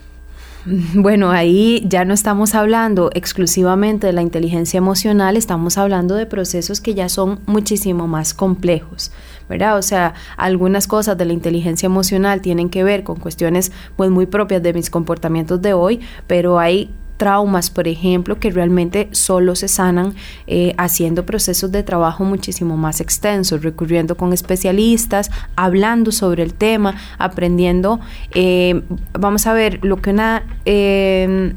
Bueno, 0.95 1.31
ahí 1.31 1.83
ya 1.87 2.05
no 2.05 2.13
estamos 2.13 2.55
hablando 2.55 3.09
exclusivamente 3.13 4.07
de 4.07 4.13
la 4.13 4.21
inteligencia 4.21 4.77
emocional, 4.77 5.37
estamos 5.37 5.77
hablando 5.77 6.15
de 6.15 6.25
procesos 6.25 6.81
que 6.81 6.93
ya 6.93 7.09
son 7.09 7.39
muchísimo 7.45 8.07
más 8.07 8.33
complejos, 8.33 9.11
¿verdad? 9.47 9.77
O 9.77 9.81
sea, 9.81 10.13
algunas 10.37 10.87
cosas 10.87 11.17
de 11.17 11.25
la 11.25 11.33
inteligencia 11.33 11.87
emocional 11.87 12.41
tienen 12.41 12.69
que 12.69 12.83
ver 12.83 13.03
con 13.03 13.17
cuestiones 13.17 13.71
pues 13.95 14.09
muy 14.09 14.25
propias 14.25 14.63
de 14.63 14.73
mis 14.73 14.89
comportamientos 14.89 15.61
de 15.61 15.73
hoy, 15.73 15.99
pero 16.27 16.59
hay 16.59 16.89
traumas, 17.17 17.69
por 17.69 17.87
ejemplo, 17.87 18.39
que 18.39 18.51
realmente 18.51 19.09
solo 19.11 19.55
se 19.55 19.67
sanan 19.67 20.15
eh, 20.47 20.73
haciendo 20.77 21.25
procesos 21.25 21.71
de 21.71 21.83
trabajo 21.83 22.23
muchísimo 22.23 22.77
más 22.77 23.01
extensos, 23.01 23.63
recurriendo 23.63 24.15
con 24.15 24.33
especialistas, 24.33 25.31
hablando 25.55 26.11
sobre 26.11 26.43
el 26.43 26.53
tema, 26.53 26.95
aprendiendo. 27.17 27.99
Eh, 28.33 28.81
vamos 29.13 29.47
a 29.47 29.53
ver, 29.53 29.79
lo 29.83 29.97
que 29.97 30.11
una 30.11 30.43
eh, 30.65 31.53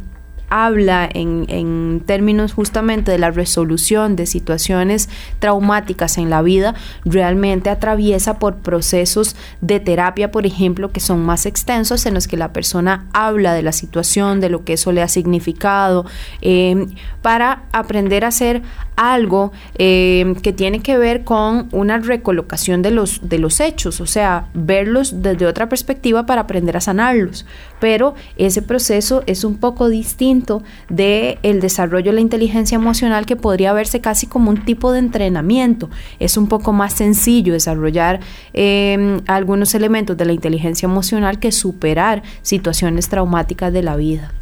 habla 0.51 1.09
en, 1.13 1.47
en, 1.49 2.03
términos 2.05 2.53
justamente 2.53 3.11
de 3.11 3.19
la 3.19 3.31
resolución 3.31 4.17
de 4.17 4.27
situaciones 4.27 5.09
traumáticas 5.39 6.19
en 6.19 6.31
la 6.31 6.43
vida, 6.43 6.75
realmente 7.05 7.71
atraviesa 7.71 8.39
por 8.39 8.57
procesos 8.57 9.37
de 9.61 9.81
terapia, 9.81 10.31
por 10.31 10.47
ejemplo, 10.47 10.91
que 10.91 11.01
son 11.01 11.25
más 11.25 11.47
extensos, 11.47 12.07
en 12.07 12.15
los 12.15 12.29
que 12.29 12.37
la 12.37 12.53
persona 12.53 13.07
habla 13.13 13.55
de 13.55 13.63
la 13.63 13.73
situación, 13.73 14.41
de 14.41 14.51
lo 14.51 14.65
que 14.65 14.75
eso 14.75 14.93
le 14.93 15.03
ha 15.03 15.09
significado, 15.09 16.07
eh, 16.41 16.87
para 17.23 17.65
aprender 17.73 18.25
a 18.25 18.29
hacer 18.29 18.63
algo 18.97 19.53
eh, 19.77 20.35
que 20.43 20.53
tiene 20.53 20.81
que 20.81 20.99
ver 20.99 21.25
con 21.25 21.69
una 21.73 21.99
recolocación 21.99 22.83
de 22.83 22.91
los, 22.91 23.29
de 23.29 23.39
los 23.39 23.61
hechos, 23.61 24.01
o 24.01 24.07
sea, 24.07 24.49
verlos 24.55 25.23
desde 25.23 25.47
otra 25.47 25.69
perspectiva 25.69 26.27
para 26.27 26.43
aprender 26.43 26.77
a 26.77 26.81
sanarlos. 26.81 27.47
Pero 27.81 28.15
ese 28.37 28.63
proceso 28.63 29.23
es 29.27 29.45
un 29.45 29.57
poco 29.57 29.89
distinto 29.89 30.63
de 30.89 31.39
el 31.43 31.61
desarrollo 31.61 32.11
de 32.11 32.15
la 32.17 32.21
inteligencia 32.21 32.77
emocional 32.77 33.27
que 33.27 33.37
podría 33.37 33.73
verse 33.73 34.01
casi 34.01 34.27
como 34.27 34.51
un 34.51 34.65
tipo 34.65 34.93
de 34.93 34.99
entrenamiento. 34.99 35.91
Es 36.19 36.37
un 36.37 36.49
poco 36.49 36.73
más 36.73 36.95
sencillo 36.95 37.53
desarrollar 37.53 38.21
eh, 38.55 39.21
algunos 39.27 39.75
elementos 39.75 40.17
de 40.17 40.25
la 40.25 40.33
inteligencia 40.33 40.87
emocional 40.87 41.39
que 41.39 41.53
superar 41.53 42.23
situaciones 42.43 43.09
traumáticas 43.09 43.73
de 43.73 43.83
la 43.83 43.97
vida 43.97 44.33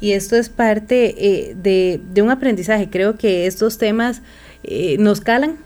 y 0.00 0.12
esto 0.12 0.36
es 0.36 0.48
parte 0.48 1.14
eh, 1.18 1.56
de, 1.56 2.22
un 2.22 2.30
aprendizaje. 2.30 2.88
Creo 2.88 3.16
que 3.16 3.46
estos 3.46 3.78
temas 3.78 4.22
eh, 4.62 4.96
nos 4.98 5.20
calan, 5.20 5.56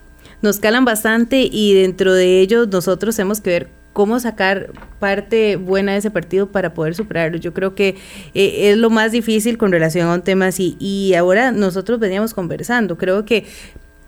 nos 0.41 0.59
calan 0.59 0.85
bastante 0.85 1.49
y 1.51 1.75
dentro 1.75 2.12
de 2.14 2.41
ellos 2.41 2.68
nosotros 2.68 3.16
tenemos 3.16 3.41
que 3.41 3.51
ver 3.51 3.82
cómo 3.93 4.20
sacar 4.20 4.70
parte 4.99 5.57
buena 5.57 5.93
de 5.93 5.99
ese 5.99 6.11
partido 6.11 6.51
para 6.51 6.74
poder 6.74 6.95
superarlo. 6.95 7.38
Yo 7.38 7.53
creo 7.53 7.74
que 7.74 7.97
eh, 8.34 8.70
es 8.70 8.76
lo 8.76 8.90
más 8.90 9.12
difícil 9.12 9.59
con 9.59 9.72
relación 9.72 10.09
a 10.09 10.14
un 10.14 10.22
tema 10.22 10.47
así. 10.47 10.76
Y 10.78 11.14
ahora 11.14 11.53
nosotros 11.53 11.99
veníamos 11.99 12.34
conversando. 12.34 12.97
Creo 12.97 13.24
que 13.24 13.47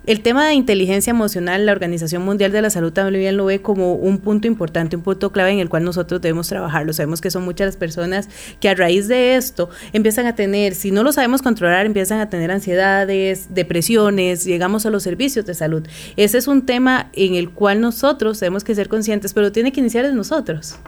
el 0.06 0.20
tema 0.20 0.46
de 0.46 0.54
inteligencia 0.54 1.10
emocional, 1.10 1.64
la 1.64 1.72
Organización 1.72 2.22
Mundial 2.24 2.52
de 2.52 2.60
la 2.60 2.68
Salud 2.68 2.92
también 2.92 3.36
lo 3.36 3.46
ve 3.46 3.62
como 3.62 3.94
un 3.94 4.18
punto 4.18 4.46
importante, 4.46 4.96
un 4.96 5.02
punto 5.02 5.32
clave 5.32 5.52
en 5.52 5.60
el 5.60 5.68
cual 5.68 5.84
nosotros 5.84 6.20
debemos 6.20 6.48
trabajarlo. 6.48 6.92
Sabemos 6.92 7.20
que 7.20 7.30
son 7.30 7.44
muchas 7.44 7.66
las 7.66 7.76
personas 7.76 8.28
que 8.60 8.68
a 8.68 8.74
raíz 8.74 9.08
de 9.08 9.36
esto 9.36 9.70
empiezan 9.92 10.26
a 10.26 10.34
tener, 10.34 10.74
si 10.74 10.90
no 10.90 11.02
lo 11.02 11.12
sabemos 11.12 11.40
controlar, 11.40 11.86
empiezan 11.86 12.20
a 12.20 12.28
tener 12.28 12.50
ansiedades, 12.50 13.54
depresiones, 13.54 14.44
llegamos 14.44 14.84
a 14.84 14.90
los 14.90 15.02
servicios 15.02 15.46
de 15.46 15.54
salud. 15.54 15.86
Ese 16.16 16.38
es 16.38 16.48
un 16.48 16.66
tema 16.66 17.10
en 17.14 17.34
el 17.34 17.50
cual 17.50 17.80
nosotros 17.80 18.38
tenemos 18.38 18.62
que 18.62 18.74
ser 18.74 18.88
conscientes, 18.88 19.32
pero 19.32 19.52
tiene 19.52 19.72
que 19.72 19.80
iniciar 19.80 20.04
en 20.04 20.16
nosotros. 20.16 20.78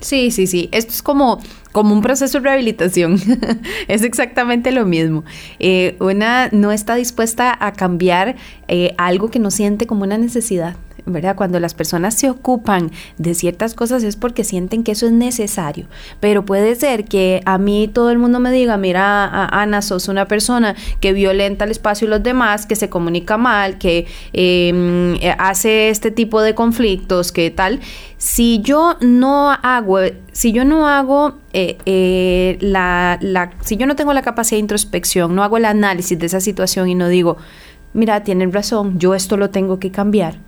Sí, 0.00 0.30
sí, 0.30 0.46
sí. 0.46 0.68
Esto 0.72 0.92
es 0.92 1.02
como, 1.02 1.40
como 1.72 1.94
un 1.94 2.00
proceso 2.00 2.38
de 2.38 2.44
rehabilitación. 2.44 3.20
es 3.88 4.02
exactamente 4.02 4.72
lo 4.72 4.86
mismo. 4.86 5.24
Eh, 5.58 5.96
una 6.00 6.48
no 6.52 6.72
está 6.72 6.94
dispuesta 6.94 7.56
a 7.58 7.72
cambiar 7.72 8.36
eh, 8.68 8.94
algo 8.98 9.30
que 9.30 9.38
no 9.38 9.50
siente 9.50 9.86
como 9.86 10.04
una 10.04 10.18
necesidad. 10.18 10.76
¿Verdad? 11.06 11.36
Cuando 11.36 11.60
las 11.60 11.74
personas 11.74 12.14
se 12.14 12.30
ocupan 12.30 12.90
de 13.18 13.34
ciertas 13.34 13.74
cosas 13.74 14.02
es 14.02 14.16
porque 14.16 14.44
sienten 14.44 14.82
que 14.82 14.92
eso 14.92 15.06
es 15.06 15.12
necesario. 15.12 15.86
Pero 16.20 16.44
puede 16.44 16.74
ser 16.74 17.04
que 17.04 17.42
a 17.44 17.58
mí 17.58 17.88
todo 17.92 18.10
el 18.10 18.18
mundo 18.18 18.40
me 18.40 18.50
diga, 18.50 18.76
mira, 18.76 19.46
Ana, 19.46 19.82
sos 19.82 20.08
una 20.08 20.26
persona 20.26 20.74
que 21.00 21.12
violenta 21.12 21.64
el 21.64 21.70
espacio 21.70 22.06
de 22.06 22.10
los 22.10 22.22
demás, 22.22 22.66
que 22.66 22.76
se 22.76 22.88
comunica 22.88 23.36
mal, 23.36 23.78
que 23.78 24.06
em, 24.32 25.18
hace 25.38 25.88
este 25.90 26.10
tipo 26.10 26.40
de 26.42 26.54
conflictos, 26.54 27.32
que 27.32 27.50
tal. 27.50 27.80
Si 28.18 28.60
yo 28.60 28.96
no 29.00 29.50
hago, 29.50 29.98
si 30.32 30.52
yo 30.52 30.64
no 30.64 30.86
hago 30.86 31.38
eh, 31.52 31.78
eh, 31.86 32.58
la, 32.60 33.18
la, 33.20 33.52
si 33.60 33.76
yo 33.76 33.86
no 33.86 33.96
tengo 33.96 34.12
la 34.12 34.22
capacidad 34.22 34.56
de 34.56 34.60
introspección, 34.60 35.34
no 35.34 35.42
hago 35.42 35.56
el 35.56 35.64
análisis 35.64 36.18
de 36.18 36.26
esa 36.26 36.40
situación 36.40 36.88
y 36.88 36.94
no 36.94 37.08
digo, 37.08 37.38
mira, 37.92 38.22
tienen 38.22 38.52
razón, 38.52 38.98
yo 38.98 39.14
esto 39.14 39.36
lo 39.36 39.50
tengo 39.50 39.78
que 39.78 39.90
cambiar 39.90 40.38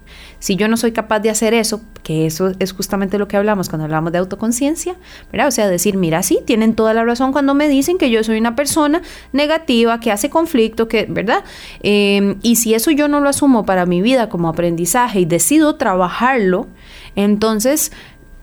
si 0.43 0.57
yo 0.57 0.67
no 0.67 0.77
soy 0.77 0.91
capaz 0.91 1.21
de 1.21 1.31
hacer 1.31 1.55
eso, 1.55 1.81
que 2.03 2.27
eso 2.27 2.51
es 2.59 2.73
justamente 2.73 3.17
lo 3.17 3.29
que 3.29 3.37
hablamos 3.37 3.69
cuando 3.69 3.85
hablamos 3.85 4.11
de 4.11 4.19
autoconciencia, 4.19 4.97
¿verdad? 5.31 5.47
O 5.47 5.51
sea, 5.53 5.69
decir, 5.69 5.97
mira, 5.97 6.25
sí, 6.25 6.41
tienen 6.45 6.75
toda 6.75 6.93
la 6.95 7.05
razón 7.05 7.31
cuando 7.31 7.55
me 7.55 7.69
dicen 7.69 7.97
que 7.97 8.11
yo 8.11 8.25
soy 8.25 8.39
una 8.39 8.57
persona 8.57 9.03
negativa, 9.33 10.01
que 10.01 10.11
hace 10.11 10.31
conflicto, 10.31 10.89
que, 10.89 11.07
¿verdad? 11.09 11.45
Em, 11.85 12.41
y 12.43 12.57
si 12.57 12.75
eso 12.75 12.91
yo 12.91 13.07
no 13.07 13.21
lo 13.21 13.29
asumo 13.29 13.65
para 13.65 13.87
mi 13.87 14.03
vida 14.03 14.29
como 14.29 14.49
aprendizaje 14.49 15.21
y 15.21 15.27
decido 15.27 15.77
trabajarlo, 15.77 16.67
entonces 17.15 17.93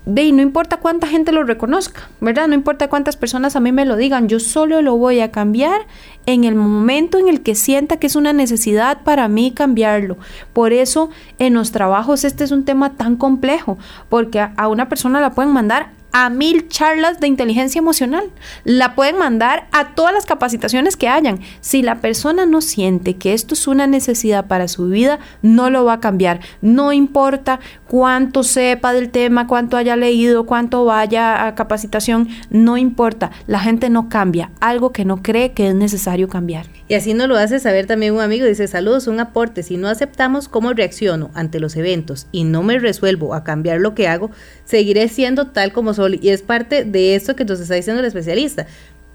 de 0.05 0.31
no 0.31 0.41
importa 0.41 0.77
cuánta 0.77 1.07
gente 1.07 1.31
lo 1.31 1.43
reconozca, 1.43 2.09
¿verdad? 2.19 2.47
No 2.47 2.55
importa 2.55 2.87
cuántas 2.89 3.17
personas 3.17 3.55
a 3.55 3.59
mí 3.59 3.71
me 3.71 3.85
lo 3.85 3.95
digan, 3.95 4.27
yo 4.27 4.39
solo 4.39 4.81
lo 4.81 4.97
voy 4.97 5.19
a 5.19 5.31
cambiar 5.31 5.81
en 6.25 6.43
el 6.43 6.55
momento 6.55 7.19
en 7.19 7.27
el 7.27 7.41
que 7.41 7.55
sienta 7.55 7.97
que 7.97 8.07
es 8.07 8.15
una 8.15 8.33
necesidad 8.33 9.03
para 9.03 9.27
mí 9.27 9.51
cambiarlo. 9.51 10.17
Por 10.53 10.73
eso 10.73 11.09
en 11.37 11.53
los 11.53 11.71
trabajos 11.71 12.23
este 12.23 12.43
es 12.43 12.51
un 12.51 12.65
tema 12.65 12.95
tan 12.95 13.17
complejo, 13.17 13.77
porque 14.09 14.39
a, 14.39 14.53
a 14.57 14.67
una 14.67 14.89
persona 14.89 15.21
la 15.21 15.31
pueden 15.31 15.51
mandar 15.51 15.98
a 16.11 16.29
mil 16.29 16.67
charlas 16.67 17.19
de 17.19 17.27
inteligencia 17.27 17.79
emocional. 17.79 18.29
La 18.63 18.95
pueden 18.95 19.17
mandar 19.17 19.67
a 19.71 19.95
todas 19.95 20.13
las 20.13 20.25
capacitaciones 20.25 20.95
que 20.97 21.07
hayan. 21.07 21.39
Si 21.61 21.81
la 21.81 22.01
persona 22.01 22.45
no 22.45 22.61
siente 22.61 23.17
que 23.17 23.33
esto 23.33 23.53
es 23.53 23.67
una 23.67 23.87
necesidad 23.87 24.47
para 24.47 24.67
su 24.67 24.87
vida, 24.87 25.19
no 25.41 25.69
lo 25.69 25.85
va 25.85 25.93
a 25.93 25.99
cambiar. 25.99 26.39
No 26.61 26.93
importa 26.93 27.59
cuánto 27.87 28.43
sepa 28.43 28.93
del 28.93 29.09
tema, 29.09 29.47
cuánto 29.47 29.77
haya 29.77 29.95
leído, 29.95 30.45
cuánto 30.45 30.85
vaya 30.85 31.45
a 31.45 31.55
capacitación, 31.55 32.29
no 32.49 32.77
importa. 32.77 33.31
La 33.47 33.59
gente 33.59 33.89
no 33.89 34.09
cambia 34.09 34.51
algo 34.59 34.91
que 34.91 35.05
no 35.05 35.21
cree 35.21 35.51
que 35.51 35.67
es 35.67 35.75
necesario 35.75 36.27
cambiar. 36.27 36.67
Y 36.87 36.95
así 36.95 37.13
nos 37.13 37.27
lo 37.27 37.37
hace 37.37 37.59
saber 37.59 37.85
también 37.85 38.15
un 38.15 38.21
amigo. 38.21 38.45
Dice, 38.45 38.67
saludos, 38.67 39.07
un 39.07 39.19
aporte. 39.19 39.61
Si 39.63 39.77
no 39.77 39.87
aceptamos 39.87 40.47
cómo 40.47 40.73
reacciono 40.73 41.29
ante 41.35 41.59
los 41.59 41.75
eventos 41.75 42.27
y 42.31 42.45
no 42.45 42.63
me 42.63 42.79
resuelvo 42.79 43.35
a 43.35 43.43
cambiar 43.43 43.79
lo 43.79 43.93
que 43.93 44.07
hago, 44.07 44.31
seguiré 44.65 45.07
siendo 45.07 45.47
tal 45.47 45.71
como. 45.71 45.98
Y 46.21 46.29
es 46.29 46.41
parte 46.41 46.83
de 46.83 47.15
eso 47.15 47.35
que 47.35 47.45
nos 47.45 47.59
está 47.59 47.75
diciendo 47.75 47.99
el 47.99 48.05
especialista. 48.05 48.67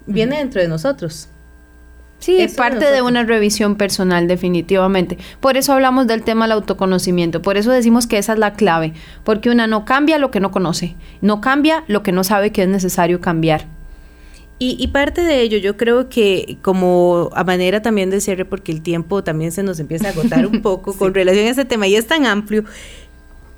Viene 0.05 0.37
dentro 0.37 0.61
de 0.61 0.67
nosotros. 0.67 1.27
Sí, 2.19 2.37
es 2.39 2.55
parte 2.55 2.91
de, 2.91 3.01
una 3.01 3.23
revisión 3.23 3.75
personal, 3.75 4.27
definitivamente. 4.27 5.17
Por 5.39 5.57
eso 5.57 5.73
hablamos 5.73 6.07
del 6.07 6.23
tema 6.23 6.45
del 6.45 6.53
autoconocimiento. 6.53 7.41
Por 7.41 7.57
eso 7.57 7.71
decimos 7.71 8.07
que 8.07 8.17
esa 8.17 8.33
es 8.33 8.39
la 8.39 8.53
clave. 8.53 8.93
Porque 9.23 9.49
una 9.49 9.67
no 9.67 9.85
cambia 9.85 10.17
lo 10.17 10.31
que 10.31 10.39
no 10.39 10.49
conoce. 10.51 10.95
No 11.21 11.41
cambia 11.41 11.83
lo 11.87 12.03
que 12.03 12.11
no 12.11 12.23
sabe 12.23 12.51
que 12.51 12.63
es 12.63 12.69
necesario 12.69 13.21
cambiar. 13.21 13.65
Y, 14.57 14.87
parte 14.87 15.21
de 15.21 15.41
ello, 15.41 15.57
yo 15.57 15.75
creo 15.75 16.07
que 16.07 16.57
como 16.61 17.29
a 17.33 17.43
manera 17.43 17.81
también 17.81 18.09
de 18.09 18.21
cierre, 18.21 18.45
porque 18.45 18.71
el 18.71 18.81
tiempo 18.81 19.21
también 19.21 19.51
se 19.51 19.63
nos 19.63 19.81
empieza 19.81 20.07
a 20.07 20.11
agotar 20.11 20.47
un 20.47 20.61
poco 20.63 20.93
con 20.93 21.13
relación 21.13 21.45
a 21.47 21.49
ese 21.49 21.65
tema 21.65 21.87
y 21.87 21.97
es 21.97 22.07
tan 22.07 22.25
amplio, 22.25 22.63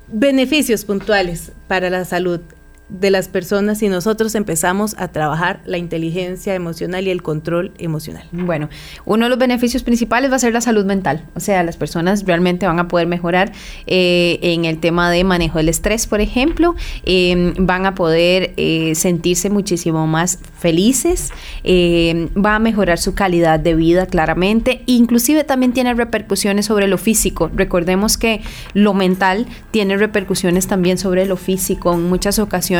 beneficios 0.08 0.84
puntuales 0.84 1.52
para 1.68 1.88
la 1.88 2.04
salud 2.04 2.40
de 2.88 3.10
las 3.10 3.28
personas 3.28 3.78
si 3.78 3.88
nosotros 3.88 4.34
empezamos 4.34 4.96
a 4.98 5.08
trabajar 5.08 5.60
la 5.66 5.76
inteligencia 5.76 6.54
emocional 6.54 7.06
y 7.06 7.10
el 7.10 7.22
control 7.22 7.72
emocional? 7.78 8.24
Bueno, 8.32 8.68
uno 9.04 9.26
de 9.26 9.28
los 9.28 9.38
beneficios 9.38 9.82
principales 9.82 10.30
va 10.30 10.36
a 10.36 10.38
ser 10.38 10.52
la 10.52 10.60
salud 10.60 10.84
mental. 10.84 11.24
O 11.34 11.40
sea, 11.40 11.62
las 11.62 11.76
personas 11.76 12.24
realmente 12.24 12.66
van 12.66 12.78
a 12.78 12.88
poder 12.88 13.06
mejorar 13.06 13.52
eh, 13.86 14.38
en 14.40 14.64
el 14.64 14.78
tema 14.78 15.10
de 15.10 15.22
manejo 15.24 15.58
del 15.58 15.68
estrés, 15.68 16.06
por 16.06 16.20
ejemplo. 16.20 16.74
Em, 17.04 17.54
van 17.58 17.84
a 17.84 17.94
poder 17.94 18.54
eh, 18.56 18.94
sentirse 18.94 19.50
muchísimo 19.50 20.06
más 20.06 20.38
felices. 20.58 21.30
Em, 21.64 22.28
va 22.34 22.56
a 22.56 22.58
mejorar 22.58 22.98
su 22.98 23.14
calidad 23.14 23.60
de 23.60 23.74
vida, 23.74 24.06
claramente. 24.06 24.82
Inclusive 24.86 25.44
también 25.44 25.72
tiene 25.72 25.92
repercusiones 25.94 26.66
sobre 26.66 26.88
lo 26.88 26.96
físico. 26.96 27.50
Recordemos 27.54 28.16
que 28.16 28.40
lo 28.72 28.94
mental 28.94 29.46
tiene 29.70 29.96
repercusiones 29.96 30.66
también 30.66 30.96
sobre 30.96 31.26
lo 31.26 31.36
físico. 31.36 31.92
En 31.92 32.08
muchas 32.08 32.38
ocasiones 32.38 32.77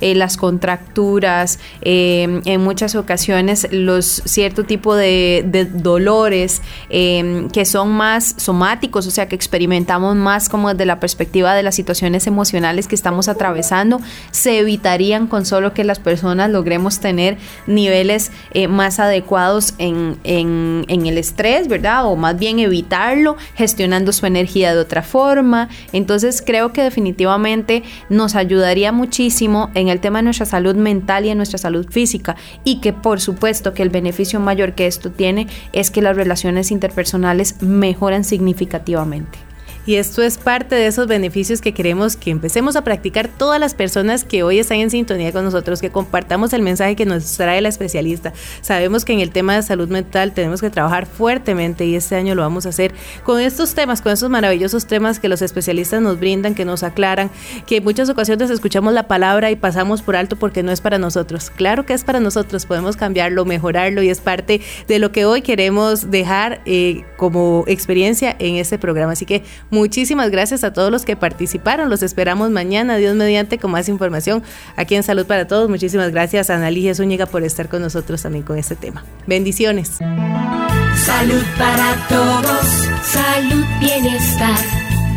eh, 0.00 0.14
las 0.14 0.36
contracturas, 0.36 1.58
eh, 1.82 2.40
en 2.44 2.60
muchas 2.62 2.94
ocasiones 2.94 3.68
los 3.70 4.22
cierto 4.24 4.64
tipo 4.64 4.94
de, 4.94 5.68
dolores 5.72 6.62
eh, 6.90 7.46
que 7.52 7.64
son 7.64 7.92
más 7.92 8.34
somáticos, 8.38 9.06
o 9.06 9.10
sea, 9.10 9.28
que 9.28 9.36
experimentamos 9.36 10.16
más 10.16 10.48
como 10.48 10.72
desde 10.72 10.86
la 10.86 11.00
perspectiva 11.00 11.54
de 11.54 11.62
las 11.62 11.74
situaciones 11.74 12.26
emocionales 12.26 12.88
que 12.88 12.94
estamos 12.94 13.28
atravesando, 13.28 14.00
se 14.30 14.58
evitarían 14.58 15.26
con 15.26 15.46
solo 15.46 15.72
que 15.72 15.84
las 15.84 15.98
personas 15.98 16.50
logremos 16.50 17.00
tener 17.00 17.38
niveles 17.66 18.32
más 18.68 18.98
adecuados 18.98 19.74
en, 19.78 20.18
en 20.24 21.06
el 21.06 21.18
estrés, 21.18 21.68
¿verdad? 21.68 22.06
O 22.06 22.16
más 22.16 22.38
bien 22.38 22.58
evitarlo, 22.58 23.36
gestionando 23.54 24.12
su 24.12 24.26
energía 24.26 24.74
de 24.74 24.80
otra 24.80 25.02
forma. 25.02 25.68
Entonces 25.92 26.42
creo 26.44 26.72
que 26.72 26.82
definitivamente 26.82 27.82
nos 28.08 28.34
ayudaría 28.34 28.92
muchísimo 28.92 29.35
en 29.42 29.88
el 29.88 30.00
tema 30.00 30.18
de 30.18 30.24
nuestra 30.24 30.46
salud 30.46 30.74
mental 30.76 31.24
y 31.24 31.30
en 31.30 31.36
nuestra 31.36 31.58
salud 31.58 31.86
física 31.90 32.36
y 32.64 32.80
que 32.80 32.92
por 32.92 33.20
supuesto 33.20 33.74
que 33.74 33.82
el 33.82 33.90
beneficio 33.90 34.40
mayor 34.40 34.74
que 34.74 34.86
esto 34.86 35.10
tiene 35.10 35.46
es 35.72 35.90
que 35.90 36.02
las 36.02 36.16
relaciones 36.16 36.70
interpersonales 36.70 37.60
mejoran 37.62 38.24
significativamente. 38.24 39.45
Y 39.86 39.94
esto 39.94 40.20
es 40.20 40.36
parte 40.36 40.74
de 40.74 40.88
esos 40.88 41.06
beneficios 41.06 41.60
que 41.60 41.72
queremos 41.72 42.16
que 42.16 42.32
empecemos 42.32 42.74
a 42.74 42.82
practicar 42.82 43.28
todas 43.28 43.60
las 43.60 43.74
personas 43.74 44.24
que 44.24 44.42
hoy 44.42 44.58
están 44.58 44.78
en 44.78 44.90
sintonía 44.90 45.30
con 45.30 45.44
nosotros, 45.44 45.80
que 45.80 45.90
compartamos 45.90 46.52
el 46.52 46.62
mensaje 46.62 46.96
que 46.96 47.06
nos 47.06 47.36
trae 47.36 47.60
la 47.60 47.68
especialista. 47.68 48.32
Sabemos 48.62 49.04
que 49.04 49.12
en 49.12 49.20
el 49.20 49.30
tema 49.30 49.54
de 49.54 49.62
salud 49.62 49.88
mental 49.88 50.32
tenemos 50.32 50.60
que 50.60 50.70
trabajar 50.70 51.06
fuertemente 51.06 51.86
y 51.86 51.94
este 51.94 52.16
año 52.16 52.34
lo 52.34 52.42
vamos 52.42 52.66
a 52.66 52.70
hacer 52.70 52.94
con 53.22 53.40
estos 53.40 53.74
temas, 53.74 54.02
con 54.02 54.12
estos 54.12 54.28
maravillosos 54.28 54.86
temas 54.86 55.20
que 55.20 55.28
los 55.28 55.40
especialistas 55.40 56.02
nos 56.02 56.18
brindan, 56.18 56.56
que 56.56 56.64
nos 56.64 56.82
aclaran, 56.82 57.30
que 57.68 57.76
en 57.76 57.84
muchas 57.84 58.08
ocasiones 58.08 58.50
escuchamos 58.50 58.92
la 58.92 59.06
palabra 59.06 59.52
y 59.52 59.56
pasamos 59.56 60.02
por 60.02 60.16
alto 60.16 60.34
porque 60.34 60.64
no 60.64 60.72
es 60.72 60.80
para 60.80 60.98
nosotros. 60.98 61.48
Claro 61.50 61.86
que 61.86 61.94
es 61.94 62.02
para 62.02 62.18
nosotros, 62.18 62.66
podemos 62.66 62.96
cambiarlo, 62.96 63.44
mejorarlo 63.44 64.02
y 64.02 64.10
es 64.10 64.20
parte 64.20 64.60
de 64.88 64.98
lo 64.98 65.12
que 65.12 65.26
hoy 65.26 65.42
queremos 65.42 66.10
dejar 66.10 66.60
eh, 66.66 67.04
como 67.16 67.62
experiencia 67.68 68.34
en 68.40 68.56
este 68.56 68.78
programa. 68.78 69.12
Así 69.12 69.26
que 69.26 69.44
Muchísimas 69.76 70.30
gracias 70.30 70.64
a 70.64 70.72
todos 70.72 70.90
los 70.90 71.04
que 71.04 71.16
participaron. 71.16 71.90
Los 71.90 72.02
esperamos 72.02 72.48
mañana, 72.48 72.96
Dios 72.96 73.14
mediante, 73.14 73.58
con 73.58 73.70
más 73.72 73.90
información 73.90 74.42
aquí 74.74 74.94
en 74.94 75.02
Salud 75.02 75.26
para 75.26 75.46
Todos. 75.46 75.68
Muchísimas 75.68 76.12
gracias 76.12 76.48
a 76.48 76.54
Analigia 76.54 76.94
Zúñiga 76.94 77.26
por 77.26 77.42
estar 77.42 77.68
con 77.68 77.82
nosotros 77.82 78.22
también 78.22 78.42
con 78.42 78.56
este 78.56 78.74
tema. 78.74 79.04
Bendiciones. 79.26 79.98
Salud 79.98 81.42
para 81.58 81.94
todos, 82.08 82.88
salud, 83.04 83.66
bienestar. 83.78 84.56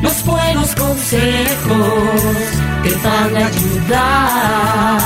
Los 0.01 0.25
buenos 0.25 0.75
consejos 0.75 2.33
te 2.83 2.91
van 2.95 3.37
a 3.37 3.47
ayudar. 3.47 4.99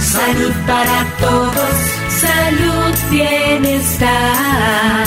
Salud 0.00 0.52
para 0.66 1.06
todos, 1.20 1.76
salud, 2.10 2.92
bienestar. 3.12 5.06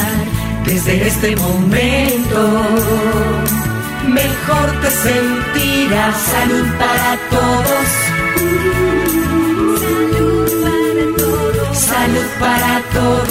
Desde 0.64 1.06
este 1.06 1.36
momento 1.36 2.64
mejor 4.10 4.82
te 4.82 4.90
sentirás. 4.90 6.16
Salud 6.18 6.68
para 6.78 7.18
todos. 7.30 7.88
Salud 11.74 12.30
para 12.40 12.82
todos. 12.94 13.30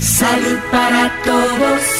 Salud 0.00 0.58
para 0.70 1.02
todos. 1.24 1.99